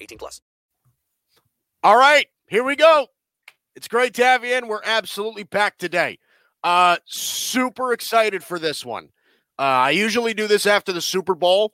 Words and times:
18 0.00 0.18
plus. 0.18 0.40
All 1.82 1.96
right, 1.96 2.26
here 2.48 2.64
we 2.64 2.76
go. 2.76 3.08
It's 3.76 3.88
great 3.88 4.14
to 4.14 4.24
have 4.24 4.44
you 4.44 4.56
in. 4.56 4.66
We're 4.66 4.82
absolutely 4.84 5.44
packed 5.44 5.80
today. 5.80 6.18
Uh, 6.64 6.96
super 7.04 7.92
excited 7.92 8.42
for 8.42 8.58
this 8.58 8.84
one. 8.84 9.10
Uh, 9.58 9.62
I 9.62 9.90
usually 9.90 10.34
do 10.34 10.46
this 10.46 10.66
after 10.66 10.92
the 10.92 11.00
Super 11.00 11.34
Bowl, 11.34 11.72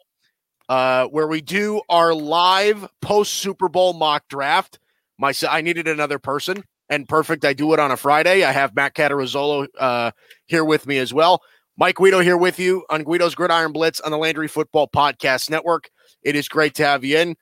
uh, 0.69 1.07
where 1.07 1.27
we 1.27 1.41
do 1.41 1.81
our 1.89 2.15
live 2.15 2.87
post 3.01 3.35
Super 3.35 3.69
Bowl 3.69 3.95
mock 3.95 4.29
draft. 4.29 4.79
My, 5.19 5.33
I 5.49 5.63
needed 5.63 5.89
another 5.89 6.19
person 6.19 6.65
and 6.89 7.09
perfect. 7.09 7.45
I 7.45 7.53
do 7.53 7.73
it 7.73 7.81
on 7.81 7.91
a 7.91 7.97
Friday. 7.97 8.45
I 8.45 8.53
have 8.53 8.75
Matt 8.75 8.95
Catarazzolo 8.95 9.67
uh, 9.79 10.11
here 10.47 10.65
with 10.65 10.87
me 10.87 10.99
as 10.99 11.13
well. 11.15 11.43
Mike 11.77 11.97
Guido 11.97 12.21
here 12.21 12.37
with 12.37 12.59
you 12.59 12.85
on 12.89 13.03
Guido's 13.03 13.35
Gridiron 13.35 13.73
Blitz 13.73 14.01
on 14.01 14.11
the 14.13 14.19
Landry 14.19 14.49
Football 14.49 14.89
Podcast 14.89 15.51
Network. 15.51 15.91
It 16.23 16.37
is 16.37 16.49
great 16.49 16.75
to 16.75 16.87
have 16.87 17.05
you 17.05 17.19
in. 17.19 17.37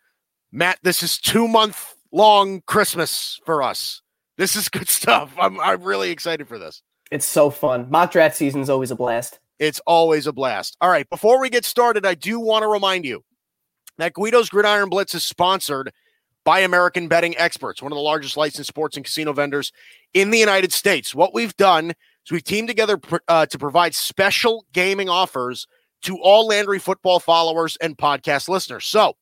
Matt, 0.53 0.79
this 0.83 1.03
is 1.03 1.19
two 1.19 1.49
month 1.49 1.95
long 2.13 2.61
Christmas 2.67 3.41
for 3.47 3.63
us. 3.63 4.03
This 4.37 4.55
is 4.55 4.69
good 4.69 4.89
stuff. 4.89 5.33
I'm, 5.39 5.59
I'm 5.59 5.83
really 5.83 6.11
excited 6.11 6.47
for 6.47 6.59
this. 6.59 6.83
It's 7.11 7.27
so 7.27 7.51
fun. 7.51 7.91
Mock 7.91 8.13
draft 8.13 8.37
season 8.37 8.61
is 8.61 8.71
always 8.71 8.91
a 8.91 8.97
blast. 8.97 9.41
It's 9.59 9.81
always 9.87 10.27
a 10.27 10.33
blast. 10.33 10.77
All 10.81 10.91
right, 10.91 11.09
before 11.09 11.41
we 11.41 11.49
get 11.49 11.65
started, 11.65 12.05
I 12.05 12.15
do 12.15 12.41
want 12.41 12.63
to 12.63 12.69
remind 12.69 13.05
you 13.05 13.25
that 13.99 14.15
Guido's 14.15 14.49
Gridiron 14.49 14.89
Blitz 14.89 15.15
is 15.15 15.25
sponsored 15.25 15.93
by 16.45 16.61
American 16.61 17.09
Betting 17.09 17.37
Experts, 17.39 17.81
one 17.81 17.93
of 17.93 17.97
the 17.97 18.03
largest 18.03 18.37
licensed 18.37 18.69
sports 18.69 18.97
and 18.97 19.05
casino 19.05 19.33
vendors 19.33 19.73
in 20.13 20.31
the 20.31 20.39
United 20.39 20.73
States. 20.73 21.15
What 21.15 21.33
we've 21.33 21.57
done 21.57 21.91
is 21.91 22.33
we've 22.33 22.43
teamed 22.43 22.69
together 22.69 22.99
uh, 23.29 23.47
to 23.47 23.59
provide 23.59 23.95
special 23.95 24.67
gaming 24.73 25.09
offers 25.09 25.67
to 26.03 26.19
all 26.19 26.47
Landry 26.47 26.79
football 26.79 27.21
followers 27.21 27.77
and 27.81 27.97
podcast 27.97 28.49
listeners. 28.49 28.87
So 28.87 29.15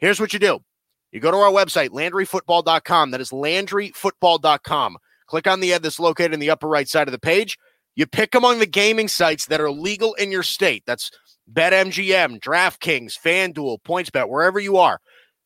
here's 0.00 0.20
what 0.20 0.32
you 0.32 0.38
do 0.38 0.60
you 1.12 1.20
go 1.20 1.30
to 1.30 1.36
our 1.36 1.52
website, 1.52 1.90
LandryFootball.com. 1.90 3.10
That 3.10 3.20
is 3.20 3.30
LandryFootball.com. 3.30 4.96
Click 5.26 5.46
on 5.46 5.60
the 5.60 5.72
ad 5.72 5.82
that's 5.82 6.00
located 6.00 6.34
in 6.34 6.40
the 6.40 6.50
upper 6.50 6.68
right 6.68 6.88
side 6.88 7.08
of 7.08 7.12
the 7.12 7.18
page. 7.18 7.56
You 7.96 8.06
pick 8.06 8.34
among 8.34 8.58
the 8.58 8.66
gaming 8.66 9.08
sites 9.08 9.46
that 9.46 9.60
are 9.60 9.70
legal 9.70 10.14
in 10.14 10.30
your 10.30 10.42
state. 10.42 10.84
That's 10.86 11.10
BetMGM, 11.52 12.40
DraftKings, 12.40 13.18
FanDuel, 13.18 13.78
PointsBet, 13.86 14.28
wherever 14.28 14.60
you 14.60 14.76
are. 14.76 15.00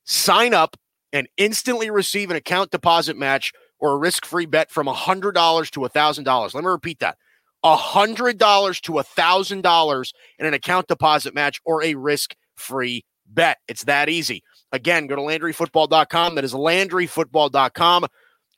Sign 0.04 0.52
up 0.52 0.76
and 1.12 1.28
instantly 1.36 1.90
receive 1.90 2.30
an 2.30 2.36
account 2.36 2.70
deposit 2.70 3.16
match 3.16 3.52
or 3.78 3.92
a 3.92 3.96
risk-free 3.96 4.46
bet 4.46 4.70
from 4.70 4.86
$100 4.86 5.70
to 5.70 5.80
$1,000. 5.80 6.54
Let 6.54 6.64
me 6.64 6.68
repeat 6.68 6.98
that. 7.00 7.16
$100 7.64 8.80
to 8.82 8.92
$1,000 8.92 10.12
in 10.38 10.46
an 10.46 10.54
account 10.54 10.86
deposit 10.86 11.34
match 11.34 11.60
or 11.64 11.82
a 11.82 11.94
risk-free 11.94 13.04
bet. 13.26 13.58
It's 13.68 13.84
that 13.84 14.08
easy. 14.08 14.42
Again, 14.74 15.06
go 15.06 15.14
to 15.14 15.22
LandryFootball.com. 15.22 16.34
That 16.34 16.42
is 16.42 16.52
LandryFootball.com. 16.52 18.06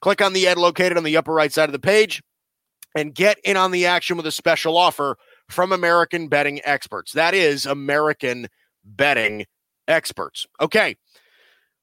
Click 0.01 0.23
on 0.23 0.33
the 0.33 0.49
ad 0.49 0.57
located 0.57 0.97
on 0.97 1.05
the 1.05 1.19
upper 1.19 1.35
right 1.35 1.53
side 1.53 1.69
of 1.69 1.75
the 1.75 1.79
page 1.79 2.23
and 2.95 3.15
get 3.15 3.39
in 3.45 3.59
on 3.59 3.71
the 3.71 3.85
action 3.85 4.17
with 4.17 4.27
a 4.27 4.33
special 4.33 4.79
offer 4.79 5.19
from 5.51 5.73
American 5.73 6.29
Betting 6.29 6.63
Experts. 6.65 7.13
That 7.13 7.35
is 7.35 7.67
American 7.67 8.49
Betting 8.83 9.45
Experts. 9.89 10.47
Okay. 10.59 10.97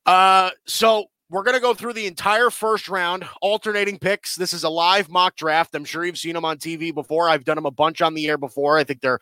Uh, 0.08 0.50
so 0.66 1.06
we're 1.30 1.44
going 1.44 1.56
to 1.56 1.62
go 1.62 1.76
through 1.76 1.94
the 1.94 2.08
entire 2.08 2.50
first 2.50 2.90
round, 2.90 3.28
alternating 3.40 4.00
picks. 4.00 4.36
This 4.36 4.52
is 4.52 4.64
a 4.64 4.70
live 4.70 5.10
mock 5.10 5.36
draft. 5.36 5.76
I'm 5.76 5.86
sure 5.86 6.04
you've 6.04 6.18
seen 6.18 6.34
them 6.34 6.44
on 6.44 6.58
TV 6.58 6.92
before. 6.92 7.30
I've 7.30 7.46
done 7.46 7.56
them 7.56 7.68
a 7.68 7.72
bunch 7.72 8.02
on 8.02 8.16
the 8.16 8.28
air 8.28 8.40
before. 8.40 8.80
I 8.80 8.84
think 8.84 9.02
they're 9.02 9.20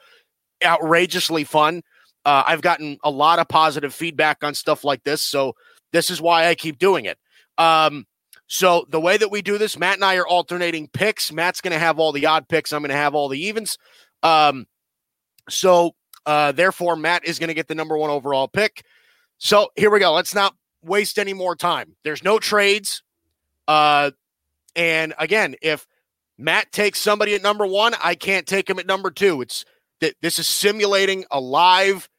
outrageously 0.64 1.44
fun. 1.44 1.82
Uh, 2.26 2.44
I've 2.46 2.62
gotten 2.62 2.98
a 3.04 3.10
lot 3.10 3.40
of 3.40 3.48
positive 3.48 3.94
feedback 3.94 4.44
on 4.44 4.54
stuff 4.54 4.84
like 4.84 5.04
this. 5.04 5.22
So 5.22 5.56
this 5.92 6.10
is 6.10 6.22
why 6.22 6.48
I 6.48 6.56
keep 6.56 6.78
doing 6.78 7.06
it. 7.06 7.18
Um, 7.58 8.06
so 8.48 8.86
the 8.90 9.00
way 9.00 9.18
that 9.18 9.32
we 9.32 9.42
do 9.42 9.58
this, 9.58 9.78
Matt 9.78 9.96
and 9.96 10.06
I 10.06 10.18
are 10.18 10.28
alternating 10.28 10.88
picks. 10.88 11.32
Matt's 11.32 11.62
going 11.62 11.74
to 11.74 11.80
have 11.80 12.00
all 12.00 12.12
the 12.12 12.26
odd 12.26 12.48
picks. 12.48 12.74
I'm 12.74 12.82
going 12.82 12.90
to 12.90 12.96
have 12.96 13.16
all 13.16 13.30
the 13.30 13.40
evens. 13.40 13.78
Um, 14.24 14.68
so 15.50 15.96
uh, 16.26 16.52
therefore, 16.52 16.96
Matt 16.96 17.26
is 17.26 17.40
going 17.40 17.48
to 17.48 17.54
get 17.54 17.68
the 17.68 17.76
number 17.76 17.98
one 17.98 18.10
overall 18.10 18.48
pick. 18.48 18.84
So 19.38 19.70
here 19.76 19.90
we 19.90 20.00
go. 20.00 20.14
Let's 20.14 20.36
not 20.36 20.54
waste 20.84 21.18
any 21.18 21.34
more 21.34 21.56
time. 21.56 21.96
There's 22.04 22.24
no 22.24 22.40
trades. 22.40 23.04
Uh, 23.68 24.12
and 24.76 25.14
again, 25.18 25.56
if 25.62 25.88
Matt 26.38 26.72
takes 26.72 27.00
somebody 27.00 27.34
at 27.36 27.42
number 27.42 27.66
one, 27.66 27.94
I 28.04 28.16
can't 28.16 28.46
take 28.46 28.70
him 28.70 28.80
at 28.80 28.86
number 28.86 29.12
two. 29.12 29.42
It's 29.42 29.66
that 30.02 30.16
this 30.22 30.40
is 30.40 30.48
simulating 30.48 31.26
a 31.32 31.40
live 31.40 32.10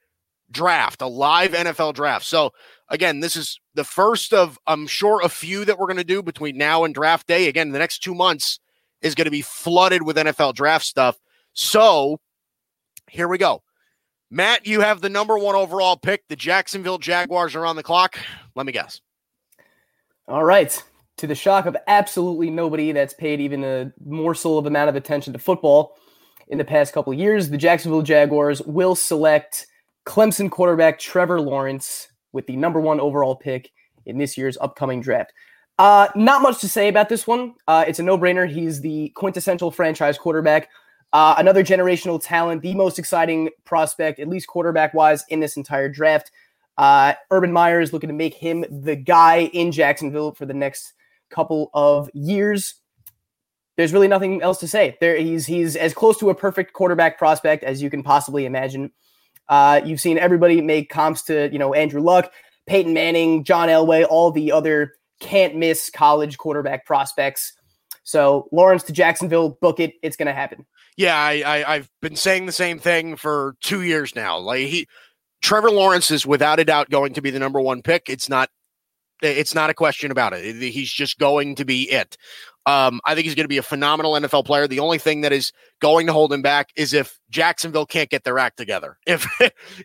draft, 0.53 1.03
a 1.03 1.07
live 1.07 1.53
NFL 1.53 1.95
draft. 1.95 2.25
So 2.25 2.53
again, 2.89 3.21
this 3.21 3.37
is 3.37 3.59
the 3.75 3.85
first 3.85 4.33
of 4.33 4.59
I'm 4.67 4.87
sure 4.87 5.21
a 5.23 5.29
few 5.29 5.65
that 5.65 5.79
we're 5.79 5.87
going 5.87 5.97
to 5.97 6.05
do 6.05 6.23
between 6.23 6.57
now 6.57 6.85
and 6.85 6.95
draft 6.95 7.27
day. 7.27 7.49
Again, 7.49 7.73
the 7.73 7.79
next 7.79 8.01
two 8.01 8.15
months 8.15 8.59
is 9.01 9.15
going 9.15 9.25
to 9.25 9.31
be 9.31 9.43
flooded 9.43 10.03
with 10.03 10.17
NFL 10.17 10.55
draft 10.55 10.85
stuff. 10.85 11.19
So 11.53 12.21
here 13.09 13.29
we 13.29 13.39
go. 13.39 13.63
Matt, 14.31 14.67
you 14.67 14.81
have 14.81 15.03
the 15.03 15.11
number 15.11 15.37
one 15.37 15.55
overall 15.55 15.97
pick. 15.97 16.27
The 16.29 16.37
Jacksonville 16.37 16.99
Jaguars 16.99 17.55
are 17.55 17.67
on 17.67 17.77
the 17.77 17.83
clock. 17.83 18.19
Let 18.55 18.65
me 18.65 18.73
guess. 18.73 19.01
All 20.27 20.45
right. 20.45 20.83
To 21.19 21.27
the 21.27 21.35
shock 21.35 21.67
of 21.67 21.77
absolutely 21.87 22.49
nobody 22.49 22.93
that's 22.93 23.13
paid 23.13 23.41
even 23.41 23.63
a 23.63 23.93
morsel 24.05 24.57
of 24.59 24.65
amount 24.65 24.89
of 24.89 24.97
attention 24.97 25.35
to 25.35 25.39
football 25.39 25.97
in 26.49 26.57
the 26.59 26.65
past 26.65 26.95
couple 26.95 27.13
years, 27.13 27.51
the 27.51 27.59
Jacksonville 27.59 28.03
Jaguars 28.03 28.63
will 28.63 28.95
select 28.95 29.67
Clemson 30.07 30.51
quarterback 30.51 30.99
Trevor 30.99 31.41
Lawrence 31.41 32.09
with 32.33 32.47
the 32.47 32.57
number 32.57 32.81
one 32.81 33.01
overall 33.01 33.37
pick 33.37 33.71
in 34.07 34.19
this 34.19 34.37
year's 34.37 34.59
upcoming 34.61 35.01
draft. 35.01 35.33
Uh, 35.79 36.09
not 36.15 36.43
much 36.43 36.61
to 36.61 36.69
say 36.69 36.89
about 36.89 37.09
this 37.09 37.27
one. 37.27 37.55
Uh, 37.67 37.85
it's 37.87 37.99
a 37.99 38.03
no 38.03 38.19
brainer. 38.19 38.49
He's 38.49 38.81
the 38.81 39.11
quintessential 39.11 39.71
franchise 39.71 40.19
quarterback 40.19 40.69
uh, 41.13 41.35
another 41.37 41.63
generational 41.63 42.23
talent, 42.23 42.63
the 42.63 42.75
most 42.75 42.99
exciting 42.99 43.51
prospect, 43.65 44.19
at 44.19 44.29
least 44.29 44.47
quarterback 44.47 44.95
wise, 44.95 45.25
in 45.29 45.41
this 45.41 45.57
entire 45.57 45.89
draft. 45.89 46.31
Uh, 46.79 47.13
Urban 47.31 47.53
Meyer 47.53 47.81
is 47.81 47.93
looking 47.93 48.09
to 48.09 48.15
make 48.15 48.35
him 48.35 48.65
the 48.71 48.97
guy 48.97 49.51
in 49.53 49.73
Jacksonville 49.73 50.33
for 50.33 50.47
the 50.47 50.55
next 50.55 50.95
couple 51.29 51.71
of 51.75 52.09
years. 52.15 52.77
There's 53.77 53.93
really 53.93 54.09
nothing 54.09 54.41
else 54.41 54.59
to 54.61 54.69
say. 54.69 54.97
There, 55.01 55.17
he's 55.17 55.47
he's 55.47 55.77
as 55.77 55.93
close 55.93 56.19
to 56.19 56.31
a 56.31 56.35
perfect 56.35 56.73
quarterback 56.73 57.19
prospect 57.19 57.63
as 57.63 57.83
you 57.83 57.91
can 57.91 58.03
possibly 58.03 58.47
imagine. 58.47 58.91
Uh, 59.49 59.81
you've 59.85 60.01
seen 60.01 60.19
everybody 60.19 60.61
make 60.61 60.91
comps 60.91 61.23
to 61.25 61.51
you 61.53 61.59
know 61.59 61.75
Andrew 61.75 62.01
Luck, 62.01 62.33
Peyton 62.67 62.95
Manning, 62.95 63.45
John 63.45 63.69
Elway, 63.69 64.07
all 64.09 64.31
the 64.31 64.53
other 64.53 64.93
can't 65.21 65.57
miss 65.57 65.91
college 65.91 66.39
quarterback 66.39 66.85
prospects. 66.85 67.53
So 68.05 68.49
Lawrence 68.53 68.83
to 68.85 68.93
Jacksonville, 68.93 69.57
book 69.61 69.79
it. 69.81 69.95
It's 70.03 70.17
going 70.17 70.27
to 70.27 70.33
happen. 70.33 70.67
Yeah, 70.97 71.17
I, 71.17 71.65
I 71.67 71.75
have 71.77 71.89
been 72.03 72.17
saying 72.17 72.47
the 72.47 72.53
same 72.53 72.79
thing 72.79 73.17
for 73.17 73.55
two 73.61 73.83
years 73.83 74.15
now. 74.15 74.39
Like 74.39 74.67
he, 74.67 74.87
Trevor 75.41 75.71
Lawrence 75.71 76.11
is 76.11 76.27
without 76.27 76.61
a 76.61 76.65
doubt 76.65 76.91
going 76.91 77.15
to 77.15 77.23
be 77.23 77.31
the 77.31 77.39
number 77.39 77.61
one 77.61 77.83
pick. 77.83 78.09
It's 78.09 78.29
not 78.29 78.51
It's 79.23 79.55
not 79.55 79.71
a 79.71 79.75
question 79.75 80.11
about 80.11 80.33
it. 80.33 80.57
He's 80.57 80.91
just 80.91 81.19
going 81.19 81.55
to 81.57 81.65
be 81.65 81.91
it. 81.91 82.17
Um, 82.65 83.01
I 83.05 83.15
think 83.15 83.25
he's 83.25 83.35
going 83.35 83.45
to 83.45 83.49
be 83.49 83.59
a 83.59 83.63
phenomenal 83.63 84.13
NFL 84.13 84.45
player. 84.45 84.69
The 84.69 84.79
only 84.79 84.99
thing 84.99 85.23
that 85.23 85.33
is 85.33 85.53
going 85.81 86.07
to 86.07 86.13
hold 86.13 86.33
him 86.33 86.43
back 86.43 86.71
is 86.77 86.93
if 86.93 87.19
Jacksonville 87.29 87.87
can't 87.87 88.09
get 88.09 88.25
their 88.25 88.39
act 88.39 88.57
together. 88.57 88.99
If 89.07 89.27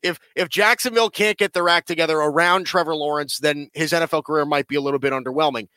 if 0.04 0.20
if 0.36 0.50
Jacksonville 0.50 1.10
can't 1.10 1.38
get 1.38 1.54
their 1.54 1.70
act 1.70 1.88
together 1.88 2.18
around 2.18 2.66
Trevor 2.66 2.96
Lawrence, 2.96 3.40
then 3.40 3.70
his 3.74 3.92
NFL 3.92 4.24
career 4.24 4.46
might 4.46 4.68
be 4.68 4.76
a 4.76 4.82
little 4.82 5.00
bit 5.00 5.12
underwhelming. 5.12 5.68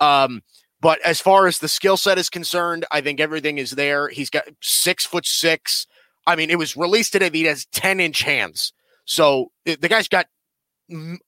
Um, 0.00 0.42
but 0.80 1.00
as 1.02 1.20
far 1.20 1.46
as 1.46 1.58
the 1.58 1.68
skill 1.68 1.96
set 1.96 2.18
is 2.18 2.30
concerned, 2.30 2.86
I 2.90 3.00
think 3.00 3.20
everything 3.20 3.58
is 3.58 3.72
there. 3.72 4.08
He's 4.08 4.30
got 4.30 4.44
six 4.60 5.04
foot 5.04 5.26
six. 5.26 5.86
I 6.26 6.36
mean, 6.36 6.50
it 6.50 6.58
was 6.58 6.76
released 6.76 7.12
today 7.12 7.28
that 7.28 7.34
he 7.34 7.44
has 7.44 7.66
10 7.72 8.00
inch 8.00 8.22
hands. 8.22 8.72
So 9.04 9.50
the 9.64 9.88
guy's 9.88 10.08
got 10.08 10.26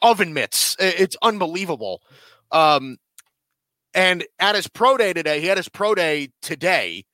oven 0.00 0.32
mitts. 0.32 0.76
It's 0.78 1.16
unbelievable. 1.22 2.02
Um, 2.50 2.98
and 3.94 4.24
at 4.38 4.54
his 4.54 4.68
pro 4.68 4.96
day 4.96 5.12
today, 5.12 5.40
he 5.40 5.46
had 5.46 5.56
his 5.56 5.68
pro 5.68 5.94
day 5.94 6.30
today. 6.40 7.04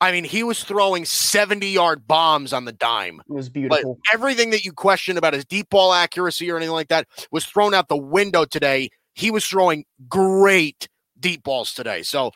I 0.00 0.12
mean, 0.12 0.24
he 0.24 0.42
was 0.42 0.62
throwing 0.64 1.04
70 1.04 1.66
yard 1.66 2.06
bombs 2.06 2.52
on 2.52 2.64
the 2.64 2.72
dime. 2.72 3.22
It 3.28 3.32
was 3.32 3.48
beautiful. 3.48 3.98
But 4.02 4.14
everything 4.14 4.50
that 4.50 4.64
you 4.64 4.72
questioned 4.72 5.18
about 5.18 5.34
his 5.34 5.44
deep 5.44 5.70
ball 5.70 5.92
accuracy 5.94 6.50
or 6.50 6.56
anything 6.56 6.74
like 6.74 6.88
that 6.88 7.06
was 7.30 7.46
thrown 7.46 7.74
out 7.74 7.88
the 7.88 7.96
window 7.96 8.44
today. 8.44 8.90
He 9.14 9.30
was 9.30 9.46
throwing 9.46 9.84
great 10.08 10.88
deep 11.18 11.44
balls 11.44 11.72
today. 11.72 12.02
So 12.02 12.32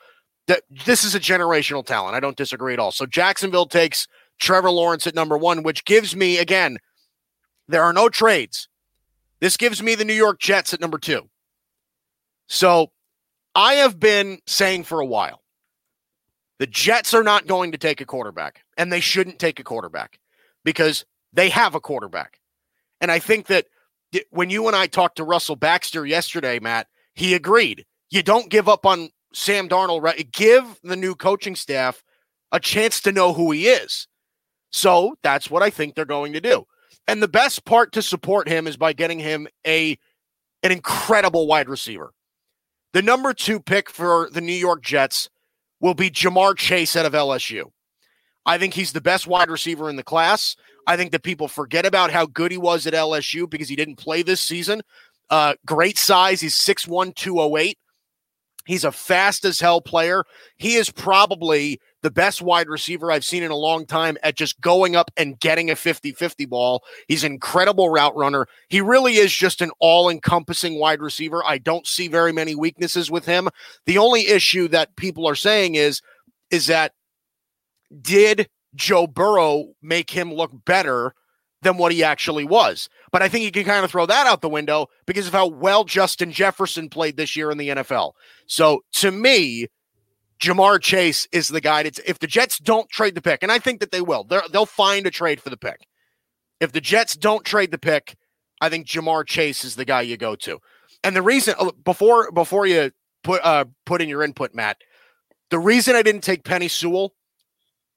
th- 0.47 0.63
this 0.87 1.05
is 1.05 1.15
a 1.15 1.21
generational 1.21 1.85
talent. 1.85 2.15
I 2.15 2.21
don't 2.21 2.37
disagree 2.37 2.73
at 2.73 2.79
all. 2.79 2.93
So 2.93 3.07
Jacksonville 3.07 3.67
takes 3.67 4.07
Trevor 4.39 4.71
Lawrence 4.71 5.07
at 5.07 5.15
number 5.15 5.37
one, 5.37 5.63
which 5.63 5.85
gives 5.85 6.15
me, 6.15 6.39
again, 6.39 6.79
there 7.67 7.83
are 7.83 7.93
no 7.93 8.09
trades. 8.09 8.69
This 9.41 9.57
gives 9.57 9.83
me 9.83 9.95
the 9.95 10.05
New 10.05 10.15
York 10.15 10.41
Jets 10.41 10.75
at 10.75 10.81
number 10.81 10.99
two. 10.99 11.29
So 12.49 12.93
I 13.55 13.75
have 13.75 14.01
been 14.01 14.39
saying 14.47 14.85
for 14.85 15.01
a 15.01 15.07
while 15.07 15.43
the 16.59 16.67
Jets 16.67 17.15
are 17.15 17.23
not 17.23 17.47
going 17.47 17.73
to 17.73 17.79
take 17.79 18.01
a 18.01 18.07
quarterback, 18.07 18.65
and 18.77 18.93
they 18.93 19.01
shouldn't 19.01 19.39
take 19.39 19.61
a 19.61 19.65
quarterback 19.65 20.19
because 20.65 21.05
they 21.33 21.51
have 21.51 21.75
a 21.75 21.81
quarterback. 21.81 22.41
And 23.01 23.13
I 23.13 23.21
think 23.21 23.47
that 23.47 23.67
when 24.31 24.51
you 24.51 24.67
and 24.67 24.75
I 24.75 24.87
talked 24.87 25.17
to 25.17 25.25
Russell 25.25 25.57
Baxter 25.57 26.05
yesterday, 26.05 26.59
Matt, 26.59 26.89
he 27.15 27.35
agreed. 27.35 27.85
You 28.11 28.23
don't 28.23 28.51
give 28.51 28.69
up 28.69 28.87
on 28.87 29.11
Sam 29.33 29.69
Darnold, 29.69 30.03
right? 30.03 30.31
Give 30.33 30.65
the 30.83 30.97
new 30.97 31.15
coaching 31.15 31.55
staff 31.55 32.03
a 32.51 32.59
chance 32.59 33.01
to 33.03 33.13
know 33.13 33.35
who 33.35 33.51
he 33.53 33.69
is. 33.69 34.09
So 34.71 35.15
that's 35.23 35.51
what 35.51 35.63
I 35.63 35.71
think 35.71 35.95
they're 35.95 36.05
going 36.05 36.33
to 36.33 36.41
do. 36.41 36.67
And 37.09 37.23
the 37.23 37.29
best 37.29 37.65
part 37.65 37.93
to 37.93 38.03
support 38.03 38.49
him 38.49 38.67
is 38.67 38.77
by 38.77 38.93
getting 38.93 39.19
him 39.19 39.49
a 39.67 39.99
an 40.63 40.73
incredible 40.73 41.47
wide 41.47 41.69
receiver. 41.69 42.13
The 42.93 43.03
number 43.03 43.33
two 43.33 43.61
pick 43.61 43.91
for 43.91 44.29
the 44.33 44.41
New 44.41 44.53
York 44.53 44.83
Jets 44.83 45.31
will 45.81 45.95
be 45.95 46.11
Ja'Marr 46.11 46.57
Chase 46.57 46.97
out 46.97 47.07
of 47.07 47.13
LSU. 47.15 47.71
I 48.45 48.59
think 48.59 48.75
he's 48.75 48.93
the 48.93 49.01
best 49.01 49.27
wide 49.27 49.51
receiver 49.51 49.89
in 49.89 49.97
the 49.97 50.03
class. 50.03 50.57
I 50.87 50.97
think 50.97 51.13
that 51.13 51.23
people 51.23 51.49
forget 51.49 51.87
about 51.87 52.11
how 52.11 52.27
good 52.27 52.51
he 52.51 52.59
was 52.59 52.87
at 52.87 52.95
LSU 52.95 53.49
because 53.49 53.69
he 53.69 53.77
didn't 53.77 53.97
play 53.97 54.23
this 54.23 54.41
season. 54.41 54.83
Uh, 55.31 55.55
great 55.67 55.99
size. 55.99 56.41
He's 56.41 56.57
6'1, 56.57 57.15
208. 57.15 57.79
He's 58.67 58.85
a 58.85 58.93
fast 58.93 59.45
as 59.45 59.61
hell 59.61 59.81
player. 59.81 60.25
He 60.57 60.75
is 60.75 60.91
probably 60.91 61.81
the 62.03 62.11
best 62.11 62.41
wide 62.41 62.69
receiver 62.69 63.11
I've 63.11 63.25
seen 63.25 63.43
in 63.43 63.51
a 63.51 63.57
long 63.57 63.87
time 63.87 64.17
at 64.23 64.37
just 64.37 64.61
going 64.61 64.97
up 64.97 65.11
and 65.17 65.39
getting 65.41 65.71
a 65.71 65.77
50 65.77 66.13
50 66.13 66.47
ball. 66.47 66.83
He's 67.09 67.25
an 67.25 67.33
incredible 67.33 67.89
route 67.91 68.17
runner. 68.17 68.47
He 68.69 68.81
really 68.81 69.17
is 69.17 69.33
just 69.33 69.61
an 69.61 69.71
all 69.81 70.09
encompassing 70.09 70.79
wide 70.79 71.01
receiver. 71.01 71.43
I 71.45 71.59
don't 71.59 71.87
see 71.87 72.09
very 72.09 72.33
many 72.33 72.55
weaknesses 72.55 73.11
with 73.11 73.27
him. 73.27 73.49
The 73.87 73.99
only 73.99 74.29
issue 74.29 74.69
that 74.69 74.97
people 74.97 75.27
are 75.29 75.35
saying 75.35 75.75
is, 75.75 76.01
is 76.51 76.67
that 76.67 76.93
did 78.01 78.49
Joe 78.75 79.07
Burrow 79.07 79.75
make 79.83 80.11
him 80.11 80.33
look 80.33 80.53
better 80.65 81.15
than 81.63 81.77
what 81.77 81.93
he 81.93 82.05
actually 82.05 82.45
was. 82.45 82.89
But 83.11 83.23
I 83.23 83.29
think 83.29 83.45
you 83.45 83.51
can 83.51 83.65
kind 83.65 83.85
of 83.85 83.91
throw 83.91 84.07
that 84.07 84.27
out 84.27 84.43
the 84.43 84.49
window 84.49 84.89
because 85.07 85.27
of 85.27 85.33
how 85.33 85.49
well 85.49 85.85
Justin 85.85 86.31
Jefferson 86.31 86.89
played 86.89 87.17
this 87.17 87.35
year 87.37 87.51
in 87.51 87.59
the 87.59 87.71
NFL. 87.71 88.13
So 88.47 88.85
to 88.95 89.11
me, 89.11 89.67
Ja'Marr 90.41 90.81
Chase 90.81 91.27
is 91.33 91.49
the 91.49 91.61
guy. 91.61 91.83
That's, 91.83 91.99
if 92.01 92.19
the 92.19 92.27
Jets 92.27 92.59
don't 92.59 92.89
trade 92.89 93.15
the 93.15 93.23
pick, 93.23 93.43
and 93.43 93.51
I 93.51 93.59
think 93.59 93.81
that 93.81 93.91
they 93.91 94.01
will, 94.01 94.25
they'll 94.25 94.67
find 94.67 95.07
a 95.07 95.11
trade 95.11 95.41
for 95.41 95.51
the 95.51 95.57
pick. 95.57 95.87
If 96.61 96.73
the 96.73 96.81
Jets 96.81 97.17
don't 97.17 97.45
trade 97.45 97.71
the 97.71 97.79
pick, 97.79 98.17
I 98.61 98.69
think 98.69 98.87
Ja'Marr 98.87 99.27
Chase 99.27 99.65
is 99.65 99.77
the 99.77 99.85
guy 99.85 100.03
you 100.03 100.17
go 100.17 100.37
to. 100.37 100.59
And 101.05 101.15
the 101.15 101.23
reason 101.23 101.55
uh, 101.59 101.73
before 101.85 102.31
before 102.33 102.67
you 102.67 102.91
put 103.23 103.45
uh, 103.45 103.67
put 103.87 104.03
in 104.03 104.09
your 104.09 104.23
input, 104.23 104.55
Matt, 104.55 104.79
the 105.51 105.59
reason 105.59 105.95
I 105.95 106.03
didn't 106.03 106.23
take 106.23 106.43
Penei 106.43 106.71
Sewell 106.71 107.15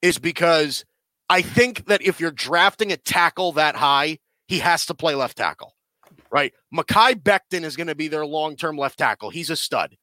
is 0.01 0.19
because 0.19 0.85
I 1.29 1.41
think 1.41 1.87
that 1.87 2.01
if 2.01 2.19
you're 2.19 2.31
drafting 2.31 2.91
a 2.91 2.97
tackle 2.97 3.53
that 3.53 3.75
high, 3.75 4.19
he 4.47 4.59
has 4.59 4.85
to 4.87 4.93
play 4.93 5.15
left 5.15 5.37
tackle, 5.37 5.75
right? 6.31 6.53
Mekhi 6.73 7.15
Becton 7.15 7.63
is 7.63 7.75
going 7.75 7.87
to 7.87 7.95
be 7.95 8.07
their 8.07 8.25
long 8.25 8.55
term 8.55 8.77
left 8.77 8.99
tackle. 8.99 9.29
He's 9.29 9.49
a 9.49 9.55
stud. 9.55 9.97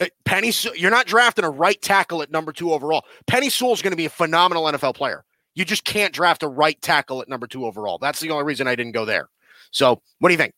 Uh, 0.00 0.06
Penei, 0.24 0.80
you're 0.80 0.90
not 0.90 1.06
drafting 1.06 1.44
a 1.44 1.50
right 1.50 1.80
tackle 1.80 2.22
at 2.22 2.30
number 2.30 2.52
two 2.52 2.72
overall. 2.72 3.04
Penei 3.30 3.50
Sewell 3.50 3.72
is 3.72 3.82
going 3.82 3.92
to 3.92 3.96
be 3.96 4.06
a 4.06 4.10
phenomenal 4.10 4.64
NFL 4.64 4.94
player. 4.94 5.24
You 5.54 5.64
just 5.64 5.84
can't 5.84 6.14
draft 6.14 6.42
a 6.42 6.48
right 6.48 6.80
tackle 6.80 7.20
at 7.20 7.28
number 7.28 7.46
two 7.46 7.66
overall. 7.66 7.98
That's 7.98 8.20
the 8.20 8.30
only 8.30 8.44
reason 8.44 8.66
I 8.66 8.74
didn't 8.76 8.92
go 8.92 9.04
there. 9.04 9.28
So, 9.72 10.00
what 10.18 10.28
do 10.28 10.32
you 10.32 10.38
think? 10.38 10.54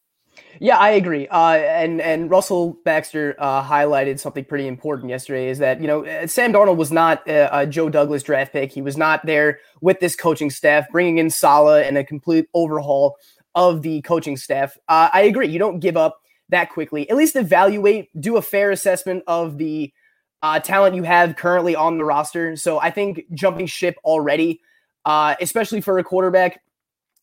Yeah, 0.61 0.77
I 0.77 0.91
agree. 0.91 1.29
Uh, 1.29 1.55
and 1.55 2.01
and 2.01 2.31
Russell 2.31 2.79
Baxter 2.85 3.35
uh, 3.39 3.63
highlighted 3.63 4.19
something 4.19 4.45
pretty 4.45 4.67
important 4.67 5.11
yesterday. 5.11 5.49
Is 5.49 5.59
that 5.59 5.81
you 5.81 5.87
know 5.87 6.05
uh, 6.05 6.27
Sam 6.27 6.53
Darnold 6.53 6.77
was 6.77 6.93
not 6.93 7.27
a, 7.27 7.61
a, 7.61 7.67
Joe 7.67 7.89
Douglas 7.89 8.23
draft 8.23 8.53
pick. 8.53 8.73
He 8.73 8.83
was 8.83 8.97
not 8.97 9.25
there 9.27 9.61
with 9.81 10.01
this 10.01 10.15
coaching 10.15 10.51
staff, 10.51 10.87
bringing 10.91 11.19
in 11.19 11.31
Saleh 11.31 11.85
and 11.87 11.99
a 11.99 12.05
complete 12.05 12.49
overhaul 12.55 13.17
of 13.55 13.83
the 13.83 14.01
coaching 14.03 14.37
staff. 14.37 14.79
Uh, 14.89 15.09
I 15.13 15.23
agree. 15.23 15.49
You 15.49 15.59
don't 15.59 15.81
give 15.81 15.97
up 15.97 16.22
that 16.53 16.71
quickly. 16.71 17.09
At 17.11 17.17
least 17.17 17.37
evaluate, 17.37 18.09
do 18.21 18.37
a 18.37 18.43
fair 18.43 18.71
assessment 18.71 19.25
of 19.27 19.59
the 19.59 19.93
uh, 20.43 20.61
talent 20.61 20.95
you 20.95 21.03
have 21.03 21.37
currently 21.37 21.77
on 21.77 21.99
the 21.99 22.05
roster. 22.05 22.57
So 22.57 22.79
I 22.79 22.91
think 22.91 23.25
jumping 23.35 23.67
ship 23.67 23.97
already, 24.05 24.61
uh, 25.05 25.35
especially 25.41 25.81
for 25.81 25.99
a 25.99 26.05
quarterback 26.05 26.63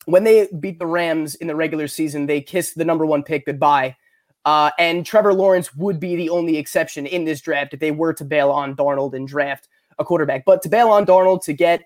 when 0.06 0.24
they 0.24 0.48
beat 0.58 0.78
the 0.78 0.86
Rams 0.86 1.34
in 1.36 1.46
the 1.46 1.56
regular 1.56 1.88
season, 1.88 2.26
they 2.26 2.40
kissed 2.40 2.76
the 2.76 2.84
number 2.84 3.06
one 3.06 3.22
pick 3.22 3.46
goodbye. 3.46 3.96
Uh, 4.44 4.70
and 4.78 5.04
Trevor 5.04 5.34
Lawrence 5.34 5.74
would 5.74 6.00
be 6.00 6.16
the 6.16 6.30
only 6.30 6.56
exception 6.56 7.06
in 7.06 7.24
this 7.24 7.40
draft 7.40 7.74
if 7.74 7.80
they 7.80 7.90
were 7.90 8.14
to 8.14 8.24
bail 8.24 8.50
on 8.50 8.74
Darnold 8.74 9.14
and 9.14 9.28
draft 9.28 9.68
a 9.98 10.04
quarterback. 10.04 10.44
But 10.46 10.62
to 10.62 10.68
bail 10.68 10.88
on 10.88 11.04
Darnold 11.04 11.44
to 11.44 11.52
get 11.52 11.82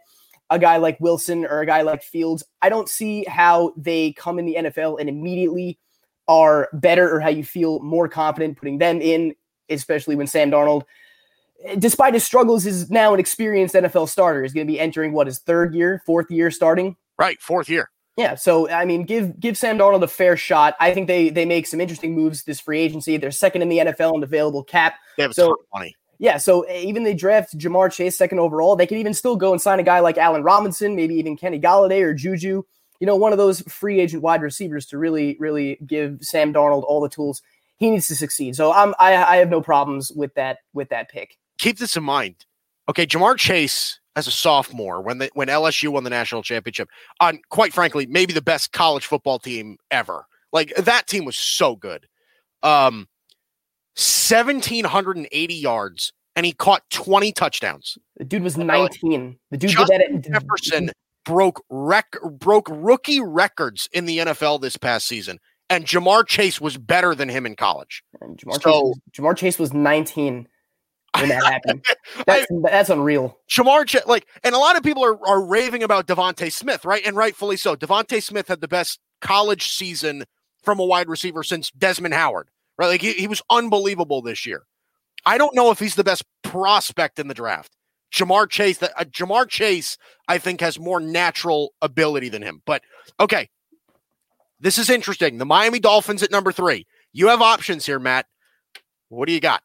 a 0.50 0.58
guy 0.58 0.76
like 0.76 1.00
Wilson 1.00 1.44
or 1.44 1.60
a 1.60 1.66
guy 1.66 1.82
like 1.82 2.02
Fields, 2.02 2.44
I 2.62 2.68
don't 2.68 2.88
see 2.88 3.24
how 3.24 3.72
they 3.76 4.12
come 4.12 4.38
in 4.38 4.46
the 4.46 4.56
NFL 4.56 5.00
and 5.00 5.08
immediately 5.08 5.78
are 6.28 6.68
better 6.72 7.14
or 7.14 7.20
how 7.20 7.28
you 7.28 7.44
feel 7.44 7.80
more 7.80 8.08
confident 8.08 8.56
putting 8.56 8.78
them 8.78 9.00
in, 9.00 9.34
especially 9.68 10.16
when 10.16 10.26
Sam 10.26 10.50
Darnold, 10.50 10.82
despite 11.78 12.14
his 12.14 12.24
struggles, 12.24 12.66
is 12.66 12.90
now 12.90 13.14
an 13.14 13.20
experienced 13.20 13.74
NFL 13.74 14.08
starter. 14.08 14.42
He's 14.42 14.52
going 14.52 14.66
to 14.66 14.72
be 14.72 14.80
entering 14.80 15.12
what 15.12 15.26
his 15.26 15.38
third 15.40 15.74
year, 15.74 16.02
fourth 16.06 16.30
year 16.30 16.50
starting. 16.50 16.96
Right, 17.18 17.40
fourth 17.40 17.68
year. 17.68 17.90
Yeah, 18.16 18.36
so 18.36 18.70
I 18.70 18.84
mean, 18.84 19.04
give 19.04 19.40
give 19.40 19.58
Sam 19.58 19.76
Darnold 19.76 20.02
a 20.02 20.08
fair 20.08 20.36
shot. 20.36 20.76
I 20.78 20.94
think 20.94 21.08
they 21.08 21.30
they 21.30 21.44
make 21.44 21.66
some 21.66 21.80
interesting 21.80 22.14
moves 22.14 22.44
this 22.44 22.60
free 22.60 22.78
agency. 22.78 23.16
They're 23.16 23.32
second 23.32 23.62
in 23.62 23.68
the 23.68 23.78
NFL 23.78 24.14
in 24.14 24.22
available 24.22 24.62
cap. 24.62 24.94
They 25.16 25.24
have 25.24 25.34
so, 25.34 25.56
money. 25.74 25.96
Yeah, 26.20 26.36
so 26.36 26.68
even 26.70 27.02
they 27.02 27.14
draft 27.14 27.58
Ja'Marr 27.58 27.92
Chase 27.92 28.16
second 28.16 28.38
overall, 28.38 28.76
they 28.76 28.86
could 28.86 28.98
even 28.98 29.14
still 29.14 29.34
go 29.34 29.50
and 29.50 29.60
sign 29.60 29.80
a 29.80 29.82
guy 29.82 29.98
like 29.98 30.16
Allen 30.16 30.44
Robinson, 30.44 30.94
maybe 30.94 31.16
even 31.16 31.36
Kenny 31.36 31.60
Golladay 31.60 32.02
or 32.02 32.14
Juju. 32.14 32.62
You 33.00 33.06
know, 33.06 33.16
one 33.16 33.32
of 33.32 33.38
those 33.38 33.60
free 33.62 34.00
agent 34.00 34.22
wide 34.22 34.42
receivers 34.42 34.86
to 34.86 34.98
really, 34.98 35.36
really 35.38 35.78
give 35.86 36.18
Sam 36.20 36.52
Darnold 36.52 36.84
all 36.84 37.00
the 37.00 37.08
tools 37.08 37.42
he 37.76 37.90
needs 37.90 38.06
to 38.08 38.16
succeed. 38.16 38.56
So 38.56 38.72
I'm 38.72 38.94
I, 38.98 39.16
I 39.16 39.36
have 39.36 39.50
no 39.50 39.60
problems 39.60 40.12
with 40.12 40.34
that 40.34 40.58
with 40.72 40.88
that 40.90 41.08
pick. 41.08 41.36
Keep 41.58 41.78
this 41.78 41.96
in 41.96 42.04
mind. 42.04 42.46
Okay, 42.88 43.06
Ja'Marr 43.06 43.36
Chase 43.36 43.98
as 44.16 44.26
a 44.26 44.30
sophomore 44.30 45.00
when 45.00 45.18
the, 45.18 45.30
when 45.34 45.48
LSU 45.48 45.88
won 45.88 46.04
the 46.04 46.10
national 46.10 46.42
championship 46.42 46.88
on 47.20 47.40
quite 47.48 47.72
frankly 47.72 48.06
maybe 48.06 48.32
the 48.32 48.42
best 48.42 48.72
college 48.72 49.06
football 49.06 49.38
team 49.38 49.76
ever. 49.90 50.26
Like 50.52 50.74
that 50.76 51.06
team 51.06 51.24
was 51.24 51.36
so 51.36 51.76
good. 51.76 52.06
Um 52.62 53.08
1780 53.96 55.54
yards 55.54 56.12
and 56.36 56.44
he 56.44 56.52
caught 56.52 56.82
20 56.90 57.32
touchdowns. 57.32 57.96
The 58.16 58.24
dude 58.24 58.42
was 58.42 58.56
19. 58.56 59.38
The 59.50 59.56
dude 59.56 59.70
Justin 59.70 60.20
did 60.20 60.24
that 60.24 60.36
at, 60.36 60.42
Jefferson 60.42 60.90
broke 61.24 61.62
rec- 61.70 62.20
broke 62.38 62.68
rookie 62.70 63.20
records 63.20 63.88
in 63.92 64.06
the 64.06 64.18
NFL 64.18 64.60
this 64.60 64.76
past 64.76 65.06
season 65.06 65.38
and 65.70 65.86
Ja'Marr 65.86 66.26
Chase 66.26 66.60
was 66.60 66.76
better 66.76 67.14
than 67.14 67.28
him 67.28 67.46
in 67.46 67.56
college. 67.56 68.02
And 68.20 68.38
Ja'Marr, 68.38 68.62
so, 68.62 68.94
Chase 69.12 69.22
was, 69.22 69.38
Chase 69.38 69.58
was 69.58 69.72
19 69.72 70.48
when 71.18 71.28
that 71.28 71.44
happened. 71.52 71.84
That's 72.26 72.46
I, 72.50 72.70
that's 72.70 72.90
unreal. 72.90 73.38
Shamar, 73.48 74.06
like, 74.06 74.26
and 74.42 74.54
a 74.54 74.58
lot 74.58 74.76
of 74.76 74.82
people 74.82 75.04
are, 75.04 75.18
are 75.26 75.44
raving 75.44 75.82
about 75.82 76.06
DeVonta 76.06 76.52
Smith, 76.52 76.84
right? 76.84 77.04
And 77.04 77.16
rightfully 77.16 77.56
so. 77.56 77.76
DeVonta 77.76 78.22
Smith 78.22 78.48
had 78.48 78.60
the 78.60 78.68
best 78.68 79.00
college 79.20 79.68
season 79.68 80.24
from 80.62 80.78
a 80.78 80.84
wide 80.84 81.08
receiver 81.08 81.42
since 81.42 81.70
Desmond 81.70 82.14
Howard, 82.14 82.48
right? 82.78 82.88
Like 82.88 83.02
he, 83.02 83.12
he 83.12 83.28
was 83.28 83.42
unbelievable 83.50 84.22
this 84.22 84.46
year. 84.46 84.62
I 85.26 85.38
don't 85.38 85.54
know 85.54 85.70
if 85.70 85.78
he's 85.78 85.94
the 85.94 86.04
best 86.04 86.24
prospect 86.42 87.18
in 87.18 87.28
the 87.28 87.34
draft. 87.34 87.74
Ja'Marr 88.14 88.48
Chase, 88.48 88.78
that 88.78 88.92
uh, 88.96 89.04
Ja'Marr 89.04 89.48
Chase, 89.48 89.98
I 90.28 90.38
think 90.38 90.60
has 90.60 90.78
more 90.78 91.00
natural 91.00 91.74
ability 91.82 92.28
than 92.28 92.42
him. 92.42 92.62
But 92.64 92.82
okay, 93.18 93.50
this 94.60 94.78
is 94.78 94.88
interesting. 94.88 95.38
The 95.38 95.44
Miami 95.44 95.80
Dolphins 95.80 96.22
at 96.22 96.30
number 96.30 96.52
three. 96.52 96.86
You 97.12 97.28
have 97.28 97.42
options 97.42 97.86
here, 97.86 97.98
Matt. 97.98 98.26
What 99.08 99.26
do 99.26 99.32
you 99.32 99.40
got? 99.40 99.62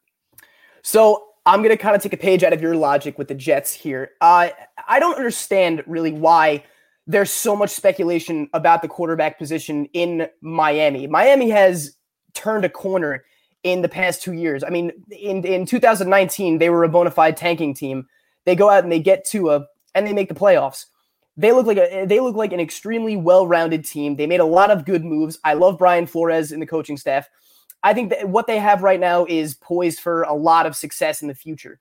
So 0.82 1.24
I'm 1.46 1.60
going 1.60 1.70
to 1.70 1.76
kind 1.76 1.96
of 1.96 2.02
take 2.02 2.12
a 2.12 2.18
page 2.18 2.42
out 2.42 2.52
of 2.52 2.60
your 2.60 2.74
logic 2.74 3.18
with 3.18 3.28
the 3.28 3.34
Jets 3.34 3.72
here. 3.72 4.10
Uh, 4.20 4.50
I 4.88 4.98
don't 4.98 5.16
understand 5.16 5.82
really 5.86 6.12
why 6.12 6.64
there's 7.06 7.30
so 7.30 7.56
much 7.56 7.70
speculation 7.70 8.48
about 8.52 8.82
the 8.82 8.88
quarterback 8.88 9.38
position 9.38 9.86
in 9.92 10.28
Miami. 10.42 11.06
Miami 11.06 11.50
has 11.50 11.96
turned 12.34 12.64
a 12.64 12.68
corner 12.68 13.24
in 13.62 13.82
the 13.82 13.88
past 13.88 14.22
two 14.22 14.32
years. 14.32 14.62
I 14.64 14.70
mean, 14.70 14.92
in, 15.10 15.44
in 15.44 15.66
2019, 15.66 16.58
they 16.58 16.70
were 16.70 16.84
a 16.84 16.88
bona 16.88 17.10
fide 17.10 17.36
tanking 17.36 17.74
team. 17.74 18.06
They 18.44 18.56
go 18.56 18.70
out 18.70 18.84
and 18.84 18.92
they 18.92 19.00
get 19.00 19.24
to 19.26 19.50
a 19.50 19.66
and 19.94 20.06
they 20.06 20.12
make 20.12 20.28
the 20.28 20.34
playoffs. 20.34 20.86
They 21.36 21.52
look 21.52 21.66
like 21.66 21.78
a 21.78 22.04
they 22.06 22.20
look 22.20 22.36
like 22.36 22.52
an 22.52 22.60
extremely 22.60 23.16
well-rounded 23.16 23.84
team. 23.84 24.16
They 24.16 24.26
made 24.26 24.40
a 24.40 24.44
lot 24.44 24.70
of 24.70 24.84
good 24.84 25.04
moves. 25.04 25.38
I 25.44 25.54
love 25.54 25.78
Brian 25.78 26.06
Flores 26.06 26.52
and 26.52 26.60
the 26.60 26.66
coaching 26.66 26.96
staff. 26.96 27.28
I 27.82 27.94
think 27.94 28.10
that 28.10 28.28
what 28.28 28.46
they 28.46 28.58
have 28.58 28.82
right 28.82 29.00
now 29.00 29.24
is 29.26 29.54
poised 29.54 30.00
for 30.00 30.22
a 30.22 30.34
lot 30.34 30.66
of 30.66 30.76
success 30.76 31.22
in 31.22 31.28
the 31.28 31.34
future. 31.34 31.80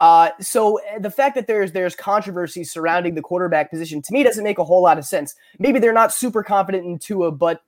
Uh, 0.00 0.30
so 0.40 0.76
eh, 0.76 0.98
the 0.98 1.10
fact 1.10 1.34
that 1.36 1.46
there's 1.46 1.72
there's 1.72 1.94
controversy 1.94 2.64
surrounding 2.64 3.14
the 3.14 3.22
quarterback 3.22 3.70
position 3.70 4.02
to 4.02 4.12
me 4.12 4.22
doesn't 4.22 4.44
make 4.44 4.58
a 4.58 4.64
whole 4.64 4.82
lot 4.82 4.98
of 4.98 5.04
sense. 5.04 5.34
Maybe 5.58 5.78
they're 5.78 5.92
not 5.92 6.12
super 6.12 6.42
confident 6.42 6.84
in 6.84 6.98
Tua, 6.98 7.30
but 7.32 7.62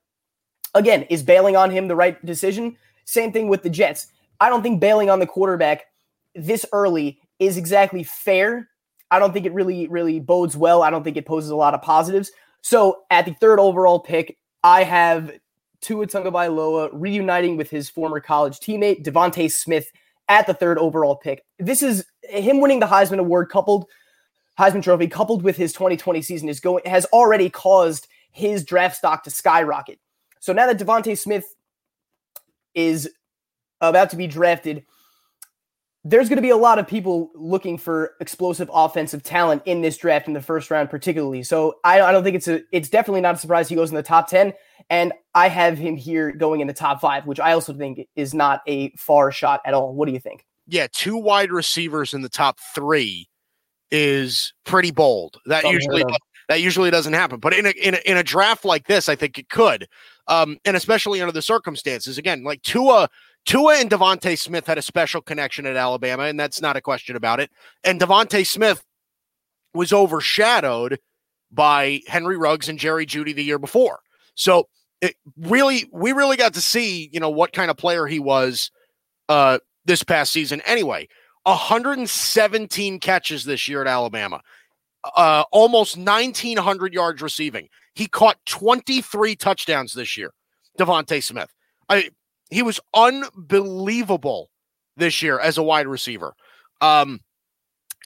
again, 0.75 1.05
is 1.05 1.23
bailing 1.23 1.57
on 1.57 1.71
him 1.71 1.89
the 1.89 1.97
right 1.97 2.25
decision? 2.25 2.77
Same 3.05 3.33
thing 3.33 3.49
with 3.49 3.63
the 3.63 3.71
Jets. 3.71 4.09
I 4.41 4.51
don't 4.51 4.63
think 4.63 4.81
bailing 4.81 5.09
on 5.09 5.21
the 5.21 5.27
quarterback 5.27 5.87
this 6.35 6.67
early 6.73 7.21
is 7.39 7.57
exactly 7.57 8.03
fair. 8.03 8.69
I 9.11 9.19
don't 9.19 9.33
think 9.33 9.47
it 9.47 9.53
really 9.53 9.89
really 9.89 10.21
bodes 10.21 10.57
well. 10.57 10.83
I 10.83 10.91
don't 10.91 11.05
think 11.05 11.17
it 11.17 11.27
poses 11.27 11.51
a 11.51 11.57
lot 11.57 11.75
of 11.75 11.83
positives. 11.83 12.31
So 12.63 13.03
at 13.11 13.25
the 13.25 13.35
third 13.35 13.61
overall 13.61 14.01
pick, 14.01 14.37
I 14.63 14.85
have 14.85 15.33
Tua 15.81 16.07
Tagovailoa 16.07 16.91
reuniting 16.93 17.57
with 17.57 17.71
his 17.71 17.89
former 17.89 18.21
college 18.21 18.59
teammate 18.59 19.05
DeVonta 19.05 19.51
Smith 19.51 19.91
at 20.29 20.47
the 20.47 20.55
third 20.55 20.79
overall 20.79 21.17
pick. 21.17 21.45
This 21.59 21.83
is 21.83 22.05
him 22.23 22.61
winning 22.61 22.81
the 22.81 22.87
Heisman 22.87 23.19
Award 23.19 23.49
coupled 23.49 23.87
Heisman 24.59 24.83
Trophy 24.83 25.07
coupled 25.07 25.43
with 25.43 25.57
his 25.57 25.73
2020 25.73 26.21
season 26.21 26.49
is 26.49 26.59
going 26.59 26.83
has 26.85 27.05
already 27.07 27.49
caused 27.49 28.09
his 28.33 28.65
draft 28.65 28.97
stock 28.97 29.23
to 29.25 29.31
skyrocket. 29.31 30.01
So 30.41 30.53
now 30.53 30.67
that 30.67 30.79
DeVonta 30.79 31.17
Smith 31.17 31.55
is 32.75 33.09
about 33.81 34.11
to 34.11 34.17
be 34.17 34.27
drafted, 34.27 34.85
there's 36.09 36.29
going 36.31 36.37
to 36.37 36.43
be 36.43 36.51
a 36.51 36.57
lot 36.57 36.79
of 36.79 36.87
people 36.87 37.31
looking 37.35 37.77
for 37.77 38.15
explosive 38.19 38.71
offensive 38.73 39.23
talent 39.23 39.63
in 39.67 39.83
this 39.83 39.99
draft 39.99 40.27
in 40.27 40.33
the 40.33 40.41
first 40.41 40.71
round, 40.71 40.89
particularly. 40.89 41.43
So 41.43 41.75
I, 41.85 42.01
I 42.01 42.13
don't 42.13 42.25
think 42.25 42.35
it's 42.35 42.49
a 42.49 42.63
it's 42.73 42.89
definitely 42.89 43.21
not 43.21 43.35
a 43.35 43.39
surprise 43.39 43.69
he 43.69 43.75
goes 43.75 43.91
in 43.91 43.97
the 43.97 44.03
top 44.03 44.29
ten. 44.29 44.55
And 44.89 45.13
I 45.35 45.49
have 45.49 45.77
him 45.77 45.97
here 45.97 46.33
going 46.33 46.61
in 46.61 46.67
the 46.67 46.73
top 46.73 47.01
five, 47.01 47.27
which 47.27 47.39
I 47.39 47.53
also 47.53 47.75
think 47.75 48.09
is 48.17 48.33
not 48.33 48.63
a 48.67 48.91
far 48.97 49.31
shot 49.31 49.61
at 49.67 49.75
all. 49.75 49.95
What 49.95 50.07
do 50.07 50.13
you 50.13 50.21
think? 50.21 50.47
Yeah, 50.67 50.87
two 50.93 51.17
wide 51.17 51.53
receivers 51.53 52.15
in 52.15 52.23
the 52.23 52.31
top 52.31 52.59
three 52.75 53.29
is 53.91 54.55
pretty 54.65 54.91
bold. 54.91 55.37
That 55.45 55.65
usually 55.65 56.05
that 56.49 56.63
usually 56.63 56.91
doesn't 56.91 57.13
happen. 57.13 57.39
But 57.39 57.53
in 57.53 57.67
a, 57.67 57.71
in 57.71 57.95
a 57.95 58.11
in 58.11 58.17
a 58.17 58.23
draft 58.23 58.65
like 58.65 58.87
this, 58.87 59.11
I 59.11 59.15
think 59.15 59.39
it 59.39 59.51
could, 59.51 59.87
um, 60.27 60.57
and 60.65 60.75
especially 60.75 61.21
under 61.21 61.33
the 61.33 61.43
circumstances. 61.43 62.17
Again, 62.17 62.45
like 62.45 62.63
Tua. 62.63 63.11
Tua 63.49 63.79
and 63.79 63.89
DeVonta 63.89 64.39
Smith 64.39 64.67
had 64.67 64.77
a 64.77 64.83
special 64.83 65.23
connection 65.23 65.65
at 65.65 65.75
Alabama, 65.75 66.25
and 66.25 66.39
that's 66.39 66.61
not 66.61 66.77
a 66.77 66.83
question 66.83 67.17
about 67.17 67.41
it. 67.41 67.51
And 67.83 67.99
DeVonta 67.99 68.47
Smith 68.47 68.85
was 69.73 69.91
overshadowed 69.91 70.99
by 71.51 72.03
Henry 72.07 72.37
Ruggs 72.37 72.69
and 72.69 72.79
Jerry 72.79 73.07
Jeudy 73.07 73.35
the 73.35 73.43
year 73.43 73.59
before. 73.59 74.01
So 74.35 74.69
it 75.01 75.17
really, 75.39 75.89
we 75.91 76.13
really 76.13 76.37
got 76.37 76.53
to 76.55 76.61
see, 76.61 77.09
you 77.11 77.21
know, 77.21 77.31
what 77.31 77.55
kind 77.55 77.71
of 77.71 77.79
player 77.79 78.07
he 78.07 78.19
was 78.19 78.71
uh, 79.31 79.61
this 79.87 80.05
past 80.05 80.31
season. 80.31 80.61
Anyway, 80.67 81.09
117 81.45 83.01
catches 83.01 83.47
this 83.47 83.67
year 83.67 83.81
at 83.81 83.87
Alabama, 83.87 84.43
uh, 85.17 85.45
almost 85.53 85.97
1,900 85.97 86.93
yards 86.93 87.23
receiving. 87.23 87.71
He 87.95 88.09
caught 88.09 88.37
23 88.45 89.37
touchdowns 89.37 89.95
this 89.95 90.19
year. 90.19 90.35
DeVonta 90.79 91.23
Smith. 91.25 91.49
I, 91.89 92.11
he 92.51 92.63
was 92.63 92.81
unbelievable 92.95 94.51
this 94.97 95.23
year 95.23 95.39
as 95.39 95.59
a 95.59 95.63
wide 95.63 95.87
receiver. 95.87 96.35
Um, 96.81 97.21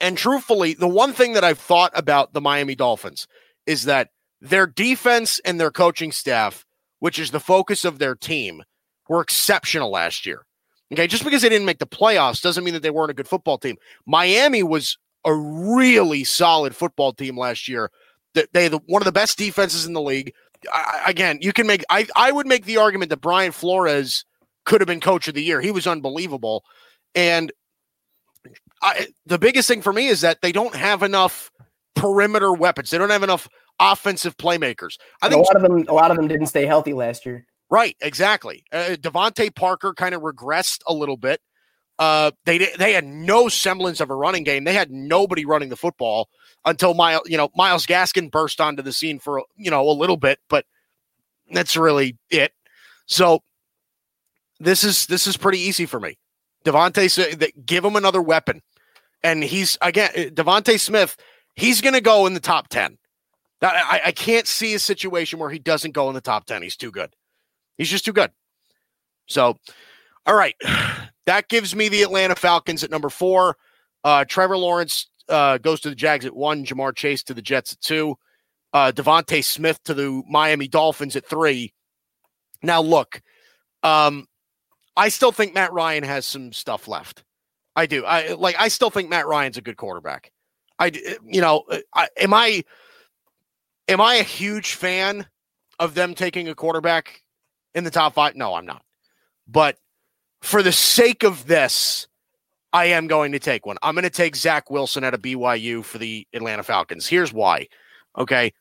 and 0.01 0.17
truthfully, 0.17 0.75
the 0.75 0.89
one 0.89 1.13
thing 1.13 1.35
that 1.35 1.45
I've 1.45 1.59
thought 1.59 1.93
about 1.95 2.33
the 2.33 2.41
Miami 2.41 2.75
Dolphins 2.75 3.27
is 3.67 3.85
that 3.85 4.09
their 4.41 4.67
defense 4.67 5.41
and 5.45 5.61
their 5.61 5.71
coaching 5.71 6.13
staff, 6.13 6.65
which 6.99 7.19
is 7.19 7.31
the 7.31 7.41
focus 7.41 7.85
of 7.85 7.99
their 7.99 8.15
team, 8.15 8.63
were 9.09 9.21
exceptional 9.21 9.91
last 9.91 10.27
year. 10.27 10.45
Okay, 10.93 11.07
just 11.07 11.25
because 11.25 11.41
they 11.43 11.49
didn't 11.49 11.67
make 11.67 11.79
the 11.79 11.87
playoffs 11.87 12.43
doesn't 12.43 12.65
mean 12.65 12.75
that 12.75 12.83
they 12.83 12.91
weren't 12.91 13.11
a 13.11 13.15
good 13.15 13.29
football 13.29 13.57
team. 13.57 13.77
Miami 14.07 14.63
was 14.63 14.99
a 15.25 15.35
really 15.35 16.25
solid 16.25 16.77
football 16.77 17.13
team 17.13 17.39
last 17.39 17.69
year. 17.69 17.91
They 18.35 18.65
had 18.65 18.75
one 18.87 19.01
of 19.01 19.07
the 19.07 19.13
best 19.13 19.39
defenses 19.39 19.87
in 19.87 19.93
the 19.93 20.03
league. 20.03 20.35
I, 20.73 21.05
again, 21.07 21.39
you 21.41 21.53
can 21.53 21.67
make 21.67 21.85
I 21.89 22.07
I 22.15 22.33
would 22.33 22.47
make 22.47 22.67
the 22.67 22.77
argument 22.77 23.11
that 23.11 23.21
Brian 23.21 23.53
Flores 23.53 24.25
could 24.65 24.81
have 24.81 24.89
been 24.89 25.01
coach 25.01 25.29
of 25.29 25.35
the 25.35 25.43
year. 25.43 25.61
He 25.61 25.71
was 25.71 25.87
unbelievable. 25.87 26.65
And 27.15 27.53
I, 28.81 29.09
the 29.27 29.39
biggest 29.39 29.69
thing 29.69 29.83
for 29.83 29.93
me 29.93 30.09
is 30.09 30.23
that 30.23 30.41
they 30.43 30.53
don't 30.53 30.75
have 30.75 31.03
enough 31.03 31.51
perimeter 31.95 32.53
weapons. 32.53 32.91
They 32.91 32.99
don't 32.99 33.11
have 33.11 33.23
enough 33.23 33.49
offensive 33.79 34.37
playmakers. 34.37 34.99
I 35.21 35.29
think 35.29 35.41
a 35.41 35.45
lot 35.45 35.57
of 35.57 35.63
them 35.63 35.85
a 35.89 35.95
lot 35.95 36.11
of 36.11 36.17
them 36.17 36.29
didn't 36.29 36.47
stay 36.47 36.67
healthy 36.67 36.93
last 36.93 37.27
year. 37.27 37.47
Right, 37.71 37.97
exactly. 38.01 38.65
Uh, 38.73 38.97
DeVante 39.01 39.55
Parker 39.55 39.95
kind 39.95 40.15
of 40.15 40.23
regressed 40.23 40.81
a 40.87 40.93
little 40.93 41.17
bit. 41.17 41.41
Uh, 41.99 42.33
they 42.45 42.59
they 42.59 42.93
had 42.93 43.05
no 43.05 43.49
semblance 43.49 44.01
of 44.01 44.11
a 44.11 44.15
running 44.15 44.45
game. 44.45 44.65
They 44.65 44.75
had 44.75 44.91
nobody 44.91 45.45
running 45.45 45.69
the 45.69 45.77
football 45.77 46.29
until 46.65 46.95
Myles, 46.95 47.23
you 47.27 47.37
know, 47.37 47.51
Myles 47.55 47.87
Gaskin 47.87 48.31
burst 48.31 48.61
onto 48.61 48.83
the 48.83 48.93
scene 48.93 49.19
for 49.19 49.45
you 49.57 49.71
know 49.71 49.89
a 49.89 49.93
little 49.93 50.17
bit, 50.17 50.39
but 50.49 50.65
that's 51.51 51.77
really 51.77 52.17
it. 52.31 52.53
So 53.07 53.43
this 54.63 54.85
is 54.85 55.07
this 55.07 55.27
is 55.27 55.37
pretty 55.37 55.59
easy 55.59 55.87
for 55.87 56.01
me. 56.01 56.19
DeVonta, 56.65 57.51
give 57.67 57.85
him 57.85 57.97
another 57.97 58.23
weapon, 58.23 58.63
and 59.23 59.43
he's 59.43 59.77
again 59.81 60.11
DeVonta 60.15 60.79
Smith. 60.79 61.17
He's 61.55 61.81
going 61.81 61.95
to 61.95 62.01
go 62.01 62.27
in 62.27 62.35
the 62.35 62.41
top 62.41 62.69
ten. 62.69 62.99
I, 63.63 64.01
I 64.07 64.13
can't 64.13 64.47
see 64.47 64.75
a 64.75 64.79
situation 64.79 65.39
where 65.39 65.51
he 65.51 65.59
doesn't 65.59 65.93
go 65.93 66.09
in 66.09 66.15
the 66.15 66.21
top 66.21 66.47
10. 66.47 66.63
He's 66.63 66.77
too 66.77 66.91
good. 66.91 67.15
He's 67.79 67.89
just 67.89 68.05
too 68.05 68.13
good. 68.13 68.31
So, 69.27 69.57
all 70.27 70.35
right. 70.35 70.55
That 71.25 71.49
gives 71.49 71.77
me 71.77 71.89
the 71.89 72.03
Atlanta 72.03 72.35
Falcons 72.35 72.83
at 72.83 72.91
number 72.91 73.09
four. 73.09 73.57
Uh, 74.03 74.25
Trevor 74.25 74.57
Lawrence 74.59 75.07
uh, 75.29 75.59
goes 75.59 75.81
to 75.83 75.89
the 75.89 75.95
Jags 75.95 76.27
at 76.27 76.35
one. 76.35 76.65
Ja'Marr 76.65 76.97
Chase 76.97 77.23
to 77.23 77.33
the 77.33 77.41
Jets 77.41 77.75
at 77.75 77.81
two. 77.81 78.17
Uh, 78.73 78.91
DeVonta 78.91 79.45
Smith 79.45 79.81
to 79.85 79.95
the 79.95 80.25
Miami 80.29 80.67
Dolphins 80.67 81.15
at 81.15 81.25
three. 81.25 81.73
Now, 82.61 82.83
look, 82.83 83.23
um, 83.85 84.27
I 84.97 85.09
still 85.09 85.33
think 85.33 85.55
Matt 85.55 85.73
Ryan 85.73 86.05
has 86.05 86.27
some 86.27 86.53
stuff 86.53 86.89
left. 86.89 87.25
I 87.75 87.87
do. 87.87 88.05
I 88.05 88.35
like. 88.35 88.57
I 88.59 88.69
still 88.69 88.91
think 88.91 89.09
Matt 89.09 89.27
Ryan's 89.27 89.57
a 89.57 89.63
good 89.63 89.77
quarterback. 89.77 90.31
I, 90.79 90.89
eh, 90.89 91.15
you 91.25 91.41
know, 91.41 91.65
eh, 91.71 91.81
I, 91.95 92.09
am 92.19 92.35
I 92.35 92.65
Am 93.89 94.01
I 94.01 94.15
a 94.17 94.23
huge 94.23 94.75
fan 94.75 95.27
of 95.79 95.95
them 95.95 96.15
taking 96.15 96.49
a 96.49 96.55
quarterback 96.55 97.23
in 97.75 97.85
the 97.85 97.91
top 97.91 98.15
five? 98.15 98.37
No, 98.37 98.55
I'm 98.55 98.67
not. 98.67 98.83
But 99.49 99.77
for 100.41 100.63
the 100.63 100.73
sake 100.73 101.25
of 101.25 101.47
this, 101.47 102.07
I 102.73 102.87
am 102.87 103.07
going 103.07 103.33
to 103.33 103.39
take 103.39 103.67
one. 103.67 103.77
I'm 103.83 103.95
going 103.95 104.05
to 104.05 104.11
take 104.11 104.37
Zach 104.37 104.71
Wilson 104.71 105.05
at 105.05 105.15
a 105.15 105.19
BYU 105.19 105.85
for 105.85 105.99
the 105.99 106.27
Atlanta 106.33 106.63
Falcons. 106.63 107.07
Here's 107.07 107.33
why. 107.33 107.69
Okay. 108.17 108.53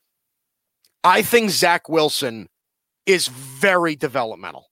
I 1.04 1.22
think 1.22 1.50
Zach 1.50 1.88
Wilson 1.88 2.50
is 3.06 3.28
very 3.28 3.96
developmental. 3.96 4.70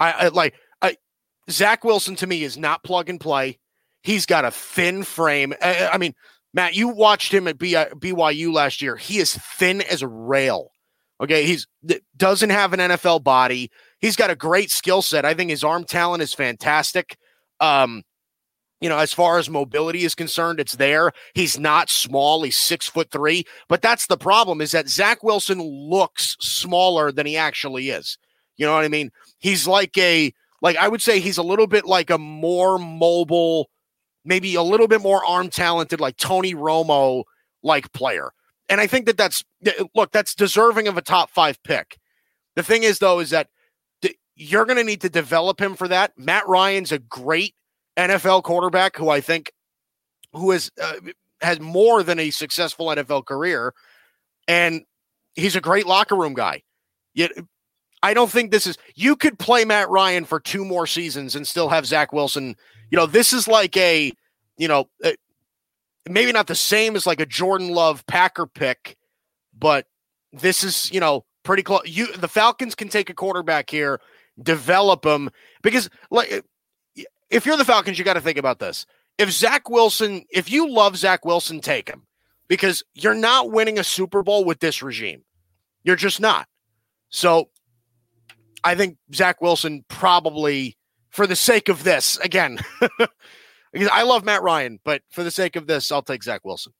I, 0.00 0.12
I 0.12 0.28
like 0.28 0.54
Zach 1.50 1.84
Wilson 1.84 2.16
to 2.16 2.26
me 2.26 2.42
is 2.42 2.56
not 2.56 2.84
plug 2.84 3.08
and 3.08 3.20
play. 3.20 3.58
He's 4.02 4.26
got 4.26 4.44
a 4.44 4.50
thin 4.50 5.04
frame. 5.04 5.54
I, 5.62 5.96
mean, 5.98 6.14
Matt, 6.52 6.74
you 6.74 6.88
watched 6.88 7.32
him 7.32 7.46
at 7.46 7.58
BYU 7.58 8.52
last 8.52 8.82
year. 8.82 8.96
He 8.96 9.18
is 9.18 9.34
thin 9.34 9.80
as 9.82 10.02
a 10.02 10.08
rail. 10.08 10.70
Okay, 11.20 11.44
he's 11.44 11.68
doesn't 12.16 12.50
have 12.50 12.72
an 12.72 12.80
NFL 12.80 13.22
body. 13.22 13.70
He's 14.00 14.16
got 14.16 14.30
a 14.30 14.36
great 14.36 14.70
skill 14.70 15.02
set. 15.02 15.24
I 15.24 15.34
think 15.34 15.50
his 15.50 15.62
arm 15.62 15.84
talent 15.84 16.20
is 16.20 16.34
fantastic. 16.34 17.16
Um, 17.60 18.02
you 18.80 18.88
know, 18.88 18.98
as 18.98 19.12
far 19.12 19.38
as 19.38 19.48
mobility 19.48 20.02
is 20.02 20.16
concerned, 20.16 20.58
it's 20.58 20.74
there. 20.74 21.12
He's 21.34 21.60
not 21.60 21.88
small. 21.88 22.42
He's 22.42 22.56
six 22.56 22.88
foot 22.88 23.12
three. 23.12 23.44
But 23.68 23.82
that's 23.82 24.08
the 24.08 24.16
problem 24.16 24.60
is 24.60 24.72
that 24.72 24.88
Zach 24.88 25.22
Wilson 25.22 25.62
looks 25.62 26.36
smaller 26.40 27.12
than 27.12 27.24
he 27.24 27.36
actually 27.36 27.90
is. 27.90 28.18
You 28.56 28.66
know 28.66 28.74
what 28.74 28.84
I 28.84 28.88
mean? 28.88 29.12
He's 29.38 29.68
like 29.68 29.96
a 29.96 30.34
like 30.62 30.76
I 30.76 30.88
would 30.88 31.02
say 31.02 31.20
he's 31.20 31.38
a 31.38 31.42
little 31.42 31.66
bit 31.66 31.84
like 31.84 32.08
a 32.08 32.18
more 32.18 32.78
mobile, 32.78 33.68
maybe 34.24 34.54
a 34.54 34.62
little 34.62 34.88
bit 34.88 35.02
more 35.02 35.24
arm 35.24 35.50
talented, 35.50 36.00
like 36.00 36.16
Tony 36.16 36.54
Romo 36.54 37.24
like 37.62 37.92
player. 37.92 38.30
And 38.68 38.80
I 38.80 38.86
think 38.86 39.06
that 39.06 39.18
that's 39.18 39.44
look, 39.94 40.12
that's 40.12 40.34
deserving 40.34 40.88
of 40.88 40.96
a 40.96 41.02
top 41.02 41.30
five 41.30 41.62
pick. 41.62 41.98
The 42.54 42.62
thing 42.62 42.84
is, 42.84 43.00
though, 43.00 43.18
is 43.18 43.30
that 43.30 43.48
you're 44.34 44.64
going 44.64 44.78
to 44.78 44.84
need 44.84 45.02
to 45.02 45.10
develop 45.10 45.60
him 45.60 45.74
for 45.74 45.88
that. 45.88 46.12
Matt 46.16 46.48
Ryan's 46.48 46.92
a 46.92 46.98
great 46.98 47.54
NFL 47.98 48.42
quarterback 48.44 48.96
who 48.96 49.10
I 49.10 49.20
think 49.20 49.52
who 50.32 50.52
has 50.52 50.70
uh, 50.80 50.94
has 51.40 51.60
more 51.60 52.02
than 52.02 52.18
a 52.18 52.30
successful 52.30 52.86
NFL 52.86 53.26
career, 53.26 53.74
and 54.48 54.82
he's 55.34 55.56
a 55.56 55.60
great 55.60 55.86
locker 55.86 56.16
room 56.16 56.34
guy. 56.34 56.62
Yet 57.14 57.32
I 58.02 58.14
don't 58.14 58.30
think 58.30 58.50
this 58.50 58.66
is. 58.66 58.76
You 58.94 59.16
could 59.16 59.38
play 59.38 59.64
Matt 59.64 59.88
Ryan 59.88 60.24
for 60.24 60.40
two 60.40 60.64
more 60.64 60.86
seasons 60.86 61.36
and 61.36 61.46
still 61.46 61.68
have 61.68 61.86
Zach 61.86 62.12
Wilson. 62.12 62.56
You 62.90 62.96
know, 62.96 63.06
this 63.06 63.32
is 63.32 63.46
like 63.46 63.76
a, 63.76 64.12
you 64.58 64.68
know, 64.68 64.88
uh, 65.04 65.12
maybe 66.08 66.32
not 66.32 66.46
the 66.46 66.54
same 66.54 66.96
as 66.96 67.06
like 67.06 67.20
a 67.20 67.26
Jordan 67.26 67.70
Love 67.70 68.04
Packer 68.06 68.46
pick, 68.46 68.96
but 69.56 69.86
this 70.32 70.64
is 70.64 70.90
you 70.92 71.00
know 71.00 71.24
pretty 71.42 71.62
close. 71.62 71.82
You 71.86 72.12
the 72.12 72.28
Falcons 72.28 72.74
can 72.74 72.88
take 72.88 73.10
a 73.10 73.14
quarterback 73.14 73.70
here, 73.70 74.00
develop 74.42 75.04
him 75.04 75.30
because 75.62 75.88
like 76.10 76.44
if 77.30 77.46
you're 77.46 77.56
the 77.56 77.64
Falcons, 77.64 77.98
you 77.98 78.04
got 78.04 78.14
to 78.14 78.20
think 78.20 78.38
about 78.38 78.58
this. 78.58 78.86
If 79.18 79.30
Zach 79.30 79.68
Wilson, 79.68 80.24
if 80.30 80.50
you 80.50 80.70
love 80.70 80.96
Zach 80.96 81.24
Wilson, 81.24 81.60
take 81.60 81.88
him 81.88 82.02
because 82.48 82.82
you're 82.94 83.14
not 83.14 83.50
winning 83.50 83.78
a 83.78 83.84
Super 83.84 84.22
Bowl 84.22 84.44
with 84.44 84.60
this 84.60 84.82
regime. 84.82 85.22
You're 85.84 85.96
just 85.96 86.20
not. 86.20 86.48
So 87.08 87.48
I 88.64 88.74
think 88.74 88.96
Zach 89.14 89.40
Wilson 89.40 89.84
probably, 89.88 90.76
for 91.10 91.26
the 91.26 91.36
sake 91.36 91.68
of 91.68 91.84
this, 91.84 92.16
again, 92.18 92.58
because 93.72 93.88
I 93.92 94.02
love 94.02 94.24
Matt 94.24 94.42
Ryan, 94.42 94.78
but 94.84 95.02
for 95.10 95.24
the 95.24 95.30
sake 95.30 95.56
of 95.56 95.66
this, 95.66 95.90
I'll 95.90 96.02
take 96.02 96.22
Zach 96.22 96.42
Wilson. 96.44 96.72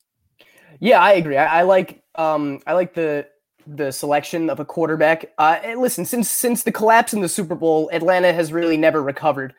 Yeah, 0.81 1.01
I 1.01 1.13
agree. 1.13 1.37
I, 1.37 1.61
I 1.61 1.63
like 1.63 2.03
um 2.15 2.61
I 2.67 2.73
like 2.73 2.95
the 2.95 3.27
the 3.67 3.93
selection 3.93 4.51
of 4.51 4.61
a 4.61 4.65
quarterback. 4.65 5.33
Uh, 5.39 5.59
listen, 5.77 6.05
since 6.05 6.31
since 6.31 6.63
the 6.63 6.73
collapse 6.73 7.13
in 7.13 7.21
the 7.21 7.29
Super 7.29 7.55
Bowl, 7.55 7.91
Atlanta 7.93 8.33
has 8.33 8.53
really 8.53 8.77
never 8.77 9.03
recovered. 9.03 9.55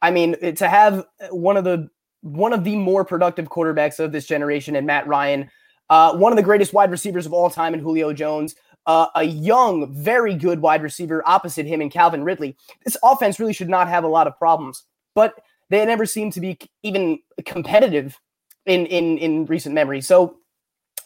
I 0.00 0.10
mean, 0.10 0.36
to 0.54 0.68
have 0.68 1.06
one 1.30 1.56
of 1.56 1.64
the 1.64 1.88
one 2.20 2.52
of 2.52 2.64
the 2.64 2.76
more 2.76 3.04
productive 3.04 3.46
quarterbacks 3.46 3.98
of 3.98 4.12
this 4.12 4.26
generation 4.26 4.76
and 4.76 4.86
Matt 4.86 5.06
Ryan, 5.06 5.50
uh, 5.90 6.16
one 6.16 6.32
of 6.32 6.36
the 6.36 6.42
greatest 6.42 6.72
wide 6.72 6.90
receivers 6.90 7.26
of 7.26 7.32
all 7.32 7.50
time 7.50 7.74
in 7.74 7.80
Julio 7.80 8.12
Jones, 8.12 8.54
uh, 8.88 9.06
a 9.14 9.22
young, 9.22 9.94
very 9.94 10.34
good 10.34 10.60
wide 10.60 10.82
receiver 10.82 11.22
opposite 11.26 11.66
him 11.66 11.82
in 11.82 11.90
Calvin 11.90 12.24
Ridley. 12.24 12.56
This 12.84 12.96
offense 13.04 13.38
really 13.38 13.52
should 13.52 13.68
not 13.68 13.86
have 13.86 14.02
a 14.02 14.08
lot 14.08 14.26
of 14.26 14.36
problems, 14.38 14.84
but 15.14 15.34
they 15.68 15.84
never 15.84 16.06
seem 16.06 16.30
to 16.32 16.40
be 16.40 16.58
even 16.82 17.18
competitive 17.44 18.18
in 18.64 18.86
in 18.86 19.18
in 19.18 19.44
recent 19.44 19.74
memory. 19.74 20.00
So 20.00 20.38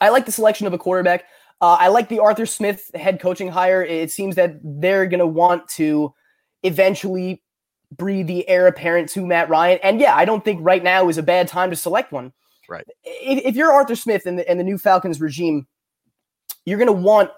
I 0.00 0.10
like 0.10 0.26
the 0.26 0.32
selection 0.32 0.66
of 0.68 0.72
a 0.72 0.78
quarterback. 0.78 1.24
Uh, 1.60 1.76
I 1.78 1.88
like 1.88 2.08
the 2.08 2.20
Arthur 2.20 2.46
Smith 2.46 2.88
head 2.94 3.20
coaching 3.20 3.48
hire. 3.48 3.84
It 3.84 4.10
seems 4.10 4.36
that 4.36 4.56
they're 4.62 5.06
going 5.06 5.20
to 5.20 5.26
want 5.26 5.68
to 5.70 6.14
eventually 6.62 7.42
breathe 7.96 8.28
the 8.28 8.48
heir 8.48 8.68
apparent 8.68 9.08
to 9.10 9.26
Matt 9.26 9.48
Ryan. 9.48 9.78
And 9.82 10.00
yeah, 10.00 10.16
I 10.16 10.24
don't 10.24 10.44
think 10.44 10.60
right 10.62 10.82
now 10.82 11.08
is 11.08 11.18
a 11.18 11.22
bad 11.22 11.48
time 11.48 11.70
to 11.70 11.76
select 11.76 12.10
one. 12.10 12.32
Right. 12.68 12.86
If, 13.04 13.44
if 13.44 13.56
you're 13.56 13.72
Arthur 13.72 13.96
Smith 13.96 14.26
and 14.26 14.38
the, 14.38 14.48
and 14.48 14.58
the 14.58 14.64
new 14.64 14.78
Falcons 14.78 15.20
regime, 15.20 15.66
you're 16.64 16.78
going 16.78 16.86
to 16.86 16.92
want 16.92 17.30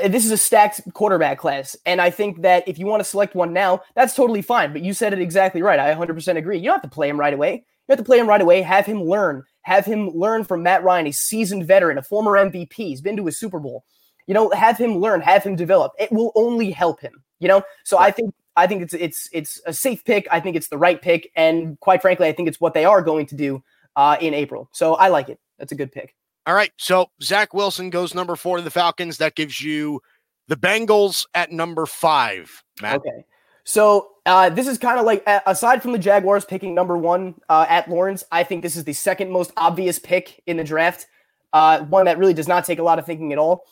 uh, 0.00 0.08
this 0.08 0.24
is 0.24 0.30
a 0.30 0.36
stacked 0.36 0.80
quarterback 0.94 1.38
class. 1.38 1.76
And 1.86 2.00
I 2.00 2.10
think 2.10 2.42
that 2.42 2.66
if 2.66 2.78
you 2.78 2.86
want 2.86 3.00
to 3.00 3.04
select 3.04 3.34
one 3.34 3.52
now, 3.52 3.82
that's 3.94 4.14
totally 4.14 4.42
fine. 4.42 4.72
But 4.72 4.82
you 4.82 4.92
said 4.92 5.12
it 5.12 5.20
exactly 5.20 5.62
right. 5.62 5.78
I 5.78 5.94
100% 5.94 6.36
agree. 6.36 6.58
You 6.58 6.64
don't 6.64 6.74
have 6.74 6.82
to 6.82 6.88
play 6.88 7.08
him 7.08 7.18
right 7.18 7.34
away. 7.34 7.64
You 7.86 7.92
have 7.92 7.98
to 7.98 8.04
play 8.04 8.18
him 8.18 8.28
right 8.28 8.40
away, 8.40 8.62
have 8.62 8.86
him 8.86 9.02
learn, 9.02 9.42
have 9.62 9.84
him 9.84 10.08
learn 10.10 10.44
from 10.44 10.62
Matt 10.62 10.82
Ryan, 10.82 11.08
a 11.08 11.12
seasoned 11.12 11.66
veteran, 11.66 11.98
a 11.98 12.02
former 12.02 12.32
MVP. 12.32 12.72
He's 12.72 13.02
been 13.02 13.16
to 13.18 13.28
a 13.28 13.32
Super 13.32 13.58
Bowl. 13.58 13.84
You 14.26 14.32
know, 14.32 14.50
have 14.50 14.78
him 14.78 14.96
learn, 14.96 15.20
have 15.20 15.44
him 15.44 15.54
develop. 15.54 15.92
It 15.98 16.10
will 16.10 16.32
only 16.34 16.70
help 16.70 17.00
him. 17.00 17.22
You 17.40 17.48
know, 17.48 17.62
so. 17.84 17.98
I 17.98 18.10
think 18.10 18.32
I 18.56 18.66
think 18.66 18.82
it's 18.82 18.94
it's 18.94 19.28
it's 19.32 19.60
a 19.66 19.72
safe 19.72 20.04
pick. 20.04 20.28
I 20.30 20.40
think 20.40 20.56
it's 20.56 20.68
the 20.68 20.78
right 20.78 21.00
pick, 21.00 21.30
and 21.34 21.78
quite 21.80 22.00
frankly, 22.00 22.28
I 22.28 22.32
think 22.32 22.48
it's 22.48 22.60
what 22.60 22.74
they 22.74 22.84
are 22.84 23.02
going 23.02 23.26
to 23.26 23.34
do 23.34 23.62
uh, 23.96 24.16
in 24.20 24.32
April. 24.32 24.68
So 24.72 24.94
I 24.94 25.08
like 25.08 25.28
it. 25.28 25.38
That's 25.58 25.72
a 25.72 25.76
good 25.76 25.92
pick. 25.92 26.14
All 26.46 26.54
right. 26.54 26.72
So 26.76 27.10
Zach 27.22 27.54
Wilson 27.54 27.90
goes 27.90 28.14
number 28.14 28.36
four 28.36 28.58
to 28.58 28.62
the 28.62 28.70
Falcons. 28.70 29.18
That 29.18 29.34
gives 29.34 29.60
you 29.60 30.00
the 30.48 30.56
Bengals 30.56 31.26
at 31.34 31.50
number 31.50 31.86
five. 31.86 32.62
Matt. 32.82 32.96
Okay. 32.96 33.24
So 33.64 34.10
uh, 34.26 34.50
this 34.50 34.68
is 34.68 34.76
kind 34.76 34.98
of 34.98 35.06
like, 35.06 35.22
aside 35.46 35.80
from 35.80 35.92
the 35.92 35.98
Jaguars 35.98 36.44
picking 36.44 36.74
number 36.74 36.98
one 36.98 37.34
uh, 37.48 37.64
at 37.68 37.88
Lawrence, 37.88 38.22
I 38.30 38.44
think 38.44 38.62
this 38.62 38.76
is 38.76 38.84
the 38.84 38.92
second 38.92 39.30
most 39.30 39.52
obvious 39.56 39.98
pick 39.98 40.42
in 40.46 40.58
the 40.58 40.64
draft. 40.64 41.06
Uh, 41.54 41.80
one 41.84 42.04
that 42.04 42.18
really 42.18 42.34
does 42.34 42.48
not 42.48 42.64
take 42.66 42.78
a 42.78 42.82
lot 42.82 42.98
of 42.98 43.06
thinking 43.06 43.32
at 43.32 43.38
all. 43.38 43.64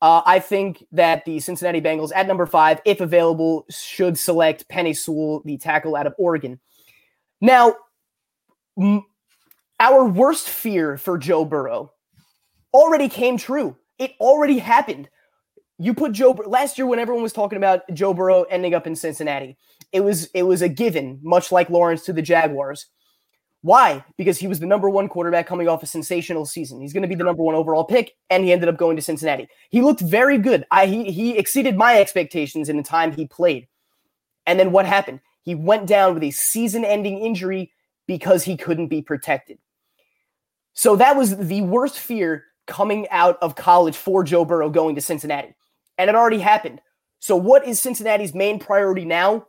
Uh, 0.00 0.22
I 0.24 0.40
think 0.40 0.84
that 0.92 1.24
the 1.24 1.40
Cincinnati 1.40 1.80
Bengals 1.80 2.10
at 2.14 2.26
number 2.26 2.46
five, 2.46 2.80
if 2.84 3.00
available, 3.00 3.66
should 3.68 4.18
select 4.18 4.68
Penei 4.68 4.96
Sewell, 4.96 5.42
the 5.44 5.56
tackle 5.56 5.94
out 5.94 6.06
of 6.06 6.14
Oregon. 6.18 6.58
Now, 7.40 7.76
m- 8.80 9.04
our 9.78 10.04
worst 10.04 10.48
fear 10.48 10.96
for 10.96 11.18
Joe 11.18 11.44
Burrow 11.44 11.92
already 12.72 13.08
came 13.08 13.36
true. 13.36 13.76
It 13.98 14.12
already 14.20 14.58
happened. 14.58 15.08
You 15.78 15.94
put 15.94 16.12
Joe 16.12 16.32
last 16.46 16.76
year 16.76 16.86
when 16.86 16.98
everyone 16.98 17.22
was 17.22 17.32
talking 17.32 17.56
about 17.56 17.82
Joe 17.92 18.12
Burrow 18.12 18.42
ending 18.44 18.74
up 18.74 18.86
in 18.86 18.96
Cincinnati. 18.96 19.56
It 19.92 20.00
was 20.00 20.26
it 20.34 20.42
was 20.42 20.62
a 20.62 20.68
given, 20.68 21.20
much 21.22 21.52
like 21.52 21.70
Lawrence 21.70 22.04
to 22.04 22.12
the 22.12 22.22
Jaguars. 22.22 22.86
Why? 23.62 24.04
Because 24.16 24.38
he 24.38 24.46
was 24.46 24.60
the 24.60 24.66
number 24.66 24.88
one 24.88 25.08
quarterback 25.08 25.46
coming 25.46 25.68
off 25.68 25.82
a 25.82 25.86
sensational 25.86 26.46
season. 26.46 26.80
He's 26.80 26.92
going 26.92 27.02
to 27.02 27.08
be 27.08 27.16
the 27.16 27.24
number 27.24 27.42
one 27.42 27.56
overall 27.56 27.84
pick, 27.84 28.14
and 28.30 28.44
he 28.44 28.52
ended 28.52 28.68
up 28.68 28.76
going 28.76 28.94
to 28.96 29.02
Cincinnati. 29.02 29.48
He 29.70 29.82
looked 29.82 30.00
very 30.00 30.38
good. 30.38 30.64
I, 30.70 30.86
he 30.86 31.10
he 31.10 31.36
exceeded 31.36 31.76
my 31.76 32.00
expectations 32.00 32.68
in 32.68 32.76
the 32.76 32.82
time 32.84 33.12
he 33.12 33.26
played. 33.26 33.66
And 34.46 34.58
then 34.58 34.72
what 34.72 34.86
happened? 34.86 35.20
He 35.42 35.54
went 35.54 35.86
down 35.86 36.14
with 36.14 36.22
a 36.22 36.30
season-ending 36.30 37.18
injury 37.18 37.72
because 38.06 38.44
he 38.44 38.56
couldn't 38.56 38.88
be 38.88 39.02
protected. 39.02 39.58
So 40.72 40.96
that 40.96 41.16
was 41.16 41.36
the 41.36 41.62
worst 41.62 41.98
fear 41.98 42.44
coming 42.68 43.08
out 43.10 43.38
of 43.42 43.56
college 43.56 43.96
for 43.96 44.22
Joe 44.22 44.44
Burrow 44.44 44.70
going 44.70 44.94
to 44.94 45.00
Cincinnati. 45.00 45.54
And 45.96 46.08
it 46.08 46.14
already 46.14 46.38
happened. 46.38 46.80
So, 47.18 47.34
what 47.34 47.66
is 47.66 47.80
Cincinnati's 47.80 48.34
main 48.34 48.60
priority 48.60 49.04
now? 49.04 49.46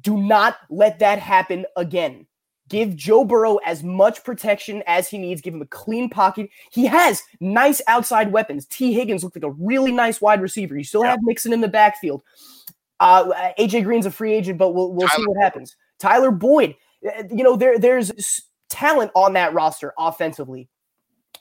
Do 0.00 0.16
not 0.16 0.56
let 0.68 0.98
that 0.98 1.20
happen 1.20 1.64
again. 1.76 2.26
Give 2.68 2.96
Joe 2.96 3.24
Burrow 3.24 3.56
as 3.58 3.82
much 3.82 4.24
protection 4.24 4.82
as 4.86 5.08
he 5.08 5.18
needs. 5.18 5.40
Give 5.40 5.54
him 5.54 5.62
a 5.62 5.66
clean 5.66 6.08
pocket. 6.08 6.48
He 6.72 6.86
has 6.86 7.22
nice 7.38 7.80
outside 7.86 8.32
weapons. 8.32 8.66
Tee 8.66 8.92
Higgins 8.92 9.22
looked 9.22 9.36
like 9.36 9.44
a 9.44 9.50
really 9.50 9.92
nice 9.92 10.20
wide 10.20 10.40
receiver. 10.40 10.76
You 10.76 10.82
still 10.82 11.04
yeah. 11.04 11.10
have 11.10 11.20
Mixon 11.22 11.52
in 11.52 11.60
the 11.60 11.68
backfield. 11.68 12.22
Uh, 12.98 13.50
AJ 13.58 13.84
Green's 13.84 14.06
a 14.06 14.10
free 14.10 14.32
agent, 14.32 14.58
but 14.58 14.74
we'll 14.74 14.92
we'll 14.92 15.08
see 15.08 15.24
what 15.26 15.42
happens. 15.42 15.76
Tyler 15.98 16.30
Boyd, 16.30 16.74
uh, 17.06 17.24
you 17.30 17.44
know 17.44 17.54
there 17.54 17.78
there's 17.78 18.40
talent 18.70 19.10
on 19.14 19.34
that 19.34 19.52
roster 19.52 19.92
offensively. 19.98 20.68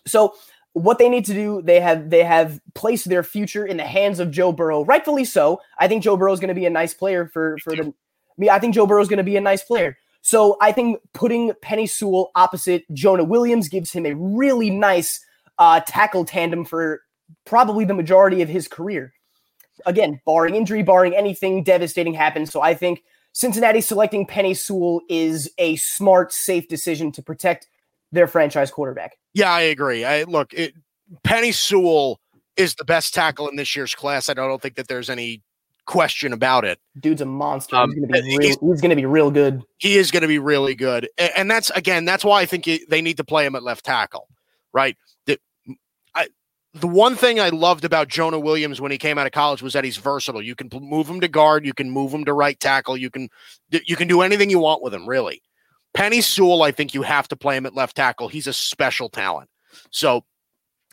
So 0.05 0.35
what 0.73 0.97
they 0.97 1.07
need 1.07 1.25
to 1.25 1.33
do, 1.33 1.61
they 1.61 1.79
have 1.79 2.09
they 2.09 2.23
have 2.23 2.59
placed 2.73 3.07
their 3.07 3.23
future 3.23 3.65
in 3.65 3.77
the 3.77 3.83
hands 3.83 4.19
of 4.19 4.31
Joe 4.31 4.51
Burrow, 4.51 4.83
rightfully 4.83 5.25
so. 5.25 5.61
I 5.79 5.87
think 5.87 6.03
Joe 6.03 6.17
Burrow 6.17 6.33
is 6.33 6.39
going 6.39 6.49
to 6.49 6.55
be 6.55 6.65
a 6.65 6.71
nice 6.71 6.93
player 6.93 7.27
for 7.27 7.57
for 7.63 7.75
the 7.75 7.93
me. 8.37 8.49
I 8.49 8.59
think 8.59 8.73
Joe 8.73 8.87
Burrow 8.87 9.01
is 9.01 9.07
going 9.07 9.17
to 9.17 9.23
be 9.23 9.37
a 9.37 9.41
nice 9.41 9.63
player. 9.63 9.97
So 10.21 10.57
I 10.61 10.71
think 10.71 10.99
putting 11.13 11.51
Penei 11.61 11.89
Sewell 11.89 12.31
opposite 12.35 12.85
Jonah 12.93 13.23
Williams 13.23 13.67
gives 13.67 13.91
him 13.91 14.05
a 14.05 14.15
really 14.15 14.69
nice 14.69 15.23
uh, 15.59 15.81
tackle 15.85 16.25
tandem 16.25 16.65
for 16.65 17.01
probably 17.45 17.85
the 17.85 17.93
majority 17.93 18.41
of 18.41 18.49
his 18.49 18.67
career. 18.67 19.13
Again, 19.85 20.21
barring 20.25 20.55
injury, 20.55 20.81
barring 20.81 21.15
anything 21.15 21.63
devastating 21.63 22.13
happens. 22.13 22.51
So 22.51 22.61
I 22.61 22.73
think 22.73 23.03
Cincinnati 23.33 23.81
selecting 23.81 24.25
Penei 24.25 24.55
Sewell 24.55 25.01
is 25.09 25.51
a 25.57 25.75
smart, 25.75 26.31
safe 26.31 26.67
decision 26.67 27.11
to 27.11 27.21
protect 27.21 27.67
their 28.13 28.27
franchise 28.27 28.71
quarterback. 28.71 29.17
Yeah, 29.33 29.51
I 29.51 29.61
agree. 29.61 30.05
I 30.05 30.23
look, 30.23 30.53
it, 30.53 30.73
Penei 31.25 31.53
Sewell 31.53 32.21
is 32.55 32.75
the 32.75 32.85
best 32.85 33.13
tackle 33.13 33.49
in 33.49 33.55
this 33.55 33.75
year's 33.75 33.95
class. 33.95 34.29
I 34.29 34.35
don't 34.35 34.61
think 34.61 34.75
that 34.75 34.87
there's 34.87 35.09
any 35.09 35.41
question 35.85 36.31
about 36.31 36.63
it. 36.63 36.79
Dude's 36.99 37.21
a 37.21 37.25
monster. 37.25 37.75
Um, 37.75 37.91
he's 37.91 37.99
going 37.99 38.13
to 38.13 38.21
be 38.21 38.37
real, 38.37 38.47
he's, 38.47 38.57
he's 38.61 38.81
going 38.81 38.89
to 38.91 38.95
be 38.95 39.05
real 39.05 39.31
good. 39.31 39.63
He 39.79 39.97
is 39.97 40.11
going 40.11 40.21
to 40.21 40.27
be 40.27 40.39
really 40.39 40.75
good, 40.75 41.09
and, 41.17 41.31
and 41.35 41.51
that's 41.51 41.71
again, 41.71 42.05
that's 42.05 42.23
why 42.23 42.41
I 42.41 42.45
think 42.45 42.69
they 42.87 43.01
need 43.01 43.17
to 43.17 43.23
play 43.23 43.45
him 43.45 43.55
at 43.55 43.63
left 43.63 43.83
tackle, 43.83 44.27
right? 44.71 44.95
The, 45.25 45.39
I, 46.15 46.27
the 46.75 46.87
one 46.87 47.15
thing 47.15 47.39
I 47.39 47.49
loved 47.49 47.83
about 47.83 48.07
Jonah 48.07 48.39
Williams 48.39 48.79
when 48.79 48.91
he 48.91 48.97
came 48.97 49.17
out 49.17 49.25
of 49.25 49.33
college 49.33 49.61
was 49.61 49.73
that 49.73 49.83
he's 49.83 49.97
versatile. 49.97 50.41
You 50.41 50.55
can 50.55 50.69
move 50.71 51.07
him 51.07 51.19
to 51.19 51.27
guard, 51.27 51.65
you 51.65 51.73
can 51.73 51.89
move 51.89 52.13
him 52.13 52.25
to 52.25 52.33
right 52.33 52.59
tackle, 52.59 52.95
you 52.95 53.09
can 53.09 53.29
you 53.69 53.95
can 53.95 54.07
do 54.07 54.21
anything 54.21 54.51
you 54.51 54.59
want 54.59 54.83
with 54.83 54.93
him, 54.93 55.09
really. 55.09 55.41
Penei 55.95 56.23
Sewell, 56.23 56.63
I 56.63 56.71
think 56.71 56.93
you 56.93 57.03
have 57.03 57.27
to 57.29 57.35
play 57.35 57.55
him 57.55 57.65
at 57.65 57.75
left 57.75 57.95
tackle. 57.95 58.27
He's 58.27 58.47
a 58.47 58.53
special 58.53 59.09
talent. 59.09 59.49
So 59.91 60.23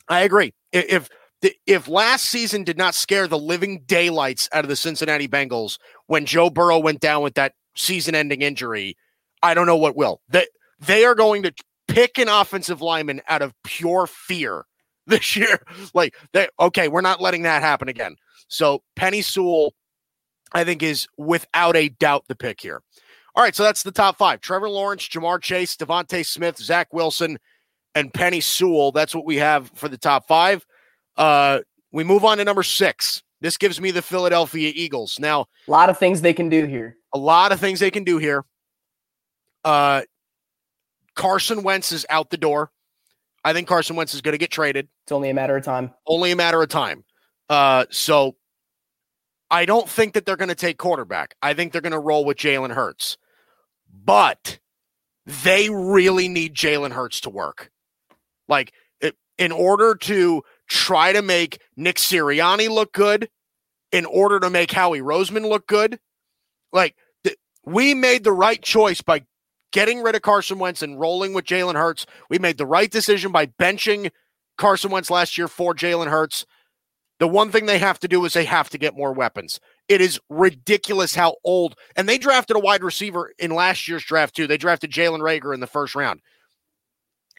I 0.07 0.21
agree. 0.21 0.53
If 0.71 1.09
if 1.65 1.87
last 1.87 2.25
season 2.25 2.63
did 2.63 2.77
not 2.77 2.93
scare 2.93 3.27
the 3.27 3.37
living 3.37 3.81
daylights 3.87 4.47
out 4.53 4.63
of 4.63 4.69
the 4.69 4.75
Cincinnati 4.75 5.27
Bengals 5.27 5.79
when 6.05 6.25
Joe 6.25 6.51
Burrow 6.51 6.77
went 6.77 6.99
down 6.99 7.23
with 7.23 7.33
that 7.33 7.53
season-ending 7.75 8.43
injury, 8.43 8.95
I 9.41 9.55
don't 9.55 9.65
know 9.65 9.77
what 9.77 9.95
will. 9.95 10.21
They 10.29 10.45
they 10.79 11.03
are 11.05 11.15
going 11.15 11.43
to 11.43 11.53
pick 11.87 12.17
an 12.17 12.29
offensive 12.29 12.81
lineman 12.81 13.21
out 13.27 13.41
of 13.41 13.53
pure 13.63 14.07
fear 14.07 14.65
this 15.07 15.35
year. 15.35 15.61
Like, 15.93 16.15
they, 16.33 16.47
okay, 16.59 16.87
we're 16.87 17.01
not 17.01 17.21
letting 17.21 17.43
that 17.43 17.61
happen 17.61 17.89
again. 17.89 18.15
So 18.47 18.83
Penei 18.95 19.23
Sewell, 19.23 19.73
I 20.51 20.63
think, 20.63 20.83
is 20.83 21.07
without 21.17 21.75
a 21.75 21.89
doubt 21.89 22.25
the 22.27 22.35
pick 22.35 22.61
here. 22.61 22.81
All 23.35 23.43
right, 23.43 23.55
so 23.55 23.63
that's 23.63 23.83
the 23.83 23.91
top 23.91 24.17
five: 24.17 24.41
Trevor 24.41 24.69
Lawrence, 24.69 25.07
Ja'Marr 25.07 25.41
Chase, 25.41 25.75
DeVonta 25.77 26.25
Smith, 26.25 26.57
Zach 26.57 26.93
Wilson, 26.93 27.37
and 27.95 28.11
Penei 28.13 28.43
Sewell. 28.43 28.91
That's 28.91 29.15
what 29.15 29.25
we 29.25 29.37
have 29.37 29.71
for 29.75 29.87
the 29.89 29.97
top 29.97 30.27
five. 30.27 30.65
Uh, 31.17 31.59
we 31.91 32.03
move 32.03 32.25
on 32.25 32.37
to 32.37 32.45
number 32.45 32.63
six. 32.63 33.23
This 33.41 33.57
gives 33.57 33.81
me 33.81 33.91
the 33.91 34.01
Philadelphia 34.01 34.71
Eagles. 34.75 35.17
Now, 35.19 35.45
a 35.67 35.71
lot 35.71 35.89
of 35.89 35.97
things 35.97 36.21
they 36.21 36.33
can 36.33 36.49
do 36.49 36.65
here. 36.65 36.97
A 37.13 37.17
lot 37.17 37.51
of 37.51 37.59
things 37.59 37.79
they 37.79 37.91
can 37.91 38.03
do 38.03 38.17
here. 38.17 38.45
Uh, 39.65 40.01
Carson 41.15 41.63
Wentz 41.63 41.91
is 41.91 42.05
out 42.09 42.29
the 42.29 42.37
door. 42.37 42.71
I 43.43 43.53
think 43.53 43.67
Carson 43.67 43.95
Wentz 43.95 44.13
is 44.13 44.21
going 44.21 44.33
to 44.33 44.37
get 44.37 44.51
traded. 44.51 44.87
It's 45.03 45.11
only 45.11 45.29
a 45.29 45.33
matter 45.33 45.57
of 45.57 45.63
time. 45.63 45.91
Only 46.05 46.31
a 46.31 46.35
matter 46.35 46.61
of 46.61 46.69
time. 46.69 47.03
Uh, 47.49 47.85
so 47.89 48.35
I 49.49 49.65
don't 49.65 49.89
think 49.89 50.13
that 50.13 50.25
they're 50.25 50.37
going 50.37 50.49
to 50.49 50.55
take 50.55 50.77
quarterback. 50.77 51.35
I 51.41 51.53
think 51.53 51.71
they're 51.71 51.81
going 51.81 51.91
to 51.91 51.99
roll 51.99 52.23
with 52.23 52.37
Jalen 52.37 52.73
Hurts. 52.73 53.17
But 53.93 54.59
they 55.25 55.69
really 55.69 56.27
need 56.27 56.55
Jalen 56.55 56.91
Hurts 56.91 57.21
to 57.21 57.29
work. 57.29 57.71
Like, 58.47 58.73
it, 58.99 59.15
in 59.37 59.51
order 59.51 59.95
to 59.95 60.43
try 60.67 61.13
to 61.13 61.21
make 61.21 61.61
Nick 61.75 61.97
Sirianni 61.97 62.69
look 62.69 62.93
good, 62.93 63.29
in 63.91 64.05
order 64.05 64.39
to 64.39 64.49
make 64.49 64.71
Howie 64.71 65.01
Roseman 65.01 65.47
look 65.47 65.67
good, 65.67 65.99
like, 66.71 66.95
th- 67.23 67.37
we 67.65 67.93
made 67.93 68.23
the 68.23 68.31
right 68.31 68.61
choice 68.61 69.01
by 69.01 69.25
getting 69.71 70.01
rid 70.01 70.15
of 70.15 70.21
Carson 70.21 70.59
Wentz 70.59 70.81
and 70.81 70.99
rolling 70.99 71.33
with 71.33 71.45
Jalen 71.45 71.75
Hurts. 71.75 72.05
We 72.29 72.39
made 72.39 72.57
the 72.57 72.65
right 72.65 72.91
decision 72.91 73.31
by 73.31 73.45
benching 73.45 74.11
Carson 74.57 74.91
Wentz 74.91 75.09
last 75.09 75.37
year 75.37 75.47
for 75.47 75.73
Jalen 75.73 76.09
Hurts. 76.09 76.45
The 77.21 77.27
one 77.27 77.51
thing 77.51 77.67
they 77.67 77.77
have 77.77 77.99
to 77.99 78.07
do 78.07 78.25
is 78.25 78.33
they 78.33 78.45
have 78.45 78.71
to 78.71 78.79
get 78.79 78.97
more 78.97 79.13
weapons. 79.13 79.59
It 79.87 80.01
is 80.01 80.19
ridiculous 80.27 81.13
how 81.13 81.35
old, 81.43 81.75
and 81.95 82.09
they 82.09 82.17
drafted 82.17 82.57
a 82.57 82.59
wide 82.59 82.83
receiver 82.83 83.31
in 83.37 83.51
last 83.51 83.87
year's 83.87 84.03
draft 84.03 84.35
too. 84.35 84.47
They 84.47 84.57
drafted 84.57 84.89
Jalen 84.89 85.19
Reagor 85.19 85.53
in 85.53 85.59
the 85.59 85.67
first 85.67 85.93
round. 85.93 86.21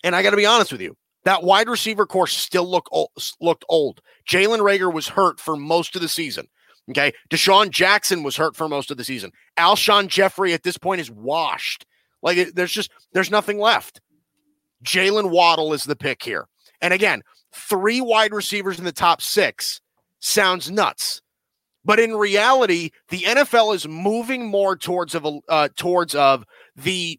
And 0.05 0.14
I 0.14 0.23
got 0.23 0.31
to 0.31 0.37
be 0.37 0.47
honest 0.47 0.71
with 0.71 0.83
you, 0.83 0.97
that 1.25 1.42
wide 1.42 1.68
receiver 1.68 2.07
course 2.07 2.33
still 2.33 2.71
look 2.71 2.87
old, 2.92 3.11
looked 3.40 3.64
old. 3.68 4.01
Jalen 4.31 4.61
Reagor 4.61 4.95
was 4.95 5.09
hurt 5.09 5.40
for 5.40 5.57
most 5.57 5.97
of 5.97 6.01
the 6.01 6.09
season. 6.09 6.47
Okay, 6.90 7.12
DeSean 7.29 7.71
Jackson 7.71 8.23
was 8.23 8.37
hurt 8.37 8.55
for 8.55 8.68
most 8.68 8.92
of 8.92 8.99
the 8.99 9.05
season. 9.05 9.33
Alshon 9.59 10.07
Jeffery 10.07 10.53
at 10.53 10.62
this 10.62 10.79
point 10.79 11.01
is 11.01 11.11
washed. 11.11 11.87
Like 12.23 12.55
there's 12.55 12.71
just 12.71 12.92
there's 13.14 13.33
nothing 13.33 13.59
left. 13.59 14.01
Jalen 14.85 15.31
Waddle 15.31 15.73
is 15.73 15.83
the 15.83 15.97
pick 15.97 16.23
here. 16.23 16.47
And 16.81 16.95
again, 16.95 17.23
three 17.54 18.00
wide 18.00 18.32
receivers 18.32 18.78
in 18.78 18.84
the 18.84 18.92
top 18.92 19.22
six 19.22 19.80
sounds 20.20 20.70
nuts. 20.70 21.20
But 21.84 21.98
in 21.98 22.14
reality, 22.14 22.90
the 23.08 23.20
NFL 23.20 23.74
is 23.74 23.88
moving 23.88 24.46
more 24.46 24.76
towards 24.76 25.14
of 25.14 25.26
uh, 25.48 25.68
towards 25.76 26.14
of 26.14 26.44
the 26.76 27.18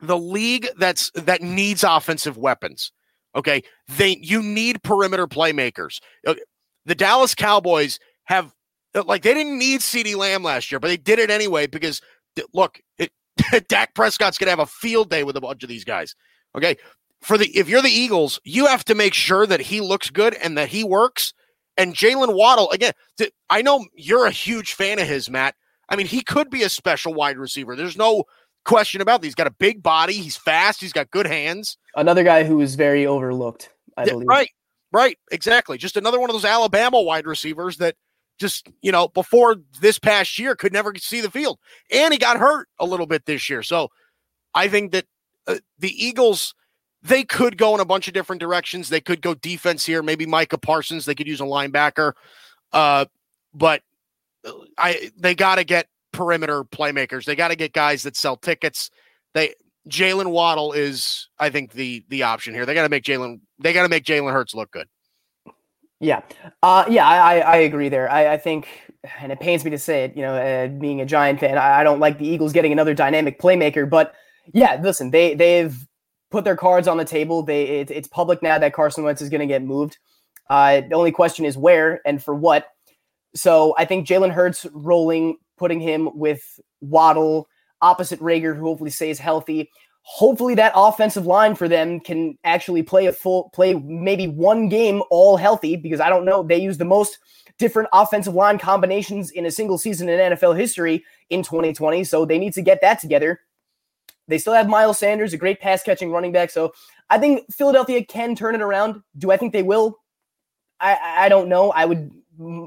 the 0.00 0.18
league 0.18 0.68
that's 0.78 1.10
that 1.12 1.42
needs 1.42 1.84
offensive 1.84 2.38
weapons. 2.38 2.92
Okay, 3.36 3.62
they 3.88 4.16
you 4.20 4.42
need 4.42 4.82
perimeter 4.82 5.26
playmakers. 5.26 6.00
Uh, 6.26 6.34
the 6.86 6.94
Dallas 6.94 7.34
Cowboys 7.34 7.98
have 8.24 8.54
like 8.94 9.22
they 9.22 9.34
didn't 9.34 9.58
need 9.58 9.80
CeeDee 9.80 10.16
Lamb 10.16 10.42
last 10.42 10.72
year, 10.72 10.78
but 10.78 10.88
they 10.88 10.96
did 10.96 11.18
it 11.18 11.30
anyway 11.30 11.66
because 11.66 12.00
look, 12.54 12.80
it, 12.98 13.12
Dak 13.68 13.94
Prescott's 13.94 14.38
going 14.38 14.46
to 14.46 14.52
have 14.52 14.60
a 14.60 14.66
field 14.66 15.10
day 15.10 15.24
with 15.24 15.36
a 15.36 15.40
bunch 15.40 15.62
of 15.62 15.68
these 15.68 15.84
guys. 15.84 16.14
Okay. 16.56 16.76
For 17.24 17.38
the 17.38 17.46
if 17.56 17.68
you're 17.68 17.82
the 17.82 17.88
Eagles, 17.88 18.40
you 18.44 18.66
have 18.66 18.84
to 18.84 18.94
make 18.94 19.14
sure 19.14 19.46
that 19.46 19.60
he 19.60 19.80
looks 19.80 20.10
good 20.10 20.34
and 20.34 20.58
that 20.58 20.68
he 20.68 20.84
works. 20.84 21.32
And 21.76 21.94
Jalen 21.94 22.34
Waddle, 22.34 22.70
again, 22.70 22.92
th- 23.18 23.32
I 23.50 23.62
know 23.62 23.86
you're 23.94 24.26
a 24.26 24.30
huge 24.30 24.74
fan 24.74 24.98
of 24.98 25.08
his, 25.08 25.28
Matt. 25.28 25.54
I 25.88 25.96
mean, 25.96 26.06
he 26.06 26.20
could 26.20 26.50
be 26.50 26.62
a 26.62 26.68
special 26.68 27.14
wide 27.14 27.36
receiver. 27.36 27.74
There's 27.74 27.96
no 27.96 28.24
question 28.64 29.00
about 29.00 29.20
that. 29.20 29.26
He's 29.26 29.34
got 29.34 29.46
a 29.46 29.52
big 29.52 29.82
body. 29.82 30.14
He's 30.14 30.36
fast. 30.36 30.80
He's 30.80 30.92
got 30.92 31.10
good 31.10 31.26
hands. 31.26 31.76
Another 31.96 32.22
guy 32.22 32.44
who 32.44 32.60
is 32.60 32.74
very 32.74 33.06
overlooked, 33.06 33.70
I 33.96 34.04
believe. 34.04 34.28
Right. 34.28 34.50
Right. 34.92 35.18
Exactly. 35.32 35.76
Just 35.76 35.96
another 35.96 36.20
one 36.20 36.30
of 36.30 36.34
those 36.34 36.44
Alabama 36.44 37.02
wide 37.02 37.26
receivers 37.26 37.78
that 37.78 37.96
just 38.38 38.68
you 38.82 38.92
know 38.92 39.08
before 39.08 39.56
this 39.80 39.98
past 39.98 40.38
year 40.38 40.54
could 40.54 40.72
never 40.72 40.92
see 40.96 41.20
the 41.20 41.30
field 41.30 41.58
and 41.90 42.12
he 42.12 42.18
got 42.18 42.36
hurt 42.36 42.68
a 42.80 42.86
little 42.86 43.06
bit 43.06 43.24
this 43.26 43.48
year 43.48 43.62
so 43.62 43.88
i 44.54 44.66
think 44.66 44.92
that 44.92 45.04
uh, 45.46 45.56
the 45.78 45.90
eagles 46.04 46.54
they 47.04 47.22
could 47.22 47.58
go 47.58 47.74
in 47.74 47.80
a 47.80 47.84
bunch 47.84 48.08
of 48.08 48.14
different 48.14 48.40
directions. 48.40 48.88
They 48.88 49.00
could 49.00 49.20
go 49.20 49.34
defense 49.34 49.84
here. 49.84 50.02
Maybe 50.02 50.26
micah 50.26 50.58
parsons 50.58 51.04
they 51.04 51.14
could 51.14 51.26
use 51.28 51.40
a 51.40 51.44
linebacker. 51.44 52.14
Uh, 52.72 53.04
but 53.52 53.82
uh, 54.44 54.52
i 54.78 55.10
they 55.16 55.34
got 55.34 55.56
to 55.56 55.64
get 55.64 55.86
perimeter 56.12 56.64
playmakers. 56.64 57.24
They 57.24 57.36
got 57.36 57.48
to 57.48 57.56
get 57.56 57.72
guys 57.72 58.02
that 58.02 58.16
sell 58.16 58.36
tickets. 58.36 58.90
They 59.34 59.54
jalen 59.86 60.30
waddle 60.30 60.72
is 60.72 61.28
i 61.38 61.50
think 61.50 61.72
the 61.72 62.02
the 62.08 62.22
option 62.22 62.54
here. 62.54 62.64
They 62.64 62.74
got 62.74 62.84
to 62.84 62.88
make 62.88 63.04
jalen 63.04 63.40
they 63.58 63.72
got 63.72 63.82
to 63.82 63.88
make 63.88 64.04
jalen 64.04 64.32
hurts 64.32 64.54
look 64.54 64.70
good. 64.70 64.88
Yeah, 66.00 66.22
uh, 66.62 66.84
yeah, 66.88 67.06
I, 67.06 67.38
I 67.38 67.56
agree 67.58 67.88
there. 67.88 68.10
I, 68.10 68.34
I 68.34 68.36
think, 68.36 68.68
and 69.20 69.32
it 69.32 69.40
pains 69.40 69.64
me 69.64 69.70
to 69.70 69.78
say 69.78 70.04
it, 70.04 70.16
you 70.16 70.22
know, 70.22 70.34
uh, 70.34 70.68
being 70.68 71.00
a 71.00 71.06
Giant 71.06 71.40
fan, 71.40 71.56
I, 71.56 71.80
I 71.80 71.84
don't 71.84 72.00
like 72.00 72.18
the 72.18 72.26
Eagles 72.26 72.52
getting 72.52 72.72
another 72.72 72.92
dynamic 72.92 73.40
playmaker. 73.40 73.88
But 73.88 74.14
yeah, 74.52 74.78
listen, 74.82 75.12
they 75.12 75.34
they've 75.34 75.86
put 76.34 76.44
their 76.44 76.56
cards 76.56 76.88
on 76.88 76.96
the 76.96 77.04
table. 77.04 77.42
They 77.42 77.80
it, 77.80 77.90
it's 77.90 78.08
public 78.08 78.42
now 78.42 78.58
that 78.58 78.74
Carson 78.74 79.04
Wentz 79.04 79.22
is 79.22 79.30
going 79.30 79.40
to 79.40 79.46
get 79.46 79.62
moved. 79.62 79.98
Uh, 80.50 80.82
the 80.82 80.94
only 80.94 81.12
question 81.12 81.44
is 81.44 81.56
where 81.56 82.00
and 82.04 82.22
for 82.22 82.34
what. 82.34 82.66
So 83.34 83.74
I 83.78 83.84
think 83.84 84.06
Jalen 84.06 84.32
Hurts 84.32 84.66
rolling, 84.72 85.38
putting 85.56 85.80
him 85.80 86.10
with 86.14 86.60
Waddle 86.80 87.48
opposite 87.80 88.20
Reagor, 88.20 88.56
who 88.56 88.64
hopefully 88.64 88.90
stays 88.90 89.18
healthy 89.18 89.70
hopefully 90.04 90.54
that 90.54 90.72
offensive 90.76 91.26
line 91.26 91.54
for 91.54 91.66
them 91.66 91.98
can 91.98 92.38
actually 92.44 92.82
play 92.82 93.06
a 93.06 93.12
full 93.12 93.48
play 93.54 93.72
maybe 93.74 94.26
one 94.28 94.68
game 94.68 95.02
all 95.10 95.38
healthy 95.38 95.76
because 95.76 95.98
I 95.98 96.10
don't 96.10 96.26
know 96.26 96.42
they 96.42 96.58
use 96.58 96.76
the 96.76 96.84
most 96.84 97.18
different 97.58 97.88
offensive 97.92 98.34
line 98.34 98.58
combinations 98.58 99.30
in 99.30 99.46
a 99.46 99.50
single 99.50 99.78
season 99.78 100.10
in 100.10 100.32
NFL 100.32 100.58
history 100.58 101.02
in 101.30 101.42
2020 101.42 102.04
so 102.04 102.26
they 102.26 102.38
need 102.38 102.52
to 102.52 102.62
get 102.62 102.82
that 102.82 103.00
together. 103.00 103.40
They 104.28 104.38
still 104.38 104.54
have 104.54 104.68
Miles 104.68 104.98
Sanders, 104.98 105.32
a 105.32 105.36
great 105.36 105.60
pass 105.60 105.82
catching 105.82 106.10
running 106.10 106.32
back 106.32 106.50
so 106.50 106.72
I 107.10 107.18
think 107.18 107.52
Philadelphia 107.52 108.04
can 108.04 108.34
turn 108.34 108.54
it 108.54 108.62
around. 108.62 109.02
Do 109.18 109.30
I 109.30 109.36
think 109.36 109.52
they 109.52 109.62
will? 109.62 109.98
I 110.80 110.98
I 111.24 111.28
don't 111.28 111.48
know. 111.48 111.70
I 111.70 111.84
would 111.84 112.10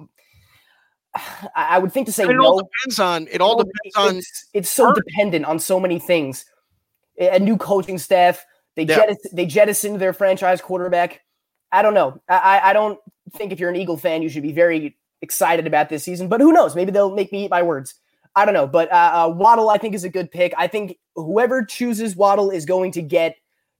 I 1.56 1.80
would 1.80 1.92
think 1.92 2.08
to 2.08 2.14
say 2.14 2.24
no. 2.24 2.30
it 2.30 2.34
no. 2.34 2.46
all 2.46 2.58
depends 2.60 3.00
on 3.00 3.28
it 3.32 3.42
all 3.42 3.58
depends 3.58 3.96
on 3.96 4.22
it's, 4.54 4.70
so 4.70 4.94
dependent 4.94 5.46
on 5.46 5.60
so 5.60 5.80
many 5.80 6.00
things 6.00 6.46
a 7.20 7.40
new 7.40 7.58
coaching 7.58 7.98
staff. 7.98 8.46
They 8.76 8.84
yeah. 8.84 8.98
jettison, 8.98 9.32
they 9.34 9.46
jettisoned 9.46 10.00
their 10.00 10.14
franchise 10.14 10.62
quarterback. 10.62 11.22
I 11.72 11.82
don't 11.82 11.96
know. 11.96 12.22
I, 12.30 12.62
I 12.64 12.74
don't 12.74 13.00
think 13.34 13.52
if 13.52 13.60
you're 13.60 13.70
an 13.70 13.76
Eagle 13.76 13.98
fan, 13.98 14.22
you 14.22 14.30
should 14.30 14.44
be 14.44 14.54
very 14.54 14.96
excited 15.22 15.66
about 15.68 15.90
this 15.90 16.04
season. 16.04 16.28
But 16.28 16.42
who 16.42 16.54
knows? 16.54 16.76
Maybe 16.76 16.92
they'll 16.92 17.14
make 17.14 17.32
me 17.32 17.46
eat 17.46 17.52
my 17.52 17.64
words. 17.64 17.96
I 18.38 18.46
don't 18.46 18.54
know. 18.54 18.68
But 18.68 18.92
uh, 18.92 19.26
uh, 19.26 19.34
Waddle, 19.34 19.72
I 19.72 19.80
think, 19.80 19.96
is 19.96 20.04
a 20.04 20.10
good 20.10 20.30
pick. 20.30 20.54
I 20.58 20.68
think 20.68 20.98
whoever 21.16 21.66
chooses 21.66 22.16
Waddle 22.16 22.52
is 22.52 22.66
going 22.66 22.92
to 22.92 23.02
get 23.02 23.36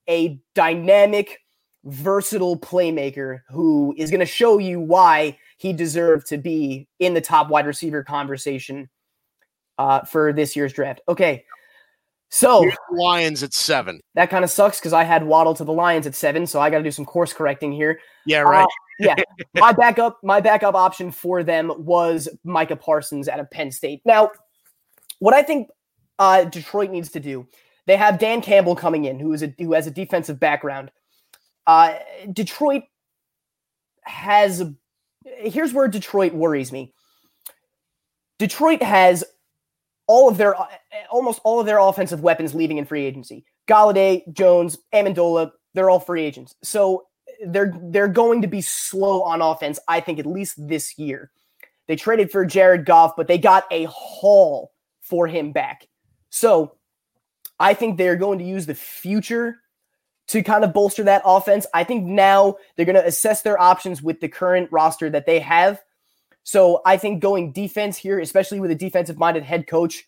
a 0.10 0.40
dynamic, 0.56 1.40
versatile 1.86 2.58
playmaker 2.58 3.42
who 3.50 3.94
is 3.98 4.10
going 4.10 4.20
to 4.20 4.26
show 4.26 4.58
you 4.58 4.80
why 4.80 5.38
he 5.58 5.74
deserved 5.74 6.28
to 6.28 6.38
be 6.38 6.88
in 7.00 7.14
the 7.14 7.22
top 7.22 7.50
wide 7.50 7.68
receiver 7.68 8.04
conversation 8.04 8.90
uh, 9.78 10.02
for 10.02 10.34
this 10.34 10.56
year's 10.56 10.74
draft. 10.74 11.02
Okay. 11.08 11.46
So 12.30 12.70
Lions 12.92 13.44
at 13.44 13.54
seven. 13.54 14.02
That 14.16 14.30
kind 14.30 14.44
of 14.44 14.50
sucks 14.50 14.80
because 14.80 14.92
I 14.92 15.04
had 15.04 15.24
Waddle 15.24 15.54
to 15.54 15.64
the 15.64 15.72
Lions 15.72 16.08
at 16.08 16.16
seven, 16.16 16.46
so 16.48 16.60
I 16.60 16.70
got 16.70 16.80
to 16.80 16.84
do 16.84 16.92
some 16.92 17.06
course 17.06 17.32
correcting 17.32 17.72
here. 17.72 18.00
Yeah, 18.26 18.40
right. 18.40 18.64
Uh, 18.64 18.68
yeah, 19.00 19.16
my 19.54 19.72
backup, 19.72 20.20
my 20.24 20.42
backup 20.42 20.76
option 20.76 21.12
for 21.12 21.44
them 21.44 21.72
was 21.78 22.28
Micah 22.44 22.76
Parsons 22.76 23.30
out 23.30 23.40
of 23.40 23.50
Penn 23.52 23.72
State. 23.72 24.02
Now, 24.04 24.32
what 25.20 25.34
I 25.34 25.44
think 25.44 25.70
uh, 26.20 26.46
Detroit 26.46 26.92
needs 26.92 27.10
to 27.12 27.20
do, 27.20 27.48
they 27.86 27.98
have 27.98 28.20
Dan 28.20 28.42
Campbell 28.42 28.76
coming 28.76 29.06
in, 29.06 29.20
who 29.20 29.34
is 29.34 29.44
a 29.44 29.54
who 29.58 29.74
has 29.74 29.88
a 29.88 29.92
defensive 29.92 30.40
background. 30.40 30.92
Uh, 31.66 31.96
Detroit 32.32 32.84
has. 34.04 34.64
Here's 35.26 35.74
where 35.74 35.88
Detroit 35.88 36.34
worries 36.34 36.72
me. 36.72 36.94
Detroit 38.40 38.82
has 38.82 39.24
all 40.08 40.30
of 40.30 40.38
their 40.38 40.56
almost 41.10 41.40
all 41.44 41.60
of 41.60 41.66
their 41.66 41.80
offensive 41.80 42.22
weapons 42.22 42.56
leaving 42.56 42.78
in 42.78 42.86
free 42.86 43.06
agency. 43.06 43.46
Golladay, 43.68 44.22
Jones, 44.34 44.78
Amendola, 44.94 45.52
they're 45.74 45.90
all 45.90 46.00
free 46.00 46.24
agents. 46.24 46.56
So 46.64 47.08
they're 47.46 47.74
they're 47.84 48.08
going 48.08 48.42
to 48.42 48.48
be 48.48 48.62
slow 48.62 49.22
on 49.24 49.42
offense. 49.42 49.80
I 49.88 50.00
think 50.00 50.20
at 50.20 50.26
least 50.26 50.56
this 50.68 50.98
year. 50.98 51.32
They 51.88 51.96
traded 51.96 52.32
for 52.32 52.46
Jared 52.46 52.86
Goff, 52.86 53.16
but 53.16 53.28
they 53.28 53.38
got 53.38 53.64
a 53.72 53.86
haul 53.86 54.72
for 55.08 55.28
him 55.28 55.52
back. 55.52 55.88
So 56.30 56.76
I 57.60 57.74
think 57.74 57.98
they're 57.98 58.16
going 58.16 58.40
to 58.40 58.46
use 58.46 58.66
the 58.66 58.76
future 58.76 59.58
to 60.28 60.44
kind 60.44 60.64
of 60.64 60.74
bolster 60.74 61.04
that 61.04 61.22
offense. 61.26 61.66
I 61.74 61.84
think 61.84 62.06
now 62.06 62.58
they're 62.76 62.86
going 62.86 62.96
to 62.96 63.06
assess 63.06 63.42
their 63.42 63.60
options 63.60 64.02
with 64.02 64.20
the 64.20 64.28
current 64.28 64.70
roster 64.72 65.10
that 65.10 65.26
they 65.26 65.40
have. 65.40 65.82
So 66.44 66.82
I 66.86 66.98
think 66.98 67.22
going 67.22 67.52
defense 67.52 67.98
here, 67.98 68.20
especially 68.20 68.60
with 68.60 68.72
a 68.72 68.76
defensive 68.76 69.18
minded 69.18 69.44
head 69.44 69.68
coach, 69.68 70.08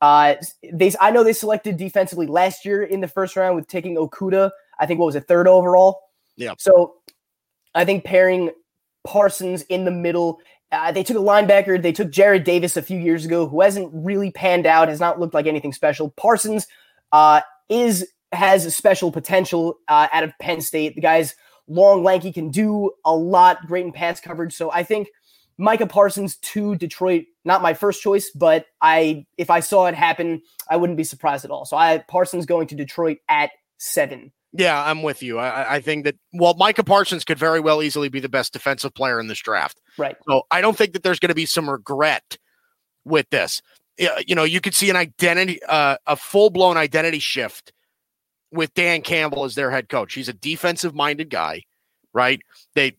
uh, 0.00 0.34
they 0.72 0.92
I 1.00 1.12
know 1.12 1.22
they 1.22 1.32
selected 1.32 1.76
defensively 1.76 2.26
last 2.26 2.64
year 2.64 2.82
in 2.82 3.00
the 3.00 3.08
first 3.08 3.36
round 3.36 3.54
with 3.54 3.68
taking 3.68 3.96
Okudah. 3.96 4.50
I 4.78 4.86
think 4.86 4.98
what 4.98 5.06
was 5.06 5.16
a 5.16 5.20
third 5.20 5.46
overall. 5.46 6.00
Yeah. 6.36 6.54
So 6.58 6.96
I 7.74 7.84
think 7.84 8.04
pairing 8.04 8.50
Parsons 9.04 9.62
in 9.62 9.84
the 9.84 9.90
middle. 9.90 10.40
Uh, 10.72 10.90
they 10.90 11.02
took 11.02 11.18
a 11.18 11.20
linebacker. 11.20 11.80
They 11.80 11.92
took 11.92 12.10
Jarrad 12.10 12.44
Davis 12.44 12.76
a 12.76 12.82
few 12.82 12.98
years 12.98 13.26
ago, 13.26 13.46
who 13.46 13.60
hasn't 13.60 13.90
really 13.92 14.30
panned 14.30 14.66
out, 14.66 14.88
has 14.88 15.00
not 15.00 15.20
looked 15.20 15.34
like 15.34 15.46
anything 15.46 15.72
special. 15.72 16.10
Parsons 16.16 16.66
uh, 17.12 17.42
is 17.68 18.08
has 18.32 18.74
special 18.74 19.12
potential 19.12 19.78
uh, 19.88 20.08
out 20.12 20.24
of 20.24 20.32
Penn 20.40 20.62
State. 20.62 20.94
The 20.94 21.02
guy's 21.02 21.36
long, 21.68 22.02
lanky, 22.02 22.32
can 22.32 22.50
do 22.50 22.90
a 23.04 23.14
lot, 23.14 23.66
great 23.66 23.84
in 23.84 23.92
pass 23.92 24.20
coverage. 24.20 24.54
So 24.54 24.72
I 24.72 24.82
think 24.82 25.08
Micah 25.58 25.86
Parsons 25.86 26.36
to 26.36 26.74
Detroit, 26.76 27.24
not 27.44 27.60
my 27.60 27.74
first 27.74 28.02
choice, 28.02 28.30
but 28.30 28.66
I 28.80 29.26
if 29.36 29.50
I 29.50 29.60
saw 29.60 29.86
it 29.86 29.94
happen, 29.94 30.40
I 30.70 30.76
wouldn't 30.76 30.96
be 30.96 31.04
surprised 31.04 31.44
at 31.44 31.50
all. 31.50 31.66
So 31.66 31.76
I 31.76 31.98
Parsons 32.08 32.46
going 32.46 32.66
to 32.68 32.74
Detroit 32.74 33.18
at 33.28 33.50
seven. 33.78 34.32
Yeah, 34.52 34.82
I'm 34.84 35.02
with 35.02 35.22
you. 35.22 35.38
I, 35.38 35.76
I 35.76 35.80
think 35.80 36.04
that 36.04 36.16
well, 36.32 36.54
Micah 36.54 36.84
Parsons 36.84 37.24
could 37.24 37.38
very 37.38 37.60
well 37.60 37.82
easily 37.82 38.08
be 38.08 38.20
the 38.20 38.28
best 38.28 38.52
defensive 38.52 38.94
player 38.94 39.18
in 39.18 39.26
this 39.26 39.40
draft. 39.40 39.80
Right. 39.96 40.16
So 40.28 40.42
I 40.50 40.60
don't 40.60 40.76
think 40.76 40.92
that 40.92 41.02
there's 41.02 41.18
going 41.18 41.30
to 41.30 41.34
be 41.34 41.46
some 41.46 41.70
regret 41.70 42.36
with 43.04 43.28
this. 43.30 43.62
You 43.98 44.34
know, 44.34 44.44
you 44.44 44.60
could 44.60 44.74
see 44.74 44.90
an 44.90 44.96
identity, 44.96 45.62
uh, 45.68 45.96
a 46.06 46.16
full 46.16 46.50
blown 46.50 46.76
identity 46.76 47.18
shift 47.18 47.72
with 48.50 48.74
Dan 48.74 49.02
Campbell 49.02 49.44
as 49.44 49.54
their 49.54 49.70
head 49.70 49.88
coach. 49.88 50.14
He's 50.14 50.28
a 50.28 50.34
defensive 50.34 50.94
minded 50.94 51.30
guy, 51.30 51.62
right? 52.12 52.40
They, 52.74 52.96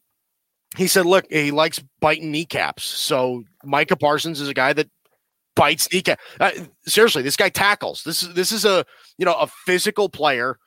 he 0.78 0.88
said, 0.88 1.06
look, 1.06 1.26
he 1.30 1.52
likes 1.52 1.84
biting 2.00 2.32
kneecaps. 2.32 2.84
So 2.84 3.44
Micah 3.64 3.96
Parsons 3.96 4.40
is 4.40 4.50
a 4.50 4.54
guy 4.54 4.74
that 4.74 4.90
bites 5.56 5.92
kneecap. 5.92 6.20
Uh, 6.40 6.52
seriously, 6.86 7.22
this 7.22 7.38
guy 7.38 7.50
tackles. 7.50 8.04
This 8.04 8.24
is 8.24 8.34
this 8.34 8.52
is 8.52 8.66
a 8.66 8.86
you 9.18 9.26
know 9.26 9.36
a 9.36 9.48
physical 9.48 10.10
player 10.10 10.58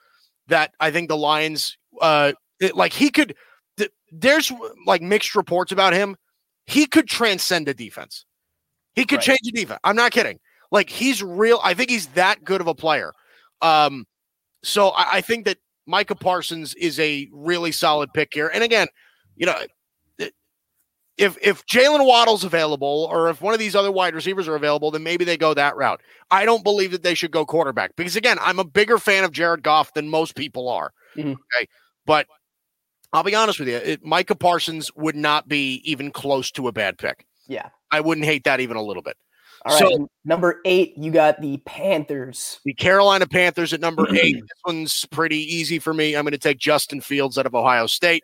that 0.49 0.73
I 0.81 0.91
think 0.91 1.09
the 1.09 1.17
Lions, 1.17 1.77
uh, 2.01 2.33
it, 2.61 2.77
like 2.77 2.93
he 2.93 3.11
could. 3.11 3.35
Th- 3.77 3.91
there's 4.11 4.53
like 4.87 5.03
mixed 5.03 5.35
reports 5.35 5.73
about 5.73 5.93
him. 5.93 6.17
He 6.67 6.87
could 6.87 7.09
transcend 7.09 7.69
a 7.69 7.75
defense. 7.75 8.25
He 8.95 9.05
could 9.05 9.17
Right. 9.19 9.25
change 9.27 9.41
a 9.49 9.53
defense. 9.53 9.81
I'm 9.85 9.97
not 9.97 10.13
kidding. 10.13 10.39
Like 10.73 10.91
he's 10.91 11.23
real. 11.23 11.61
I 11.63 11.75
think 11.75 11.91
he's 11.91 12.07
that 12.09 12.45
good 12.45 12.61
of 12.61 12.67
a 12.67 12.75
player. 12.75 13.13
Um, 13.63 14.07
so 14.65 14.89
I, 14.91 15.17
I 15.19 15.21
think 15.21 15.45
that 15.47 15.59
Micah 15.87 16.15
Parsons 16.17 16.75
is 16.75 16.99
a 16.99 17.29
really 17.33 17.73
solid 17.73 18.13
pick 18.13 18.35
here. 18.35 18.51
And 18.53 18.65
again, 18.65 18.89
you 19.37 19.47
know, 19.47 19.57
if 21.19 21.37
if 21.41 21.65
Jalen 21.67 22.07
Waddle's 22.07 22.45
available 22.45 23.09
or 23.11 23.29
if 23.31 23.41
one 23.41 23.55
of 23.55 23.61
these 23.61 23.75
other 23.75 23.91
wide 23.93 24.15
receivers 24.15 24.47
are 24.49 24.55
available, 24.57 24.91
then 24.91 25.03
maybe 25.03 25.25
they 25.25 25.37
go 25.37 25.55
that 25.55 25.77
route. 25.77 26.01
I 26.31 26.45
don't 26.45 26.63
believe 26.65 26.91
that 26.93 27.03
they 27.03 27.15
should 27.15 27.31
go 27.31 27.45
quarterback 27.47 27.97
because 27.97 28.17
again, 28.17 28.39
I'm 28.41 28.59
a 28.59 28.65
bigger 28.65 28.99
fan 28.99 29.25
of 29.25 29.33
Jared 29.33 29.63
Goff 29.63 29.95
than 29.95 30.09
most 30.09 30.35
people 30.35 30.69
are. 30.69 30.93
Mhm. 31.17 31.33
Okay, 31.33 31.69
but 32.05 32.27
I'll 33.13 33.23
be 33.23 33.35
honest 33.35 33.59
with 33.59 33.69
you, 33.69 33.77
it, 33.77 34.05
Micah 34.05 34.35
Parsons 34.35 34.91
would 34.97 35.17
not 35.17 35.49
be 35.49 35.81
even 35.91 36.11
close 36.11 36.51
to 36.53 36.69
a 36.69 36.73
bad 36.73 36.99
pick. 36.99 37.25
Yeah. 37.47 37.69
I 37.91 38.01
wouldn't 38.01 38.27
hate 38.27 38.45
that 38.45 38.61
even 38.61 38.77
a 38.77 38.83
little 38.83 39.03
bit. 39.03 39.17
All 39.65 39.79
right. 39.81 39.93
So- 39.95 40.09
number 40.25 40.61
eight, 40.65 40.95
you 40.99 41.13
got 41.13 41.41
the 41.41 41.57
Panthers. 41.59 42.61
The 42.65 42.75
Carolina 42.75 43.27
Panthers 43.27 43.73
at 43.73 43.81
number 43.81 44.07
eight. 44.15 44.35
This 44.35 44.61
one's 44.67 45.07
pretty 45.11 45.39
easy 45.39 45.79
for 45.79 45.95
me. 45.95 46.15
I'm 46.15 46.25
going 46.25 46.33
to 46.33 46.39
take 46.39 46.59
Justin 46.59 47.01
Fields 47.01 47.39
out 47.39 47.47
of 47.47 47.55
Ohio 47.55 47.87
State. 47.87 48.23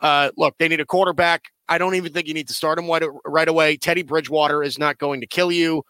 Uh, 0.00 0.30
look, 0.36 0.54
they 0.58 0.68
need 0.68 0.80
a 0.80 0.86
quarterback. 0.86 1.46
I 1.70 1.78
don't 1.78 1.94
even 1.94 2.12
think 2.12 2.26
you 2.26 2.34
need 2.34 2.48
to 2.48 2.54
start 2.54 2.78
him 2.78 2.88
right, 2.88 3.02
right 3.24 3.48
away. 3.48 3.76
Teddy 3.76 4.02
Bridgewater 4.02 4.62
is 4.62 4.78
not 4.78 4.98
going 4.98 5.20
to 5.22 5.26
kill 5.26 5.50
you. 5.50 5.82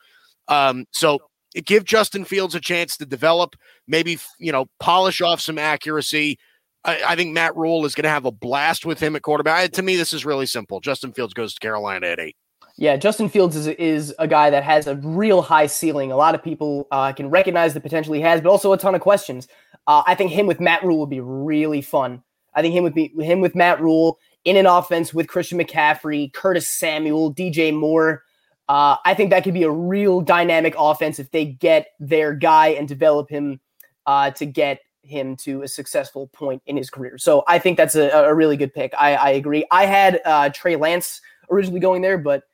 Um, 0.47 0.85
so 0.93 1.19
give 1.65 1.85
Justin 1.85 2.25
Fields 2.25 2.55
a 2.55 2.61
chance 2.61 2.97
to 2.99 3.07
develop, 3.07 3.57
maybe, 3.89 4.19
you 4.39 4.53
know, 4.53 4.67
polish 4.79 5.21
off 5.23 5.41
some 5.41 5.59
accuracy. 5.59 6.39
I, 6.85 7.03
I 7.09 7.17
think 7.17 7.33
Matt 7.33 7.57
Rhule 7.57 7.85
is 7.87 7.95
going 7.95 8.05
to 8.05 8.11
have 8.11 8.27
a 8.27 8.31
blast 8.31 8.87
with 8.87 9.01
him 9.01 9.17
at 9.17 9.23
quarterback. 9.23 9.73
To 9.73 9.83
me, 9.83 9.97
this 9.97 10.13
is 10.13 10.25
really 10.25 10.47
simple. 10.47 10.81
Justin 10.81 11.13
Fields 11.13 11.35
goes 11.35 11.55
to 11.55 11.61
Carolina 11.61 12.07
at 12.07 12.21
eight. 12.21 12.37
Yeah, 12.77 12.97
Justin 12.97 13.29
Fields 13.29 13.57
is 13.57 13.67
is 13.67 14.15
a 14.19 14.27
guy 14.27 14.49
that 14.49 14.65
has 14.65 14.87
a 14.87 14.97
real 14.97 15.43
high 15.43 15.67
ceiling. 15.67 16.13
A 16.13 16.17
lot 16.17 16.35
of 16.35 16.43
people 16.43 16.89
uh, 16.91 17.13
can 17.13 17.29
recognize 17.29 17.75
the 17.75 17.81
potential 17.81 18.15
he 18.15 18.23
has, 18.23 18.41
but 18.41 18.49
also 18.49 18.73
a 18.73 18.79
ton 18.79 18.95
of 18.95 19.03
questions. 19.03 19.49
Uh, 19.87 20.03
I 20.07 20.15
think 20.15 20.31
him 20.31 20.47
with 20.47 20.61
Matt 20.61 20.83
Rhule 20.83 20.99
would 21.01 21.11
be 21.11 21.21
really 21.21 21.83
fun. 21.83 22.23
I 22.55 22.63
think 22.63 22.75
him 22.75 22.85
with 22.85 22.95
be, 22.95 23.13
him 23.19 23.41
with 23.41 23.55
Matt 23.55 23.81
Rhule 23.81 24.19
in 24.45 24.57
an 24.57 24.67
offense 24.67 25.13
with 25.13 25.29
Christian 25.29 25.59
McCaffrey, 25.59 26.33
Curtis 26.33 26.69
Samuel, 26.69 27.35
DJ 27.35 27.75
Moore. 27.75 28.25
Uh, 28.69 28.97
I 29.05 29.15
think 29.15 29.31
that 29.31 29.45
could 29.45 29.55
be 29.55 29.65
a 29.65 29.71
real 29.71 30.21
dynamic 30.21 30.75
offense 30.79 31.19
if 31.19 31.31
they 31.31 31.45
get 31.45 31.89
their 31.99 32.33
guy 32.33 32.69
and 32.69 32.87
develop 32.87 33.29
him 33.29 33.61
uh, 34.07 34.31
to 34.33 34.47
get 34.47 34.81
him 35.03 35.37
to 35.37 35.63
a 35.63 35.69
successful 35.69 36.29
point 36.29 36.63
in 36.67 36.77
his 36.77 36.91
career. 36.91 37.19
So 37.19 37.43
I 37.49 37.59
think 37.59 37.77
that's 37.77 37.97
a, 37.97 38.11
a 38.11 38.35
really 38.35 38.57
good 38.57 38.73
pick. 38.73 38.93
I, 38.99 39.15
I 39.17 39.31
agree. 39.31 39.65
I 39.71 39.87
had 39.87 40.21
uh, 40.25 40.51
Trey 40.51 40.77
Lance 40.77 41.21
originally 41.51 41.81
going 41.81 42.03
there, 42.03 42.19
but 42.19 42.45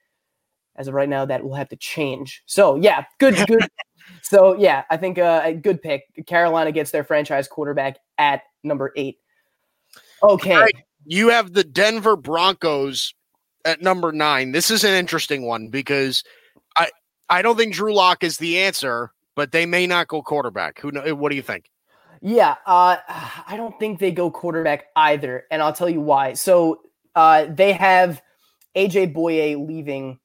as 0.77 0.89
of 0.89 0.95
right 0.95 1.09
now, 1.09 1.25
that 1.25 1.43
will 1.45 1.55
have 1.55 1.69
to 1.71 1.77
change. 1.77 2.43
So 2.47 2.77
yeah, 2.77 3.05
good, 3.19 3.37
good. 3.47 3.69
so 4.23 4.57
yeah, 4.57 4.85
I 4.91 4.97
think 4.97 5.19
uh, 5.19 5.43
a 5.45 5.55
good 5.55 5.83
pick. 5.83 6.05
Carolina 6.27 6.73
gets 6.73 6.91
their 6.91 7.05
franchise 7.05 7.49
quarterback 7.49 7.99
at 8.19 8.43
number 8.63 8.93
eight. 8.97 9.19
Okay, 10.23 10.57
right. 10.57 10.86
You 11.07 11.29
have 11.29 11.53
the 11.53 11.65
Denver 11.65 12.17
Broncos 12.17 13.15
at 13.65 13.81
number 13.81 14.13
nine. 14.13 14.53
This 14.53 14.71
is 14.71 14.85
an 14.85 14.95
interesting 14.95 15.47
one 15.47 15.69
because 15.69 16.23
I 16.77 16.91
I 17.29 17.43
don't 17.43 17.57
think 17.57 17.75
Drew 17.75 17.95
Lock 17.95 18.23
is 18.25 18.39
the 18.39 18.59
answer, 18.59 19.13
but 19.35 19.53
they 19.53 19.67
may 19.67 19.87
not 19.87 20.09
go 20.09 20.23
quarterback. 20.23 20.81
Who 20.81 20.91
know? 20.91 21.15
What 21.15 21.31
do 21.31 21.37
you 21.37 21.43
think? 21.43 21.71
Yeah, 22.21 22.57
uh, 22.67 22.97
I 23.47 23.57
don't 23.57 23.79
think 23.79 23.99
they 23.99 24.13
go 24.13 24.31
quarterback 24.31 24.87
either, 24.97 25.45
and 25.51 25.63
I'll 25.63 25.73
tell 25.73 25.91
you 25.91 26.01
why. 26.01 26.35
So 26.35 26.81
uh, 27.15 27.47
they 27.49 27.73
have 27.73 28.23
AJ 28.77 29.15
Bouye 29.15 29.67
leaving. 29.67 30.19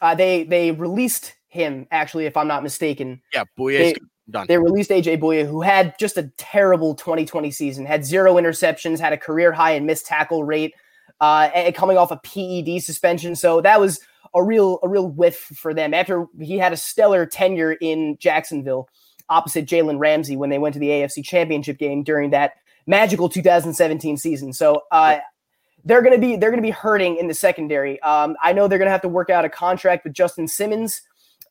Uh, 0.00 0.14
they 0.14 0.44
they 0.44 0.72
released 0.72 1.34
him 1.48 1.86
actually, 1.90 2.26
if 2.26 2.36
I'm 2.36 2.48
not 2.48 2.62
mistaken. 2.62 3.20
Yeah, 3.34 3.44
Bouye 3.58 3.78
They- 3.78 3.94
done. 4.30 4.46
They 4.46 4.58
released 4.58 4.90
AJ 4.90 5.20
Bouye, 5.20 5.46
who 5.46 5.62
had 5.62 5.98
just 5.98 6.16
a 6.16 6.30
terrible 6.36 6.94
2020 6.94 7.50
season, 7.50 7.86
had 7.86 8.04
zero 8.04 8.34
interceptions, 8.34 8.98
had 8.98 9.12
a 9.12 9.18
career 9.18 9.52
high 9.52 9.72
in 9.72 9.86
missed 9.86 10.06
tackle 10.06 10.44
rate, 10.44 10.74
uh, 11.20 11.70
coming 11.74 11.96
off 11.96 12.10
a 12.10 12.16
PED 12.16 12.82
suspension. 12.82 13.34
So 13.36 13.60
that 13.60 13.80
was 13.80 14.00
a 14.34 14.42
real 14.42 14.78
a 14.82 14.88
real 14.88 15.08
whiff 15.08 15.36
for 15.54 15.74
them. 15.74 15.94
After 15.94 16.26
he 16.40 16.58
had 16.58 16.72
a 16.72 16.76
stellar 16.76 17.26
tenure 17.26 17.72
in 17.72 18.16
Jacksonville, 18.18 18.88
opposite 19.28 19.66
Jalen 19.66 19.98
Ramsey 19.98 20.36
when 20.36 20.50
they 20.50 20.58
went 20.58 20.74
to 20.74 20.78
the 20.78 20.88
AFC 20.88 21.24
Championship 21.24 21.78
game 21.78 22.02
during 22.02 22.30
that 22.30 22.54
magical 22.86 23.28
2017 23.28 24.16
season. 24.16 24.52
So 24.52 24.82
uh, 24.90 25.18
they're 25.84 26.02
gonna 26.02 26.18
be 26.18 26.36
they're 26.36 26.50
gonna 26.50 26.62
be 26.62 26.70
hurting 26.70 27.16
in 27.16 27.28
the 27.28 27.34
secondary. 27.34 28.00
Um, 28.02 28.36
I 28.42 28.52
know 28.52 28.68
they're 28.68 28.78
gonna 28.78 28.90
have 28.90 29.02
to 29.02 29.08
work 29.08 29.30
out 29.30 29.44
a 29.44 29.48
contract 29.48 30.04
with 30.04 30.12
Justin 30.12 30.48
Simmons 30.48 31.02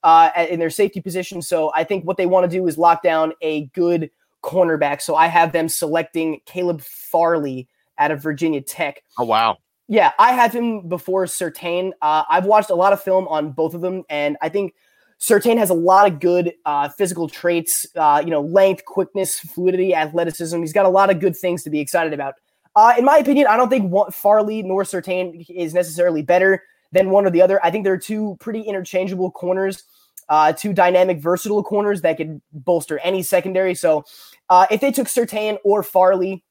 uh, 0.03 0.29
in 0.49 0.59
their 0.59 0.69
safety 0.69 1.01
position. 1.01 1.41
So 1.41 1.71
I 1.75 1.83
think 1.83 2.05
what 2.05 2.17
they 2.17 2.25
want 2.25 2.49
to 2.49 2.57
do 2.57 2.67
is 2.67 2.77
lock 2.77 3.03
down 3.03 3.33
a 3.41 3.65
good 3.67 4.09
cornerback. 4.43 5.01
So 5.01 5.15
I 5.15 5.27
have 5.27 5.51
them 5.51 5.69
selecting 5.69 6.39
Caleb 6.45 6.81
Farley 6.81 7.67
out 7.97 8.11
of 8.11 8.21
Virginia 8.21 8.61
Tech. 8.61 9.03
oh 9.19 9.25
wow. 9.25 9.57
Yeah, 9.87 10.13
I 10.17 10.31
have 10.31 10.53
him 10.53 10.87
before 10.87 11.25
Surtain. 11.25 11.91
Uh, 12.01 12.23
I've 12.29 12.45
watched 12.45 12.69
a 12.69 12.75
lot 12.75 12.93
of 12.93 13.03
film 13.03 13.27
on 13.27 13.51
both 13.51 13.73
of 13.73 13.81
them, 13.81 14.03
and 14.09 14.37
I 14.41 14.47
think 14.47 14.73
Surtain 15.19 15.57
has 15.57 15.69
a 15.69 15.73
lot 15.73 16.09
of 16.09 16.21
good 16.21 16.53
uh, 16.65 16.87
physical 16.87 17.27
traits. 17.27 17.85
Uh, 17.95 18.21
you 18.23 18.31
know, 18.31 18.39
length, 18.39 18.85
quickness, 18.85 19.39
fluidity, 19.39 19.93
athleticism. 19.93 20.57
He's 20.61 20.71
got 20.71 20.85
a 20.85 20.89
lot 20.89 21.09
of 21.09 21.19
good 21.19 21.35
things 21.35 21.63
to 21.63 21.69
be 21.69 21.81
excited 21.81 22.13
about. 22.13 22.35
Uh, 22.73 22.93
in 22.97 23.03
my 23.03 23.17
opinion, 23.17 23.47
I 23.47 23.57
don't 23.57 23.67
think 23.67 23.93
Farley 24.13 24.63
nor 24.63 24.83
Surtain 24.83 25.45
is 25.49 25.73
necessarily 25.73 26.21
better 26.21 26.63
than 26.93 27.09
one 27.09 27.25
or 27.25 27.29
the 27.29 27.41
other. 27.41 27.63
I 27.63 27.69
think 27.69 27.83
they're 27.83 27.97
two 27.97 28.37
pretty 28.39 28.61
interchangeable 28.61 29.29
corners, 29.31 29.83
uh, 30.31 30.53
two 30.53 30.73
dynamic, 30.73 31.19
versatile 31.19 31.61
corners 31.63 32.01
that 32.01 32.17
could 32.17 32.41
bolster 32.53 32.97
any 32.99 33.21
secondary. 33.21 33.75
So 33.75 34.05
uh, 34.49 34.65
if 34.71 34.81
they 34.81 34.91
took 34.91 35.07
Surtain 35.07 35.57
or 35.63 35.83
Farley, 35.83 36.43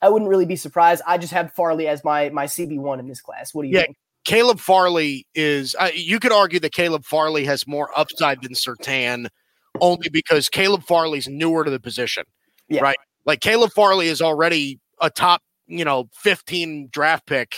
I 0.00 0.08
wouldn't 0.08 0.30
really 0.30 0.46
be 0.46 0.56
surprised. 0.56 1.02
I 1.06 1.18
just 1.18 1.32
have 1.34 1.52
Farley 1.52 1.88
as 1.88 2.02
my 2.04 2.30
my 2.30 2.46
CB 2.46 2.78
one 2.78 3.00
in 3.00 3.08
this 3.08 3.20
class. 3.20 3.52
What 3.52 3.62
do 3.62 3.68
you 3.68 3.74
Yeah. 3.74 3.82
think? 3.82 3.96
Caleb 4.24 4.60
Farley 4.60 5.26
is. 5.34 5.76
Uh, 5.78 5.90
you 5.94 6.18
could 6.20 6.32
argue 6.32 6.60
that 6.60 6.72
Caleb 6.72 7.04
Farley 7.04 7.44
has 7.44 7.66
more 7.66 7.90
upside 7.98 8.42
than 8.42 8.52
Surtain, 8.54 9.26
only 9.80 10.08
because 10.08 10.48
Caleb 10.48 10.84
Farley's 10.84 11.28
newer 11.28 11.64
to 11.64 11.70
the 11.70 11.80
position, 11.80 12.24
Yeah. 12.68 12.80
right? 12.82 12.98
Like 13.24 13.40
Caleb 13.40 13.72
Farley 13.72 14.06
is 14.08 14.22
already 14.22 14.78
a 15.00 15.10
top 15.10 15.42
you 15.68 15.84
know, 15.84 16.08
15 16.14 16.88
draft 16.92 17.26
pick 17.26 17.56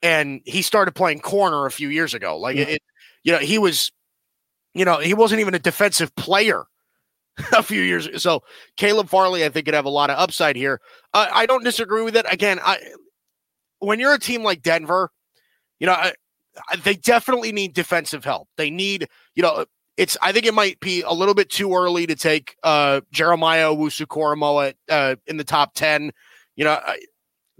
and 0.00 0.40
he 0.46 0.62
started 0.62 0.92
playing 0.94 1.20
corner 1.20 1.66
a 1.66 1.70
few 1.70 1.90
years 1.90 2.14
ago. 2.14 2.38
Like 2.38 2.56
Yeah. 2.56 2.64
it, 2.64 2.82
you 3.24 3.32
know, 3.32 3.38
he 3.38 3.58
was, 3.58 3.92
you 4.74 4.84
know, 4.84 4.98
he 4.98 5.14
wasn't 5.14 5.40
even 5.40 5.54
a 5.54 5.58
defensive 5.58 6.14
player 6.16 6.64
a 7.52 7.62
few 7.62 7.82
years. 7.82 8.22
So 8.22 8.42
Caleb 8.76 9.08
Farley, 9.08 9.44
I 9.44 9.48
think, 9.48 9.66
could 9.66 9.74
have 9.74 9.84
a 9.84 9.90
lot 9.90 10.10
of 10.10 10.18
upside 10.18 10.56
here. 10.56 10.80
Uh, 11.14 11.28
I 11.32 11.46
don't 11.46 11.64
disagree 11.64 12.02
with 12.02 12.16
it. 12.16 12.26
Again, 12.30 12.60
I 12.62 12.78
when 13.78 13.98
you're 13.98 14.14
a 14.14 14.18
team 14.18 14.42
like 14.42 14.62
Denver, 14.62 15.10
you 15.78 15.86
know, 15.86 15.94
I, 15.94 16.12
I- 16.70 16.76
they 16.76 16.94
definitely 16.94 17.52
need 17.52 17.74
defensive 17.74 18.24
help. 18.24 18.48
They 18.56 18.70
need, 18.70 19.08
you 19.34 19.42
know, 19.42 19.64
it's. 19.96 20.16
I 20.22 20.32
think 20.32 20.46
it 20.46 20.54
might 20.54 20.80
be 20.80 21.02
a 21.02 21.12
little 21.12 21.34
bit 21.34 21.50
too 21.50 21.74
early 21.74 22.06
to 22.06 22.14
take 22.16 22.56
uh, 22.62 23.02
Jeremiah 23.12 23.72
at 24.60 24.76
uh, 24.88 25.16
in 25.26 25.36
the 25.38 25.44
top 25.44 25.74
ten. 25.74 26.12
You 26.56 26.64
know, 26.64 26.72
I- 26.72 27.00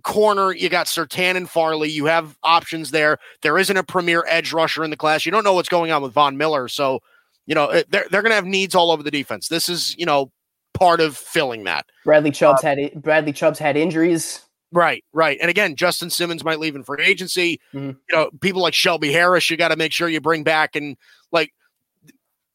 corner 0.03 0.53
you 0.53 0.69
got 0.69 0.87
Surtain 0.87 1.37
and 1.37 1.49
Farley. 1.49 1.91
You 1.91 2.07
have 2.07 2.37
options 2.43 2.91
there. 2.91 3.19
There 3.43 3.59
isn't 3.59 3.77
a 3.77 3.85
premier 3.85 4.25
edge 4.29 4.53
rusher 4.53 4.85
in 4.85 4.91
the 4.91 4.97
class. 4.97 5.25
You 5.25 5.33
don't 5.33 5.45
know 5.45 5.55
what's 5.55 5.69
going 5.69 5.91
on 5.91 6.03
with 6.03 6.13
Von 6.13 6.37
Miller, 6.37 6.69
so 6.69 7.01
you 7.47 7.55
know 7.55 7.83
they're 7.91 8.07
they're 8.11 8.23
going 8.23 8.31
to 8.31 8.37
have 8.37 8.47
needs 8.47 8.75
all 8.75 8.91
over 8.91 9.03
the 9.03 9.11
defense. 9.11 9.49
This 9.49 9.69
is 9.69 9.97
you 9.97 10.07
know 10.07 10.31
part 10.75 11.01
of 11.01 11.17
filling 11.17 11.65
that. 11.65 11.87
Bradley 12.05 12.31
Chubb's 12.31 12.63
had 12.63 12.79
it. 12.79 13.01
Bradley 13.01 13.33
Chubb's 13.33 13.59
had 13.59 13.77
injuries. 13.77 14.41
Right, 14.73 15.05
right. 15.13 15.37
And 15.41 15.51
again, 15.51 15.77
Justin 15.77 16.09
Simmons 16.09 16.45
might 16.45 16.59
leave 16.59 16.75
in 16.75 16.83
free 16.83 17.05
agency. 17.05 17.61
Mhm. 17.75 17.97
You 18.09 18.17
know, 18.17 18.31
people 18.41 18.63
like 18.63 18.73
Shelby 18.73 19.13
Harris, 19.13 19.51
you 19.51 19.59
got 19.59 19.69
to 19.69 19.77
make 19.77 19.93
sure 19.93 20.09
you 20.09 20.21
bring 20.21 20.45
back 20.45 20.75
and 20.75 20.97
like 21.31 21.53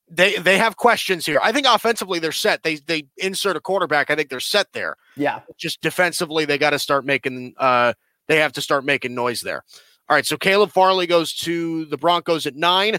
they 0.10 0.36
they 0.38 0.58
have 0.58 0.78
questions 0.78 1.26
here. 1.26 1.40
I 1.42 1.52
think 1.52 1.68
offensively 1.68 2.20
they're 2.20 2.32
set. 2.32 2.64
They 2.64 2.76
they 2.76 3.08
insert 3.18 3.56
a 3.56 3.62
quarterback. 3.62 4.10
I 4.10 4.16
think 4.16 4.30
they're 4.30 4.40
set 4.40 4.72
there. 4.74 4.96
Yeah, 5.16 5.42
Just 5.58 5.82
defensively, 5.82 6.46
they 6.46 6.58
got 6.58 6.72
to 6.72 6.80
start 6.80 7.06
making 7.06 7.54
uh 7.58 7.94
they 8.28 8.38
have 8.38 8.54
to 8.54 8.62
start 8.62 8.86
making 8.86 9.16
noise 9.16 9.42
there. 9.42 9.64
All 10.10 10.16
right, 10.16 10.26
so 10.26 10.38
Caleb 10.38 10.72
Farley 10.72 11.08
goes 11.08 11.34
to 11.40 11.86
the 11.86 11.98
Broncos 11.98 12.46
at 12.46 12.56
nine. 12.56 12.98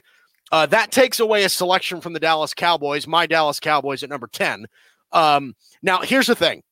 Uh, 0.50 0.66
that 0.66 0.90
takes 0.90 1.20
away 1.20 1.44
a 1.44 1.48
selection 1.48 2.00
from 2.00 2.12
the 2.12 2.20
Dallas 2.20 2.54
Cowboys, 2.54 3.06
my 3.06 3.26
Dallas 3.26 3.60
Cowboys 3.60 4.02
at 4.02 4.08
number 4.08 4.26
10. 4.26 4.66
Um, 5.12 5.54
now, 5.82 6.00
here's 6.00 6.26
the 6.26 6.34
thing 6.34 6.62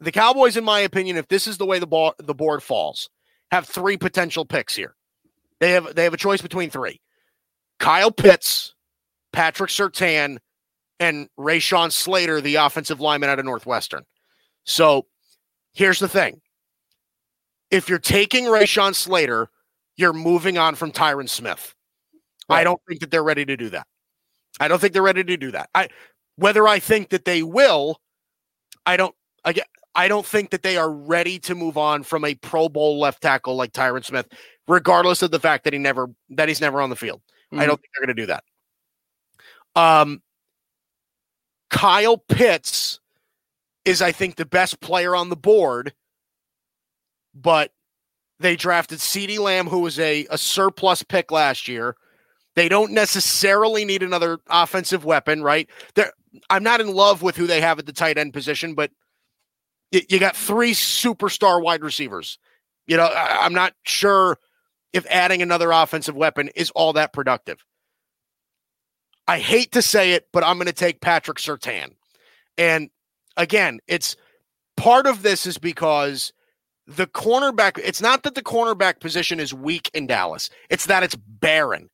the 0.00 0.12
Cowboys, 0.12 0.56
in 0.56 0.64
my 0.64 0.80
opinion, 0.80 1.16
if 1.16 1.28
this 1.28 1.46
is 1.46 1.58
the 1.58 1.66
way 1.66 1.78
the 1.78 1.86
ball 1.86 2.14
the 2.18 2.34
board 2.34 2.62
falls, 2.62 3.10
have 3.50 3.66
three 3.66 3.96
potential 3.96 4.44
picks 4.44 4.74
here. 4.74 4.94
They 5.60 5.72
have 5.72 5.94
they 5.94 6.04
have 6.04 6.14
a 6.14 6.18
choice 6.18 6.42
between 6.42 6.70
three: 6.70 7.00
Kyle 7.78 8.10
Pitts, 8.10 8.73
Patrick 9.34 9.70
Surtain, 9.70 10.38
and 11.00 11.28
Rashawn 11.38 11.92
Slater, 11.92 12.40
the 12.40 12.54
offensive 12.56 13.00
lineman 13.00 13.28
out 13.30 13.38
of 13.38 13.44
Northwestern. 13.44 14.04
So 14.64 15.06
here's 15.74 15.98
the 15.98 16.08
thing: 16.08 16.40
if 17.70 17.88
you're 17.88 17.98
taking 17.98 18.44
Rashawn 18.44 18.94
Slater, 18.94 19.48
you're 19.96 20.12
moving 20.12 20.56
on 20.58 20.74
from 20.74 20.92
Tyron 20.92 21.28
Smith. 21.28 21.74
I 22.48 22.62
don't 22.62 22.80
think 22.86 23.00
that 23.00 23.10
they're 23.10 23.24
ready 23.24 23.44
to 23.46 23.56
do 23.56 23.70
that. 23.70 23.86
I 24.60 24.68
don't 24.68 24.78
think 24.78 24.92
they're 24.92 25.02
ready 25.02 25.24
to 25.24 25.36
do 25.36 25.50
that. 25.52 25.70
I 25.74 25.88
whether 26.36 26.68
I 26.68 26.78
think 26.78 27.08
that 27.10 27.24
they 27.24 27.42
will, 27.42 28.00
I 28.86 28.96
don't. 28.96 29.14
Again, 29.44 29.64
I 29.94 30.08
don't 30.08 30.26
think 30.26 30.50
that 30.50 30.62
they 30.62 30.76
are 30.76 30.90
ready 30.90 31.38
to 31.40 31.54
move 31.54 31.76
on 31.76 32.02
from 32.02 32.24
a 32.24 32.34
Pro 32.36 32.68
Bowl 32.68 32.98
left 32.98 33.22
tackle 33.22 33.56
like 33.56 33.72
Tyron 33.72 34.04
Smith, 34.04 34.26
regardless 34.68 35.22
of 35.22 35.30
the 35.30 35.40
fact 35.40 35.64
that 35.64 35.72
he 35.72 35.78
never 35.78 36.08
that 36.30 36.48
he's 36.48 36.60
never 36.60 36.80
on 36.80 36.90
the 36.90 36.96
field. 36.96 37.20
I 37.52 37.56
Mhm. 37.56 37.66
don't 37.66 37.80
think 37.80 37.90
they're 37.94 38.06
going 38.06 38.16
to 38.16 38.22
do 38.22 38.26
that. 38.26 38.44
Um, 39.74 40.22
Kyle 41.70 42.18
Pitts 42.18 43.00
is, 43.84 44.00
I 44.00 44.12
think, 44.12 44.36
the 44.36 44.46
best 44.46 44.80
player 44.80 45.14
on 45.14 45.28
the 45.28 45.36
board, 45.36 45.92
but 47.34 47.72
they 48.40 48.56
drafted 48.56 48.98
CeeDee 48.98 49.38
Lamb, 49.38 49.66
who 49.66 49.80
was 49.80 49.98
a, 49.98 50.26
a 50.30 50.38
surplus 50.38 51.02
pick 51.02 51.30
last 51.30 51.68
year. 51.68 51.96
They 52.54 52.68
don't 52.68 52.92
necessarily 52.92 53.84
need 53.84 54.02
another 54.02 54.38
offensive 54.48 55.04
weapon, 55.04 55.42
right? 55.42 55.68
They're, 55.94 56.12
I'm 56.48 56.62
not 56.62 56.80
in 56.80 56.88
love 56.88 57.22
with 57.22 57.36
who 57.36 57.46
they 57.46 57.60
have 57.60 57.78
at 57.78 57.86
the 57.86 57.92
tight 57.92 58.18
end 58.18 58.32
position, 58.32 58.74
but 58.74 58.90
you 59.90 60.18
got 60.18 60.36
three 60.36 60.72
superstar 60.72 61.62
wide 61.62 61.82
receivers. 61.82 62.38
You 62.86 62.96
know, 62.96 63.04
I, 63.04 63.44
I'm 63.44 63.54
not 63.54 63.74
sure 63.84 64.38
if 64.92 65.06
adding 65.10 65.42
another 65.42 65.70
offensive 65.72 66.16
weapon 66.16 66.50
is 66.54 66.70
all 66.70 66.92
that 66.94 67.12
productive. 67.12 67.64
I 69.26 69.38
hate 69.38 69.72
to 69.72 69.82
say 69.82 70.12
it, 70.12 70.28
but 70.32 70.44
I'm 70.44 70.56
going 70.56 70.66
to 70.66 70.72
take 70.72 71.00
Patrick 71.00 71.38
Surtain. 71.38 71.94
And 72.58 72.90
again, 73.36 73.80
it's 73.86 74.16
part 74.76 75.06
of 75.06 75.22
this 75.22 75.46
is 75.46 75.58
because 75.58 76.32
the 76.86 77.06
cornerback, 77.06 77.78
it's 77.82 78.02
not 78.02 78.22
that 78.24 78.34
the 78.34 78.42
cornerback 78.42 79.00
position 79.00 79.40
is 79.40 79.54
weak 79.54 79.90
in 79.94 80.06
Dallas, 80.06 80.50
it's 80.68 80.86
that 80.86 81.02
it's 81.02 81.16
barren. 81.16 81.88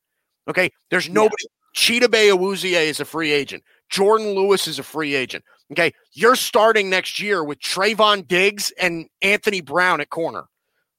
Okay. 0.49 0.71
There's 0.91 1.09
nobody. 1.09 1.45
Chidobe 1.77 2.33
Awuzie 2.33 2.73
is 2.73 2.99
a 2.99 3.05
free 3.05 3.31
agent. 3.31 3.63
Jourdan 3.93 4.35
Lewis 4.35 4.67
is 4.67 4.81
a 4.81 4.83
free 4.83 5.15
agent. 5.15 5.45
Okay. 5.71 5.93
You're 6.13 6.35
starting 6.35 6.91
next 6.91 7.21
year 7.21 7.45
with 7.45 7.61
Trevon 7.61 8.27
Diggs 8.27 8.73
and 8.81 9.09
Anthony 9.23 9.61
Brown 9.61 10.01
at 10.01 10.11
corner. 10.11 10.47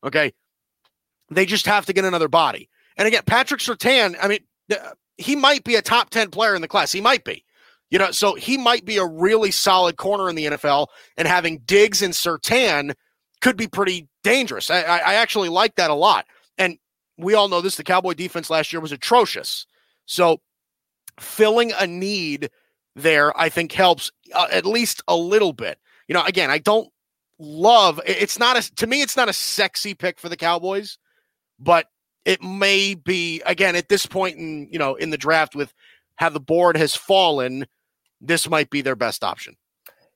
Okay. 0.05 0.31
They 1.29 1.45
just 1.45 1.65
have 1.65 1.85
to 1.87 1.93
get 1.93 2.05
another 2.05 2.29
body. 2.29 2.69
And 2.95 3.07
again, 3.07 3.23
Patrick 3.25 3.59
Surtain, 3.59 4.15
I 4.21 4.27
mean, 4.27 4.39
he 5.21 5.35
might 5.35 5.63
be 5.63 5.75
a 5.75 5.81
top 5.81 6.09
10 6.09 6.29
player 6.29 6.55
in 6.55 6.61
the 6.61 6.67
class. 6.67 6.91
He 6.91 7.01
might 7.01 7.23
be. 7.23 7.45
You 7.89 7.99
know, 7.99 8.11
so 8.11 8.35
he 8.35 8.57
might 8.57 8.85
be 8.85 8.97
a 8.97 9.05
really 9.05 9.51
solid 9.51 9.97
corner 9.97 10.29
in 10.29 10.35
the 10.35 10.45
NFL, 10.45 10.87
and 11.17 11.27
having 11.27 11.59
Diggs 11.65 12.01
and 12.01 12.13
Surtain 12.13 12.93
could 13.41 13.57
be 13.57 13.67
pretty 13.67 14.07
dangerous. 14.23 14.69
I, 14.69 14.81
I, 14.81 15.13
actually 15.15 15.49
like 15.49 15.75
that 15.75 15.89
a 15.89 15.95
lot. 15.95 16.25
And 16.57 16.77
we 17.17 17.33
all 17.33 17.49
know 17.49 17.59
this 17.59 17.75
the 17.75 17.83
Cowboy 17.83 18.13
defense 18.13 18.49
last 18.49 18.71
year 18.71 18.79
was 18.79 18.93
atrocious. 18.93 19.65
So 20.05 20.39
filling 21.19 21.73
a 21.77 21.85
need 21.85 22.49
there, 22.95 23.37
I 23.37 23.49
think, 23.49 23.71
helps 23.73 24.11
uh, 24.33 24.47
at 24.51 24.65
least 24.65 25.01
a 25.07 25.15
little 25.15 25.53
bit. 25.53 25.77
You 26.07 26.13
know, 26.13 26.23
again, 26.23 26.49
I 26.49 26.59
don't 26.59 26.89
love 27.39 27.99
it's 28.05 28.37
not 28.37 28.55
a 28.55 28.75
to 28.75 28.85
me, 28.85 29.01
it's 29.01 29.17
not 29.17 29.27
a 29.27 29.33
sexy 29.33 29.93
pick 29.93 30.19
for 30.19 30.29
the 30.29 30.37
Cowboys, 30.37 30.97
but 31.59 31.87
it 32.25 32.41
may 32.41 32.93
be 32.95 33.41
again 33.45 33.75
at 33.75 33.89
this 33.89 34.05
point 34.05 34.37
in 34.37 34.67
you 34.71 34.79
know 34.79 34.95
in 34.95 35.09
the 35.09 35.17
draft 35.17 35.55
with 35.55 35.73
how 36.15 36.29
the 36.29 36.39
board 36.39 36.77
has 36.77 36.95
fallen, 36.95 37.65
this 38.19 38.49
might 38.49 38.69
be 38.69 38.81
their 38.81 38.95
best 38.95 39.23
option. 39.23 39.55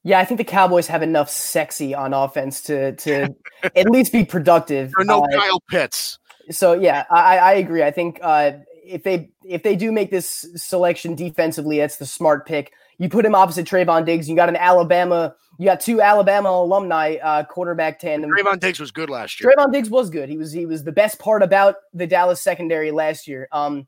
yeah. 0.03 0.19
I 0.19 0.25
think 0.25 0.37
the 0.37 0.43
Cowboys 0.43 0.87
have 0.87 1.01
enough 1.01 1.29
sexy 1.29 1.95
on 1.95 2.13
offense 2.13 2.61
to 2.63 2.93
to 2.97 3.35
at 3.75 3.89
least 3.89 4.11
be 4.11 4.23
productive. 4.23 4.93
Or 4.97 5.03
no 5.03 5.23
Uh, 5.23 5.27
Kyle 5.39 5.59
Pitts. 5.69 6.19
so 6.51 6.73
yeah, 6.73 7.05
I, 7.09 7.37
I 7.37 7.53
agree. 7.53 7.81
I 7.83 7.91
think 7.91 8.19
uh, 8.21 8.51
if 8.85 9.01
they 9.03 9.31
if 9.43 9.63
they 9.63 9.75
do 9.75 9.91
make 9.91 10.11
this 10.11 10.45
selection 10.55 11.15
defensively, 11.15 11.79
that's 11.79 11.97
the 11.97 12.05
smart 12.05 12.45
pick. 12.45 12.71
You 12.99 13.09
put 13.09 13.25
him 13.25 13.33
opposite 13.35 13.65
Trevon 13.67 14.05
Diggs. 14.05 14.29
You 14.29 14.35
got 14.35 14.47
an 14.47 14.55
Alabama. 14.55 15.35
You 15.57 15.65
got 15.65 15.79
two 15.79 16.01
Alabama 16.01 16.49
alumni 16.49 17.15
uh, 17.23 17.43
quarterback 17.43 17.99
tandem. 17.99 18.29
Trevon 18.31 18.59
Diggs 18.59 18.79
was 18.79 18.91
good 18.91 19.09
last 19.09 19.39
year. 19.39 19.53
Trevon 19.53 19.71
Diggs 19.71 19.89
was 19.89 20.09
good. 20.09 20.29
He 20.29 20.37
was 20.37 20.51
he 20.51 20.65
was 20.65 20.83
the 20.83 20.91
best 20.91 21.19
part 21.19 21.43
about 21.43 21.75
the 21.93 22.05
Dallas 22.05 22.41
secondary 22.41 22.91
last 22.91 23.27
year. 23.27 23.47
Um, 23.51 23.87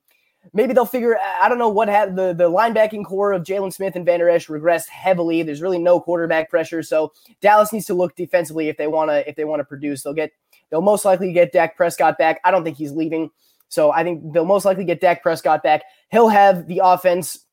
maybe 0.54 0.74
they'll 0.74 0.86
figure. 0.86 1.18
I 1.42 1.50
don't 1.50 1.58
know 1.58 1.70
what 1.70 1.90
had 1.90 2.16
the 2.16 2.34
the 2.34 2.50
linebacking 2.50 3.06
core 3.06 3.34
of 3.34 3.44
Jaylon 3.44 3.74
Smith 3.74 3.96
and 3.96 4.06
Vander 4.06 4.30
Esch 4.30 4.48
regressed 4.48 4.88
heavily. 4.88 5.44
There's 5.44 5.62
really 5.62 5.80
no 5.80 6.00
quarterback 6.00 6.50
pressure, 6.50 6.84
so 6.84 7.12
Dallas 7.42 7.74
needs 7.74 7.86
to 7.88 7.94
look 7.94 8.16
defensively 8.16 8.70
if 8.70 8.78
they 8.78 8.88
want 8.88 9.10
to 9.10 9.28
if 9.28 9.36
they 9.36 9.46
want 9.46 9.60
to 9.60 9.66
produce. 9.66 10.04
They'll 10.04 10.14
get 10.14 10.32
they'll 10.70 10.82
most 10.82 11.06
likely 11.06 11.34
get 11.34 11.52
Dak 11.52 11.76
Prescott 11.76 12.18
back. 12.18 12.40
I 12.46 12.52
don't 12.52 12.64
think 12.64 12.78
he's 12.78 12.92
leaving, 12.92 13.30
so 13.68 13.92
I 13.92 14.04
think 14.04 14.34
they'll 14.34 14.46
most 14.46 14.66
likely 14.66 14.86
get 14.86 15.02
Dak 15.02 15.22
Prescott 15.22 15.64
back. 15.64 15.84
He'll 16.12 16.30
have 16.30 16.68
the 16.68 16.82
offense 16.84 17.46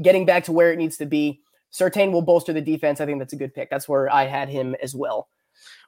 getting 0.00 0.24
back 0.24 0.44
to 0.44 0.52
where 0.52 0.72
it 0.72 0.78
needs 0.78 0.96
to 0.96 1.06
be. 1.06 1.42
Surtain 1.74 2.12
will 2.12 2.22
bolster 2.22 2.52
the 2.52 2.60
defense. 2.60 3.00
I 3.00 3.06
think 3.06 3.18
that's 3.18 3.32
a 3.32 3.36
good 3.36 3.52
pick. 3.52 3.68
That's 3.68 3.88
where 3.88 4.12
I 4.12 4.26
had 4.26 4.48
him 4.48 4.76
as 4.82 4.94
well. 4.94 5.28